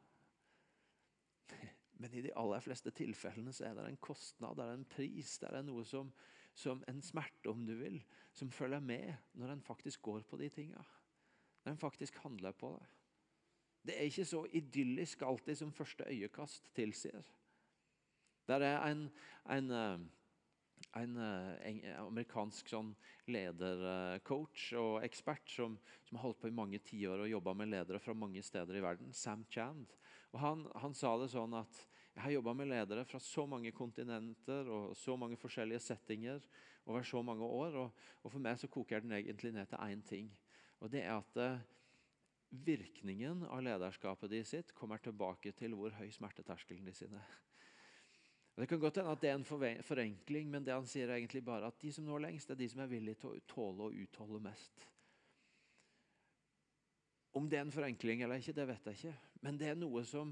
Men 2.01 2.13
i 2.13 2.23
de 2.25 2.33
aller 2.35 2.63
fleste 2.63 2.91
tilfellene 2.95 3.53
så 3.55 3.69
er 3.69 3.77
det 3.77 3.85
en 3.87 4.01
kostnad, 4.03 4.57
det 4.57 4.65
er 4.65 4.79
en 4.79 4.89
pris, 4.89 5.37
det 5.39 5.51
er 5.51 5.63
noe 5.63 5.85
som, 5.87 6.09
som 6.55 6.83
en 6.91 6.99
smerte, 7.03 7.47
om 7.51 7.63
du 7.67 7.75
vil, 7.79 8.01
som 8.35 8.51
følger 8.51 8.83
med 8.83 9.13
når 9.39 9.53
en 9.53 9.63
faktisk 9.63 10.01
går 10.09 10.25
på 10.27 10.39
de 10.41 10.49
tinga. 10.51 10.83
Når 11.63 11.71
en 11.71 11.81
faktisk 11.81 12.19
handler 12.25 12.51
på 12.51 12.73
det. 12.75 12.89
Det 13.85 13.95
er 13.95 14.09
ikke 14.09 14.25
så 14.25 14.41
idyllisk 14.57 15.21
alltid 15.21 15.55
som 15.55 15.71
første 15.73 16.07
øyekast 16.09 16.71
tilsier. 16.75 17.25
Der 18.47 18.61
er 18.61 18.79
en, 18.91 19.09
en, 19.49 19.71
eh, 19.71 19.99
en, 21.01 21.17
eh, 21.17 21.69
en 21.69 21.79
amerikansk 22.05 22.69
sånn 22.69 22.91
ledercoach 23.29 24.71
og 24.79 25.05
ekspert 25.05 25.49
som, 25.49 25.77
som 26.05 26.17
har 26.17 26.27
holdt 26.27 26.41
på 26.43 26.49
i 26.51 26.57
mange 26.57 26.81
tiår 26.85 27.25
og 27.25 27.31
jobba 27.31 27.55
med 27.57 27.71
ledere 27.73 28.01
fra 28.01 28.13
mange 28.17 28.43
steder 28.45 28.77
i 28.77 28.83
verden. 28.85 29.13
Sam 29.13 29.45
Chand. 29.49 29.93
Og 30.35 30.41
han, 30.43 30.65
han 30.83 30.95
sa 30.97 31.13
det 31.21 31.29
sånn 31.31 31.55
at 31.55 31.77
jeg 32.15 32.23
har 32.23 32.33
jobba 32.37 32.53
med 32.59 32.67
ledere 32.67 33.05
fra 33.07 33.19
så 33.23 33.45
mange 33.47 33.71
kontinenter 33.75 34.67
og 34.71 34.95
så 34.99 35.15
mange 35.19 35.39
forskjellige 35.39 35.83
settinger 35.83 36.43
over 36.87 37.07
så 37.07 37.21
mange 37.23 37.47
år. 37.47 37.79
Og, 37.79 38.03
og 38.23 38.33
for 38.33 38.43
meg 38.43 38.59
så 38.59 38.69
koker 38.71 39.03
den 39.03 39.15
egentlig 39.15 39.53
ned 39.55 39.71
til 39.71 39.79
én 39.83 40.03
ting. 40.03 40.29
Og 40.83 40.91
det 40.91 41.05
er 41.05 41.15
at 41.15 41.39
eh, 41.39 41.63
virkningen 42.67 43.47
av 43.47 43.63
lederskapet 43.63 44.31
de 44.31 44.43
sitt 44.47 44.75
kommer 44.75 44.99
tilbake 45.03 45.55
til 45.55 45.75
hvor 45.75 45.95
høy 45.95 46.07
smerteterskelen 46.11 46.87
de 46.87 46.95
sine 46.95 47.23
det 48.55 48.69
kan 48.71 48.79
godt 48.79 49.01
hende 49.01 49.11
at 49.11 49.19
det 49.19 49.29
er 49.29 49.33
en 49.35 49.81
forenkling, 49.83 50.47
men 50.47 50.63
det 50.63 50.71
han 50.71 50.85
sier 50.87 51.09
er 51.09 51.17
egentlig 51.17 51.41
bare 51.43 51.67
at 51.67 51.79
de 51.81 51.89
som 51.91 52.05
når 52.07 52.21
lengst, 52.23 52.49
er 52.49 52.55
de 52.55 52.69
som 52.71 52.85
er 52.85 52.87
villige 52.87 53.19
til 53.19 53.33
å 53.33 53.41
tåle 53.51 53.89
og 53.89 53.97
utholde 53.99 54.39
mest. 54.45 54.85
Om 57.35 57.49
det 57.51 57.59
er 57.59 57.65
en 57.65 57.73
forenkling 57.75 58.23
eller 58.23 58.39
ikke, 58.39 58.55
det 58.55 58.67
vet 58.69 58.85
jeg 58.87 58.99
ikke. 58.99 59.15
Men 59.43 59.59
det 59.59 59.69
er 59.71 59.79
noe 59.79 60.03
som, 60.07 60.31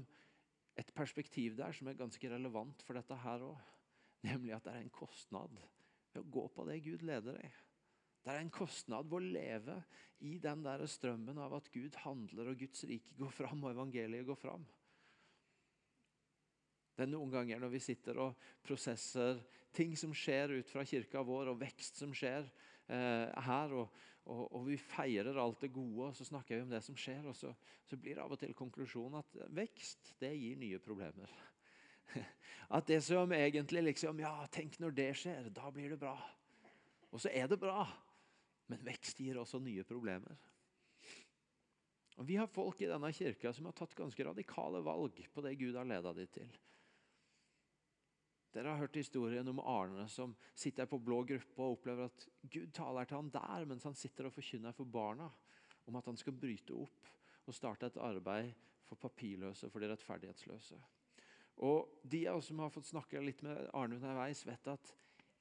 et 0.74 0.90
perspektiv 0.96 1.58
der 1.58 1.74
som 1.76 1.86
er 1.90 1.98
ganske 1.98 2.30
relevant 2.32 2.80
for 2.82 2.96
dette 2.98 3.18
her 3.24 3.44
òg. 3.46 3.60
Nemlig 4.24 4.54
at 4.56 4.64
det 4.64 4.72
er 4.72 4.86
en 4.86 4.94
kostnad 4.94 5.52
ved 6.14 6.22
å 6.22 6.30
gå 6.32 6.46
på 6.54 6.64
det 6.66 6.80
Gud 6.86 7.04
leder 7.04 7.36
deg. 7.36 7.60
Det 8.24 8.32
er 8.32 8.40
en 8.40 8.54
kostnad 8.54 9.10
ved 9.10 9.18
å 9.18 9.32
leve 9.36 9.76
i 10.24 10.38
den 10.40 10.62
der 10.64 10.86
strømmen 10.88 11.38
av 11.44 11.58
at 11.58 11.68
Gud 11.74 11.98
handler 12.06 12.48
og 12.50 12.62
Guds 12.62 12.86
rike 12.88 13.12
går 13.18 13.34
fram 13.36 13.66
og 13.66 13.74
evangeliet 13.74 14.24
går 14.26 14.40
fram. 14.40 14.64
Det 16.94 17.04
er 17.04 17.10
noen 17.10 17.32
ganger 17.34 17.60
når 17.60 17.72
vi 17.74 17.82
sitter 17.82 18.20
og 18.22 18.46
prosesser 18.64 19.42
ting 19.74 19.96
som 19.98 20.14
skjer 20.14 20.54
ut 20.60 20.70
fra 20.70 20.84
kirka 20.86 21.24
vår, 21.26 21.50
og 21.50 21.60
vekst 21.60 21.98
som 22.00 22.14
skjer 22.14 22.46
her, 22.88 23.72
og, 23.72 23.94
og, 24.24 24.42
og, 24.44 24.62
vi 24.68 24.76
feirer 24.80 25.38
alt 25.40 25.64
det 25.64 25.72
gode, 25.72 26.10
og 26.10 26.16
så 26.16 26.26
snakker 26.28 26.56
vi 26.58 26.66
om 26.66 26.72
det 26.72 26.82
som 26.84 26.96
skjer, 26.98 27.24
og 27.30 27.36
så, 27.36 27.52
så 27.88 27.96
blir 27.96 28.18
det 28.18 28.24
av 28.24 28.32
og 28.34 28.40
til 28.40 28.54
konklusjonen 28.56 29.20
at 29.20 29.36
vekst 29.56 30.14
det 30.20 30.34
gir 30.36 30.60
nye 30.60 30.80
problemer. 30.84 31.32
At 32.76 32.86
det 32.88 33.00
som 33.04 33.32
egentlig 33.32 33.82
liksom 33.88 34.20
Ja, 34.22 34.46
tenk 34.52 34.78
når 34.80 34.96
det 34.96 35.10
skjer, 35.20 35.48
da 35.54 35.70
blir 35.72 35.94
det 35.94 36.00
bra. 36.00 36.14
Og 37.10 37.22
så 37.22 37.32
er 37.32 37.48
det 37.50 37.60
bra. 37.60 37.86
Men 38.70 38.84
vekst 38.84 39.20
gir 39.20 39.38
også 39.40 39.60
nye 39.62 39.84
problemer. 39.86 40.36
Og 42.16 42.28
Vi 42.28 42.36
har 42.38 42.50
folk 42.50 42.80
i 42.82 42.88
denne 42.88 43.10
kirka 43.12 43.52
som 43.52 43.66
har 43.68 43.74
tatt 43.76 43.96
ganske 43.98 44.24
radikale 44.24 44.80
valg 44.86 45.18
på 45.34 45.42
det 45.44 45.56
Gud 45.60 45.76
har 45.76 45.88
ledet 45.88 46.14
dem 46.16 46.30
til. 46.36 46.52
Dere 48.54 48.70
har 48.70 48.84
hørt 48.84 48.96
historien 48.96 49.48
om 49.50 49.62
Arne 49.66 50.06
som 50.10 50.34
sitter 50.54 50.86
på 50.86 51.00
blå 51.02 51.24
gruppe 51.26 51.62
og 51.62 51.78
opplever 51.78 52.06
at 52.06 52.26
Gud 52.46 52.70
taler 52.76 53.08
til 53.08 53.18
han 53.18 53.32
der 53.34 53.66
mens 53.66 53.86
han 53.88 53.98
sitter 53.98 54.28
og 54.28 54.36
forkynner 54.36 54.76
for 54.76 54.86
barna 54.86 55.26
om 55.90 55.98
at 55.98 56.06
han 56.06 56.18
skal 56.20 56.36
bryte 56.38 56.76
opp 56.76 57.10
og 57.44 57.56
starte 57.56 57.90
et 57.90 57.98
arbeid 58.00 58.52
for 58.86 59.00
papirløse, 59.00 59.68
for 59.72 59.82
de 59.82 59.88
rettferdighetsløse. 59.90 60.78
Og 61.66 62.00
De 62.02 62.24
av 62.28 62.38
oss 62.38 62.48
som 62.50 62.60
har 62.62 62.72
fått 62.72 62.88
snakke 62.88 63.20
litt 63.22 63.42
med 63.44 63.68
Arne 63.76 63.98
underveis, 63.98 64.44
vet 64.46 64.70
at 64.70 64.94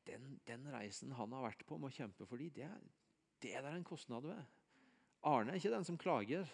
den, 0.08 0.40
den, 0.48 0.68
reisen 0.74 1.14
han 1.16 1.32
har 1.36 1.46
vært 1.46 1.64
på 1.68 1.78
med 1.80 1.92
å 1.92 1.96
kjempe 1.96 2.28
for 2.28 2.42
dem, 2.42 2.52
det, 2.56 2.70
det 3.44 3.54
er 3.56 3.64
det 3.64 3.76
en 3.78 3.88
kostnad 3.88 4.28
ved. 4.28 4.42
Arne 5.28 5.54
er 5.54 5.62
ikke 5.62 5.72
den 5.74 5.88
som 5.88 6.00
klager. 6.00 6.50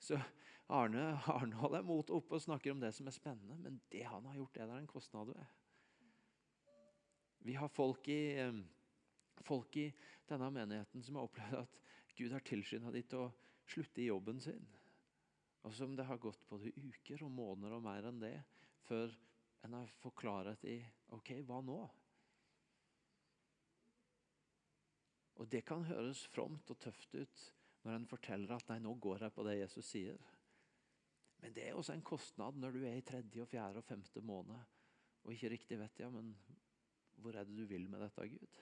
Så 0.00 0.16
Arne, 0.72 1.12
Arne 1.28 1.60
holder 1.60 1.84
mot 1.84 2.12
oppe 2.14 2.38
og 2.38 2.44
snakker 2.44 2.72
om 2.72 2.80
det 2.80 2.92
som 2.96 3.08
er 3.10 3.16
spennende, 3.16 3.58
men 3.60 3.80
det 3.92 4.06
han 4.08 4.24
har 4.30 4.38
gjort, 4.38 4.54
det 4.54 4.64
er 4.64 4.70
det 4.72 4.78
en 4.80 4.92
kostnad 4.94 5.32
ved. 5.34 5.59
Vi 7.42 7.54
har 7.56 7.68
folk 7.72 8.08
i, 8.08 8.36
folk 9.46 9.76
i 9.80 9.86
denne 10.28 10.50
menigheten 10.52 11.02
som 11.02 11.16
har 11.16 11.28
opplevd 11.28 11.62
at 11.62 11.78
Gud 12.16 12.34
har 12.34 12.44
tilskynda 12.44 12.92
dem 12.92 13.06
til 13.08 13.24
å 13.24 13.30
slutte 13.70 14.02
i 14.02 14.10
jobben 14.10 14.40
sin. 14.42 14.66
Og 15.64 15.72
som 15.76 15.94
det 15.96 16.06
har 16.08 16.20
gått 16.20 16.44
både 16.48 16.72
uker 16.76 17.24
og 17.24 17.32
måneder 17.32 17.76
og 17.76 17.84
mer 17.84 18.08
enn 18.08 18.20
det 18.20 18.36
før 18.88 19.12
en 19.64 19.76
har 19.76 19.96
fått 20.00 20.18
klarhet 20.20 20.64
i 20.68 20.78
OK, 21.16 21.32
hva 21.48 21.60
nå? 21.64 21.80
Og 25.40 25.48
Det 25.48 25.62
kan 25.64 25.86
høres 25.88 26.26
fromt 26.28 26.68
og 26.72 26.80
tøft 26.80 27.14
ut 27.16 27.44
når 27.84 27.96
en 27.96 28.08
forteller 28.08 28.52
at 28.56 28.68
nei, 28.68 28.80
nå 28.84 28.92
går 29.00 29.24
jeg 29.24 29.32
på 29.32 29.44
det 29.46 29.56
Jesus 29.62 29.88
sier. 29.88 30.18
Men 31.40 31.54
det 31.56 31.64
er 31.68 31.78
også 31.78 31.94
en 31.96 32.04
kostnad 32.04 32.58
når 32.60 32.76
du 32.76 32.82
er 32.84 32.98
i 32.98 33.04
tredje, 33.06 33.40
og 33.40 33.48
fjerde 33.48 33.80
og 33.80 33.88
femte 33.88 34.20
måned 34.20 34.60
og 35.24 35.32
ikke 35.32 35.52
riktig 35.52 35.78
vet 35.80 36.00
ja, 36.00 36.08
men 36.12 36.32
hvor 37.20 37.36
er 37.36 37.46
det 37.46 37.56
du 37.56 37.64
vil 37.68 37.88
med 37.90 38.02
dette, 38.02 38.28
Gud? 38.28 38.60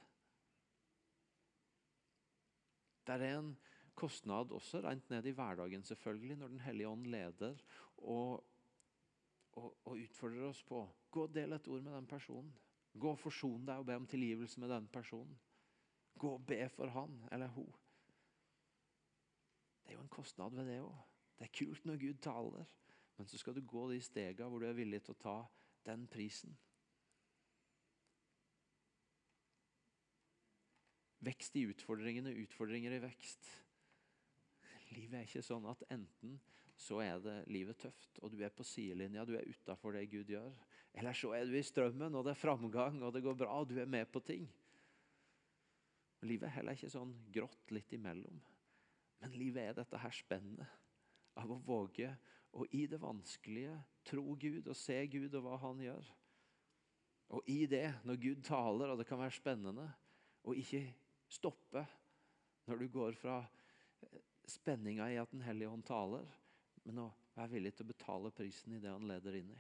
Det 3.09 3.17
er 3.17 3.39
en 3.39 3.57
kostnad 3.99 4.53
også 4.53 4.83
rent 4.85 5.11
ned 5.11 5.27
i 5.27 5.35
hverdagen, 5.35 5.83
selvfølgelig, 5.83 6.37
når 6.37 6.49
Den 6.49 6.61
hellige 6.61 6.89
ånd 6.89 7.07
leder 7.07 7.57
og, 7.97 8.45
og, 9.53 9.77
og 9.85 9.93
utfordrer 9.97 10.49
oss 10.49 10.63
på 10.65 10.85
gå 11.11 11.25
og 11.27 11.35
del 11.35 11.53
et 11.53 11.69
ord 11.69 11.83
med 11.83 11.95
den 11.97 12.07
personen. 12.07 12.53
Gå 12.99 13.11
og 13.11 13.19
forson 13.19 13.67
deg 13.67 13.81
og 13.81 13.87
be 13.87 13.97
om 13.97 14.07
tilgivelse 14.07 14.61
med 14.61 14.71
den 14.71 14.89
personen. 14.93 15.39
Gå 16.19 16.35
og 16.35 16.47
be 16.47 16.69
for 16.69 16.91
han 16.93 17.19
eller 17.33 17.49
hun. 17.55 17.73
Det 19.83 19.95
er 19.95 19.99
jo 19.99 20.05
en 20.05 20.13
kostnad 20.13 20.55
ved 20.55 20.69
det 20.69 20.81
òg. 20.85 20.97
Det 21.39 21.47
er 21.47 21.55
kult 21.59 21.85
når 21.87 22.01
Gud 22.03 22.19
taler, 22.23 22.65
men 23.17 23.27
så 23.27 23.39
skal 23.39 23.55
du 23.55 23.61
gå 23.67 23.91
de 23.93 24.01
stegene 24.03 24.49
hvor 24.51 24.61
du 24.61 24.67
er 24.67 24.77
villig 24.77 25.01
til 25.03 25.15
å 25.15 25.23
ta 25.23 25.37
den 25.87 26.07
prisen. 26.11 26.57
Vekst 31.27 31.57
i 31.59 31.65
utfordringene, 31.67 32.35
utfordringer 32.45 32.95
i 32.95 33.03
vekst. 33.03 33.49
Livet 34.95 35.19
er 35.19 35.27
ikke 35.27 35.45
sånn 35.45 35.67
at 35.69 35.83
enten 35.93 36.39
så 36.79 37.01
er 37.03 37.19
det 37.19 37.37
livet 37.51 37.81
tøft, 37.83 38.21
og 38.23 38.31
du 38.31 38.39
er 38.45 38.53
på 38.55 38.65
sidelinja, 38.67 39.25
du 39.27 39.35
er 39.35 39.49
utafor 39.51 39.97
det 39.97 40.07
Gud 40.13 40.31
gjør. 40.31 40.55
Eller 40.95 41.17
så 41.17 41.33
er 41.35 41.49
du 41.49 41.57
i 41.59 41.65
strømmen, 41.67 42.15
og 42.15 42.23
det 42.25 42.37
er 42.37 42.41
framgang, 42.41 43.01
og 43.03 43.13
det 43.15 43.25
går 43.25 43.35
bra, 43.41 43.51
og 43.59 43.67
du 43.71 43.81
er 43.83 43.91
med 43.91 44.07
på 44.15 44.23
ting. 44.23 44.47
Livet 46.23 46.49
er 46.49 46.55
heller 46.61 46.79
ikke 46.79 46.91
sånn 46.91 47.13
grått 47.35 47.75
litt 47.75 47.93
imellom. 47.95 48.39
Men 49.19 49.35
livet 49.35 49.65
er 49.65 49.77
dette 49.81 49.99
her 49.99 50.15
spennet 50.15 50.79
av 51.39 51.51
å 51.51 51.59
våge 51.67 52.13
å 52.55 52.65
i 52.75 52.87
det 52.91 53.01
vanskelige 53.03 53.75
tro 54.07 54.35
Gud 54.41 54.71
og 54.71 54.79
se 54.79 55.01
Gud 55.11 55.35
og 55.35 55.45
hva 55.45 55.59
Han 55.67 55.83
gjør. 55.83 56.07
Og 57.37 57.51
i 57.51 57.67
det, 57.69 57.91
når 58.09 58.23
Gud 58.23 58.47
taler, 58.47 58.95
og 58.95 59.03
det 59.03 59.07
kan 59.11 59.21
være 59.21 59.37
spennende, 59.37 59.85
og 60.49 60.57
ikke 60.57 60.87
stoppe 61.29 61.85
når 62.69 62.83
du 62.83 62.89
går 62.93 63.17
fra 63.21 63.39
spenninga 64.49 65.09
i 65.13 65.19
at 65.21 65.33
Den 65.33 65.45
hellige 65.45 65.71
hånd 65.73 65.85
taler, 65.87 66.29
men 66.85 67.03
å 67.05 67.09
være 67.37 67.53
villig 67.57 67.75
til 67.77 67.87
å 67.87 67.93
betale 67.93 68.33
prisen 68.35 68.77
i 68.77 68.81
det 68.83 68.93
han 68.93 69.07
leder 69.09 69.37
inn 69.39 69.51
i. 69.53 69.59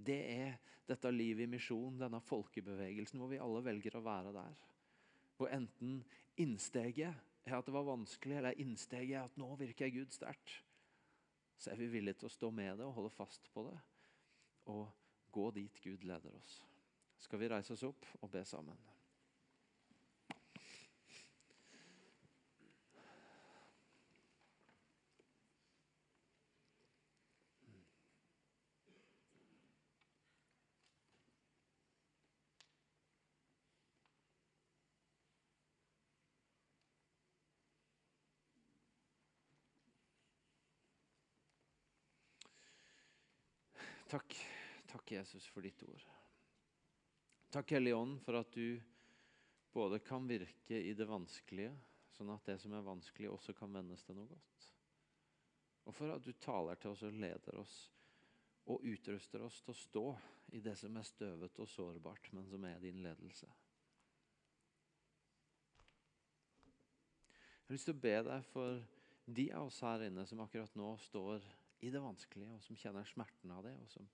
Det 0.00 0.20
er 0.32 0.54
dette 0.88 1.10
livet 1.12 1.44
i 1.44 1.50
misjon, 1.50 1.98
denne 2.00 2.22
folkebevegelsen, 2.24 3.20
hvor 3.20 3.30
vi 3.30 3.40
alle 3.42 3.60
velger 3.64 3.98
å 3.98 4.04
være 4.04 4.32
der. 4.34 4.62
Hvor 5.36 5.52
enten 5.52 6.00
innsteget 6.40 7.44
er 7.44 7.56
at 7.58 7.68
det 7.68 7.74
var 7.74 7.88
vanskelig, 7.88 8.38
eller 8.38 8.60
innsteget 8.60 9.18
er 9.18 9.28
at 9.28 9.38
nå 9.40 9.52
virker 9.60 9.92
Gud 9.92 10.12
sterkt. 10.14 10.56
Så 11.60 11.72
er 11.72 11.80
vi 11.80 11.90
villige 11.92 12.22
til 12.22 12.30
å 12.30 12.32
stå 12.32 12.50
med 12.54 12.80
det 12.80 12.86
og 12.88 12.96
holde 12.96 13.12
fast 13.12 13.50
på 13.52 13.66
det, 13.68 13.76
og 14.72 14.88
gå 15.32 15.50
dit 15.56 15.82
Gud 15.84 16.06
leder 16.08 16.32
oss. 16.36 16.62
Skal 17.20 17.42
vi 17.42 17.50
reise 17.52 17.76
oss 17.76 17.84
opp 17.84 18.08
og 18.22 18.30
be 18.32 18.42
sammen? 18.48 18.80
Takk, 44.10 44.34
takk 44.90 45.12
Jesus 45.12 45.46
for 45.46 45.62
ditt 45.62 45.82
ord. 45.86 46.02
Takk 47.54 47.70
Hellige 47.76 47.94
Ånd 47.94 48.16
for 48.24 48.40
at 48.40 48.50
du 48.50 48.80
både 49.70 50.00
kan 50.02 50.26
virke 50.26 50.80
i 50.82 50.96
det 50.98 51.06
vanskelige, 51.06 51.70
sånn 52.16 52.32
at 52.34 52.42
det 52.50 52.56
som 52.58 52.74
er 52.74 52.82
vanskelig, 52.82 53.30
også 53.30 53.54
kan 53.54 53.70
vendes 53.70 54.02
til 54.02 54.18
noe 54.18 54.26
godt. 54.26 54.66
Og 55.86 55.94
for 55.94 56.10
at 56.10 56.26
du 56.26 56.32
taler 56.42 56.80
til 56.82 56.90
oss 56.90 57.04
og 57.06 57.20
leder 57.22 57.60
oss 57.62 57.76
og 58.70 58.82
utruster 58.90 59.46
oss 59.46 59.60
til 59.62 59.76
å 59.76 59.78
stå 59.78 60.04
i 60.58 60.64
det 60.64 60.74
som 60.78 60.98
er 60.98 61.06
støvete 61.06 61.62
og 61.62 61.70
sårbart, 61.70 62.32
men 62.34 62.50
som 62.50 62.66
er 62.66 62.82
din 62.82 62.98
ledelse. 63.06 63.46
Jeg 67.46 67.70
har 67.70 67.78
lyst 67.78 67.86
til 67.86 67.94
å 67.94 68.02
be 68.02 68.18
deg 68.26 68.50
for 68.50 68.82
de 69.30 69.46
av 69.54 69.70
oss 69.70 69.82
her 69.86 70.08
inne 70.10 70.26
som 70.26 70.42
akkurat 70.42 70.74
nå 70.74 70.96
står 71.06 71.46
i 71.80 71.90
det 71.90 72.02
vanskelige, 72.02 72.54
og 72.54 72.64
som 72.64 72.76
kjenner 72.76 73.08
smerten 73.08 73.52
av 73.54 73.64
det, 73.64 73.74
og 73.80 73.88
som 73.90 74.08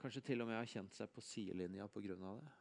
kanskje 0.00 0.24
til 0.26 0.42
og 0.42 0.48
med 0.48 0.58
har 0.58 0.68
kjent 0.68 0.96
seg 0.96 1.10
på 1.12 1.22
sidelinja 1.24 1.86
pga. 1.92 2.16
det. 2.16 2.52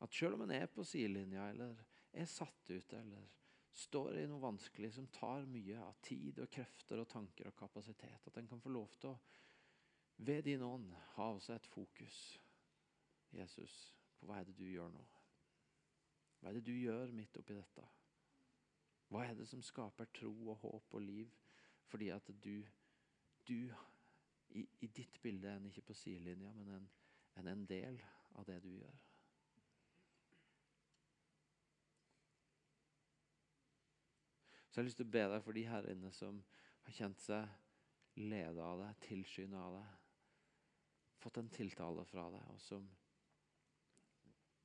At 0.00 0.14
selv 0.14 0.38
om 0.38 0.46
en 0.46 0.54
er 0.56 0.66
på 0.66 0.84
sidelinja, 0.84 1.50
eller 1.50 1.76
er 2.12 2.26
satt 2.30 2.70
ut, 2.70 2.92
eller 2.92 3.28
står 3.72 4.18
i 4.18 4.26
noe 4.28 4.42
vanskelig 4.42 4.92
som 4.94 5.06
tar 5.14 5.46
mye 5.46 5.78
av 5.82 5.98
tid 6.02 6.40
og 6.42 6.50
krefter 6.50 7.02
og 7.02 7.08
tanker 7.08 7.50
og 7.50 7.56
kapasitet, 7.56 8.26
at 8.26 8.36
en 8.36 8.48
kan 8.48 8.60
få 8.60 8.72
lov 8.72 8.96
til 8.98 9.12
å 9.12 9.18
ved 10.20 10.42
din 10.44 10.62
ånd 10.62 10.90
ha 11.14 11.30
også 11.32 11.54
et 11.54 11.66
fokus, 11.66 12.16
Jesus, 13.32 13.94
på 14.18 14.26
hva 14.28 14.40
er 14.40 14.50
det 14.50 14.56
du 14.58 14.66
gjør 14.68 14.90
nå? 14.92 15.04
Hva 16.40 16.50
er 16.50 16.58
det 16.58 16.66
du 16.66 16.74
gjør 16.74 17.14
midt 17.16 17.38
oppi 17.40 17.56
dette? 17.56 17.84
Hva 19.08 19.24
er 19.24 19.38
det 19.38 19.46
som 19.48 19.62
skaper 19.64 20.10
tro 20.12 20.32
og 20.50 20.60
håp 20.60 20.98
og 20.98 21.04
liv 21.04 21.32
fordi 21.90 22.08
at 22.14 22.30
du, 22.44 22.62
du 23.48 23.74
i, 24.48 24.68
i, 24.80 24.86
ditt 24.86 25.18
bilde 25.22 25.48
er 25.48 25.58
en 25.58 25.66
ikke 25.66 25.82
på 25.90 25.94
sidelinja, 25.94 26.52
men 26.54 26.68
en, 26.76 26.90
en, 27.36 27.48
en 27.50 27.64
del 27.66 27.98
av 28.38 28.46
det 28.46 28.60
du 28.62 28.70
gjør. 28.70 28.98
Så 34.70 34.78
jeg 34.78 34.82
har 34.84 34.86
lyst 34.86 35.00
til 35.02 35.08
å 35.08 35.14
be 35.16 35.24
deg 35.32 35.42
for 35.42 35.58
de 35.58 35.66
her 35.66 35.90
inne 35.90 36.12
som 36.14 36.42
har 36.86 36.94
kjent 36.94 37.22
seg 37.24 38.20
ledet 38.22 38.62
av 38.62 38.84
deg, 38.84 39.00
tilskyndet 39.08 39.58
av 39.58 39.80
deg, 39.80 39.96
fått 41.20 41.40
en 41.42 41.50
tiltale 41.52 42.04
fra 42.06 42.28
deg, 42.30 42.46
og 42.54 42.62
som 42.62 42.86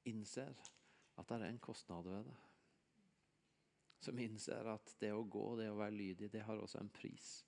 innser 0.06 0.54
at 1.18 1.26
det 1.26 1.40
er 1.40 1.50
en 1.50 1.64
kostnad 1.64 2.06
ved 2.06 2.30
det 2.30 2.45
som 4.06 4.20
innser 4.22 4.70
at 4.70 4.96
det 5.02 5.12
å 5.14 5.26
gå, 5.26 5.46
det 5.60 5.70
å 5.72 5.80
være 5.80 5.98
lydig, 5.98 6.32
det 6.34 6.44
har 6.46 6.62
også 6.62 6.82
en 6.82 6.92
pris. 6.94 7.40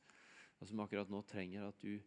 Og 0.58 0.70
som 0.70 0.82
akkurat 0.82 1.12
nå 1.14 1.22
trenger 1.30 1.68
at 1.68 1.84
du 1.84 2.00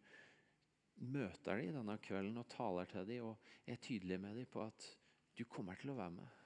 møter 1.01 1.61
dem 1.61 1.77
denne 1.79 1.97
kvelden 2.03 2.37
og 2.41 2.49
taler 2.51 2.89
til 2.91 3.07
dem 3.07 3.31
og 3.31 3.51
er 3.69 3.79
tydelig 3.81 4.19
med 4.21 4.37
dem 4.37 4.49
på 4.51 4.63
at 4.65 4.87
du 5.37 5.45
kommer 5.49 5.79
til 5.79 5.93
å 5.93 5.97
være 5.97 6.17
med. 6.19 6.37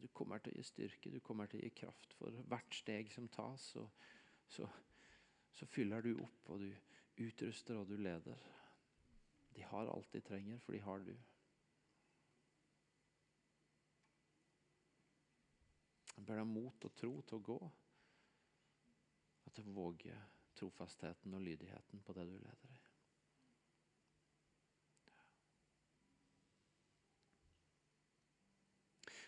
Du 0.00 0.08
kommer 0.16 0.40
til 0.40 0.54
å 0.54 0.56
gi 0.56 0.64
styrke, 0.64 1.12
du 1.12 1.20
kommer 1.20 1.50
til 1.50 1.60
å 1.60 1.66
gi 1.66 1.74
kraft 1.82 2.14
for 2.16 2.36
hvert 2.48 2.76
steg 2.76 3.10
som 3.12 3.26
tas. 3.28 3.66
Og 3.76 3.90
så, 4.48 4.68
så 5.52 5.68
fyller 5.68 6.06
du 6.06 6.14
opp, 6.24 6.54
og 6.54 6.62
du 6.64 7.26
utruster 7.26 7.76
og 7.76 7.90
du 7.90 7.98
leder. 8.00 8.46
De 9.52 9.66
har 9.66 9.90
alt 9.92 10.08
de 10.14 10.22
trenger, 10.24 10.62
for 10.64 10.72
de 10.72 10.80
har 10.86 11.04
du. 11.04 11.12
Jeg 16.20 16.26
ber 16.28 16.36
deg 16.36 16.48
mot 16.52 16.84
og 16.84 16.92
tro 17.00 17.14
til 17.24 17.38
å 17.38 17.44
gå. 17.46 17.58
At 19.48 19.56
du 19.56 19.70
våger 19.72 20.18
trofastheten 20.52 21.32
og 21.32 21.40
lydigheten 21.40 22.02
på 22.04 22.12
det 22.12 22.26
du 22.28 22.34
leder 22.34 22.68
i. 22.68 22.80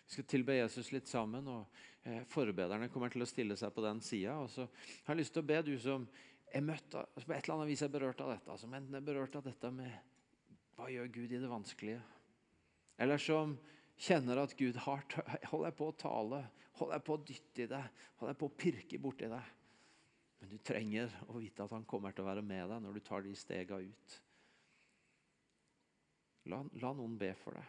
Vi 0.04 0.18
skal 0.18 0.28
tilbe 0.28 0.58
Jesus 0.58 0.92
litt 0.92 1.08
sammen, 1.08 1.48
og 1.48 1.80
eh, 2.04 2.20
forbederne 2.28 2.90
kommer 2.92 3.08
til 3.08 3.24
å 3.24 3.30
stille 3.30 3.56
seg 3.56 3.72
på 3.72 3.86
den 3.86 4.04
sida. 4.04 4.36
Jeg 4.44 4.68
har 5.06 5.16
lyst 5.16 5.32
til 5.32 5.40
å 5.40 5.48
be 5.48 5.62
du 5.64 5.72
som 5.80 6.04
er 6.52 6.66
møtt 6.66 6.92
som 6.92 7.24
på 7.24 7.32
et 7.32 7.38
eller 7.46 7.54
annet 7.54 7.72
vis 7.72 7.86
er 7.86 7.94
berørt 7.94 8.20
av 8.20 8.34
dette, 8.34 8.58
som 8.60 8.76
enten 8.76 9.00
er 9.00 9.06
berørt 9.06 9.40
av 9.40 9.48
dette 9.48 9.72
med 9.72 9.96
hva 10.76 10.92
gjør 10.92 11.08
Gud 11.14 11.32
i 11.32 11.40
det 11.40 11.48
vanskelige, 11.48 12.02
eller 13.00 13.24
som 13.24 13.56
kjenner 14.02 14.42
at 14.42 14.54
Gud 14.58 14.78
har, 14.84 15.04
holder 15.52 15.74
på 15.76 15.90
å 15.90 15.96
tale, 15.98 16.42
holder 16.80 17.02
på 17.04 17.16
å 17.16 17.22
dytte 17.22 17.64
i 17.64 17.70
deg, 17.70 18.04
holder 18.20 18.38
på 18.38 18.48
å 18.48 18.56
pirke 18.58 19.00
borti 19.02 19.30
deg. 19.30 19.50
Men 20.42 20.50
du 20.50 20.58
trenger 20.58 21.12
å 21.30 21.38
vite 21.38 21.62
at 21.62 21.74
han 21.76 21.86
kommer 21.86 22.14
til 22.14 22.24
å 22.24 22.30
være 22.32 22.42
med 22.42 22.66
deg 22.72 22.82
når 22.82 22.98
du 22.98 23.04
tar 23.06 23.22
de 23.22 23.34
stega 23.38 23.78
ut. 23.78 24.16
La, 26.50 26.58
la 26.82 26.90
noen 26.98 27.14
be 27.20 27.30
for 27.38 27.54
deg. 27.54 27.68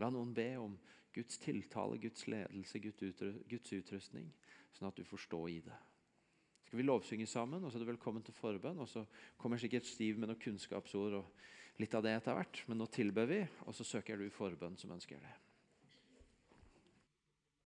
La 0.00 0.08
noen 0.12 0.32
be 0.36 0.48
om 0.60 0.78
Guds 1.16 1.36
tiltale, 1.40 1.98
Guds 2.00 2.24
ledelse, 2.28 2.80
Guds 2.80 3.72
utrustning, 3.76 4.30
sånn 4.76 4.88
at 4.88 4.96
du 4.96 5.04
får 5.08 5.26
stå 5.26 5.42
i 5.52 5.60
det. 5.64 5.76
Skal 6.66 6.80
vi 6.80 6.86
lovsynge 6.86 7.28
sammen, 7.30 7.62
og 7.62 7.70
så 7.70 7.78
er 7.78 7.84
du 7.84 7.92
velkommen 7.92 8.24
til 8.26 8.36
forbønn. 8.36 8.80
og 8.82 8.88
Så 8.90 9.04
kommer 9.38 9.60
sikkert 9.60 9.86
Stiv 9.88 10.18
med 10.18 10.28
noen 10.28 10.40
kunnskapsord 10.40 11.20
og 11.20 11.80
litt 11.80 11.94
av 11.94 12.04
det 12.04 12.16
etter 12.16 12.36
hvert, 12.36 12.62
men 12.66 12.80
nå 12.80 12.88
tilber 12.92 13.28
vi, 13.28 13.42
og 13.68 13.76
så 13.76 13.84
søker 13.84 14.18
du 14.18 14.32
forbønn 14.32 14.76
som 14.80 14.96
ønsker 14.96 15.20
det. 15.20 15.34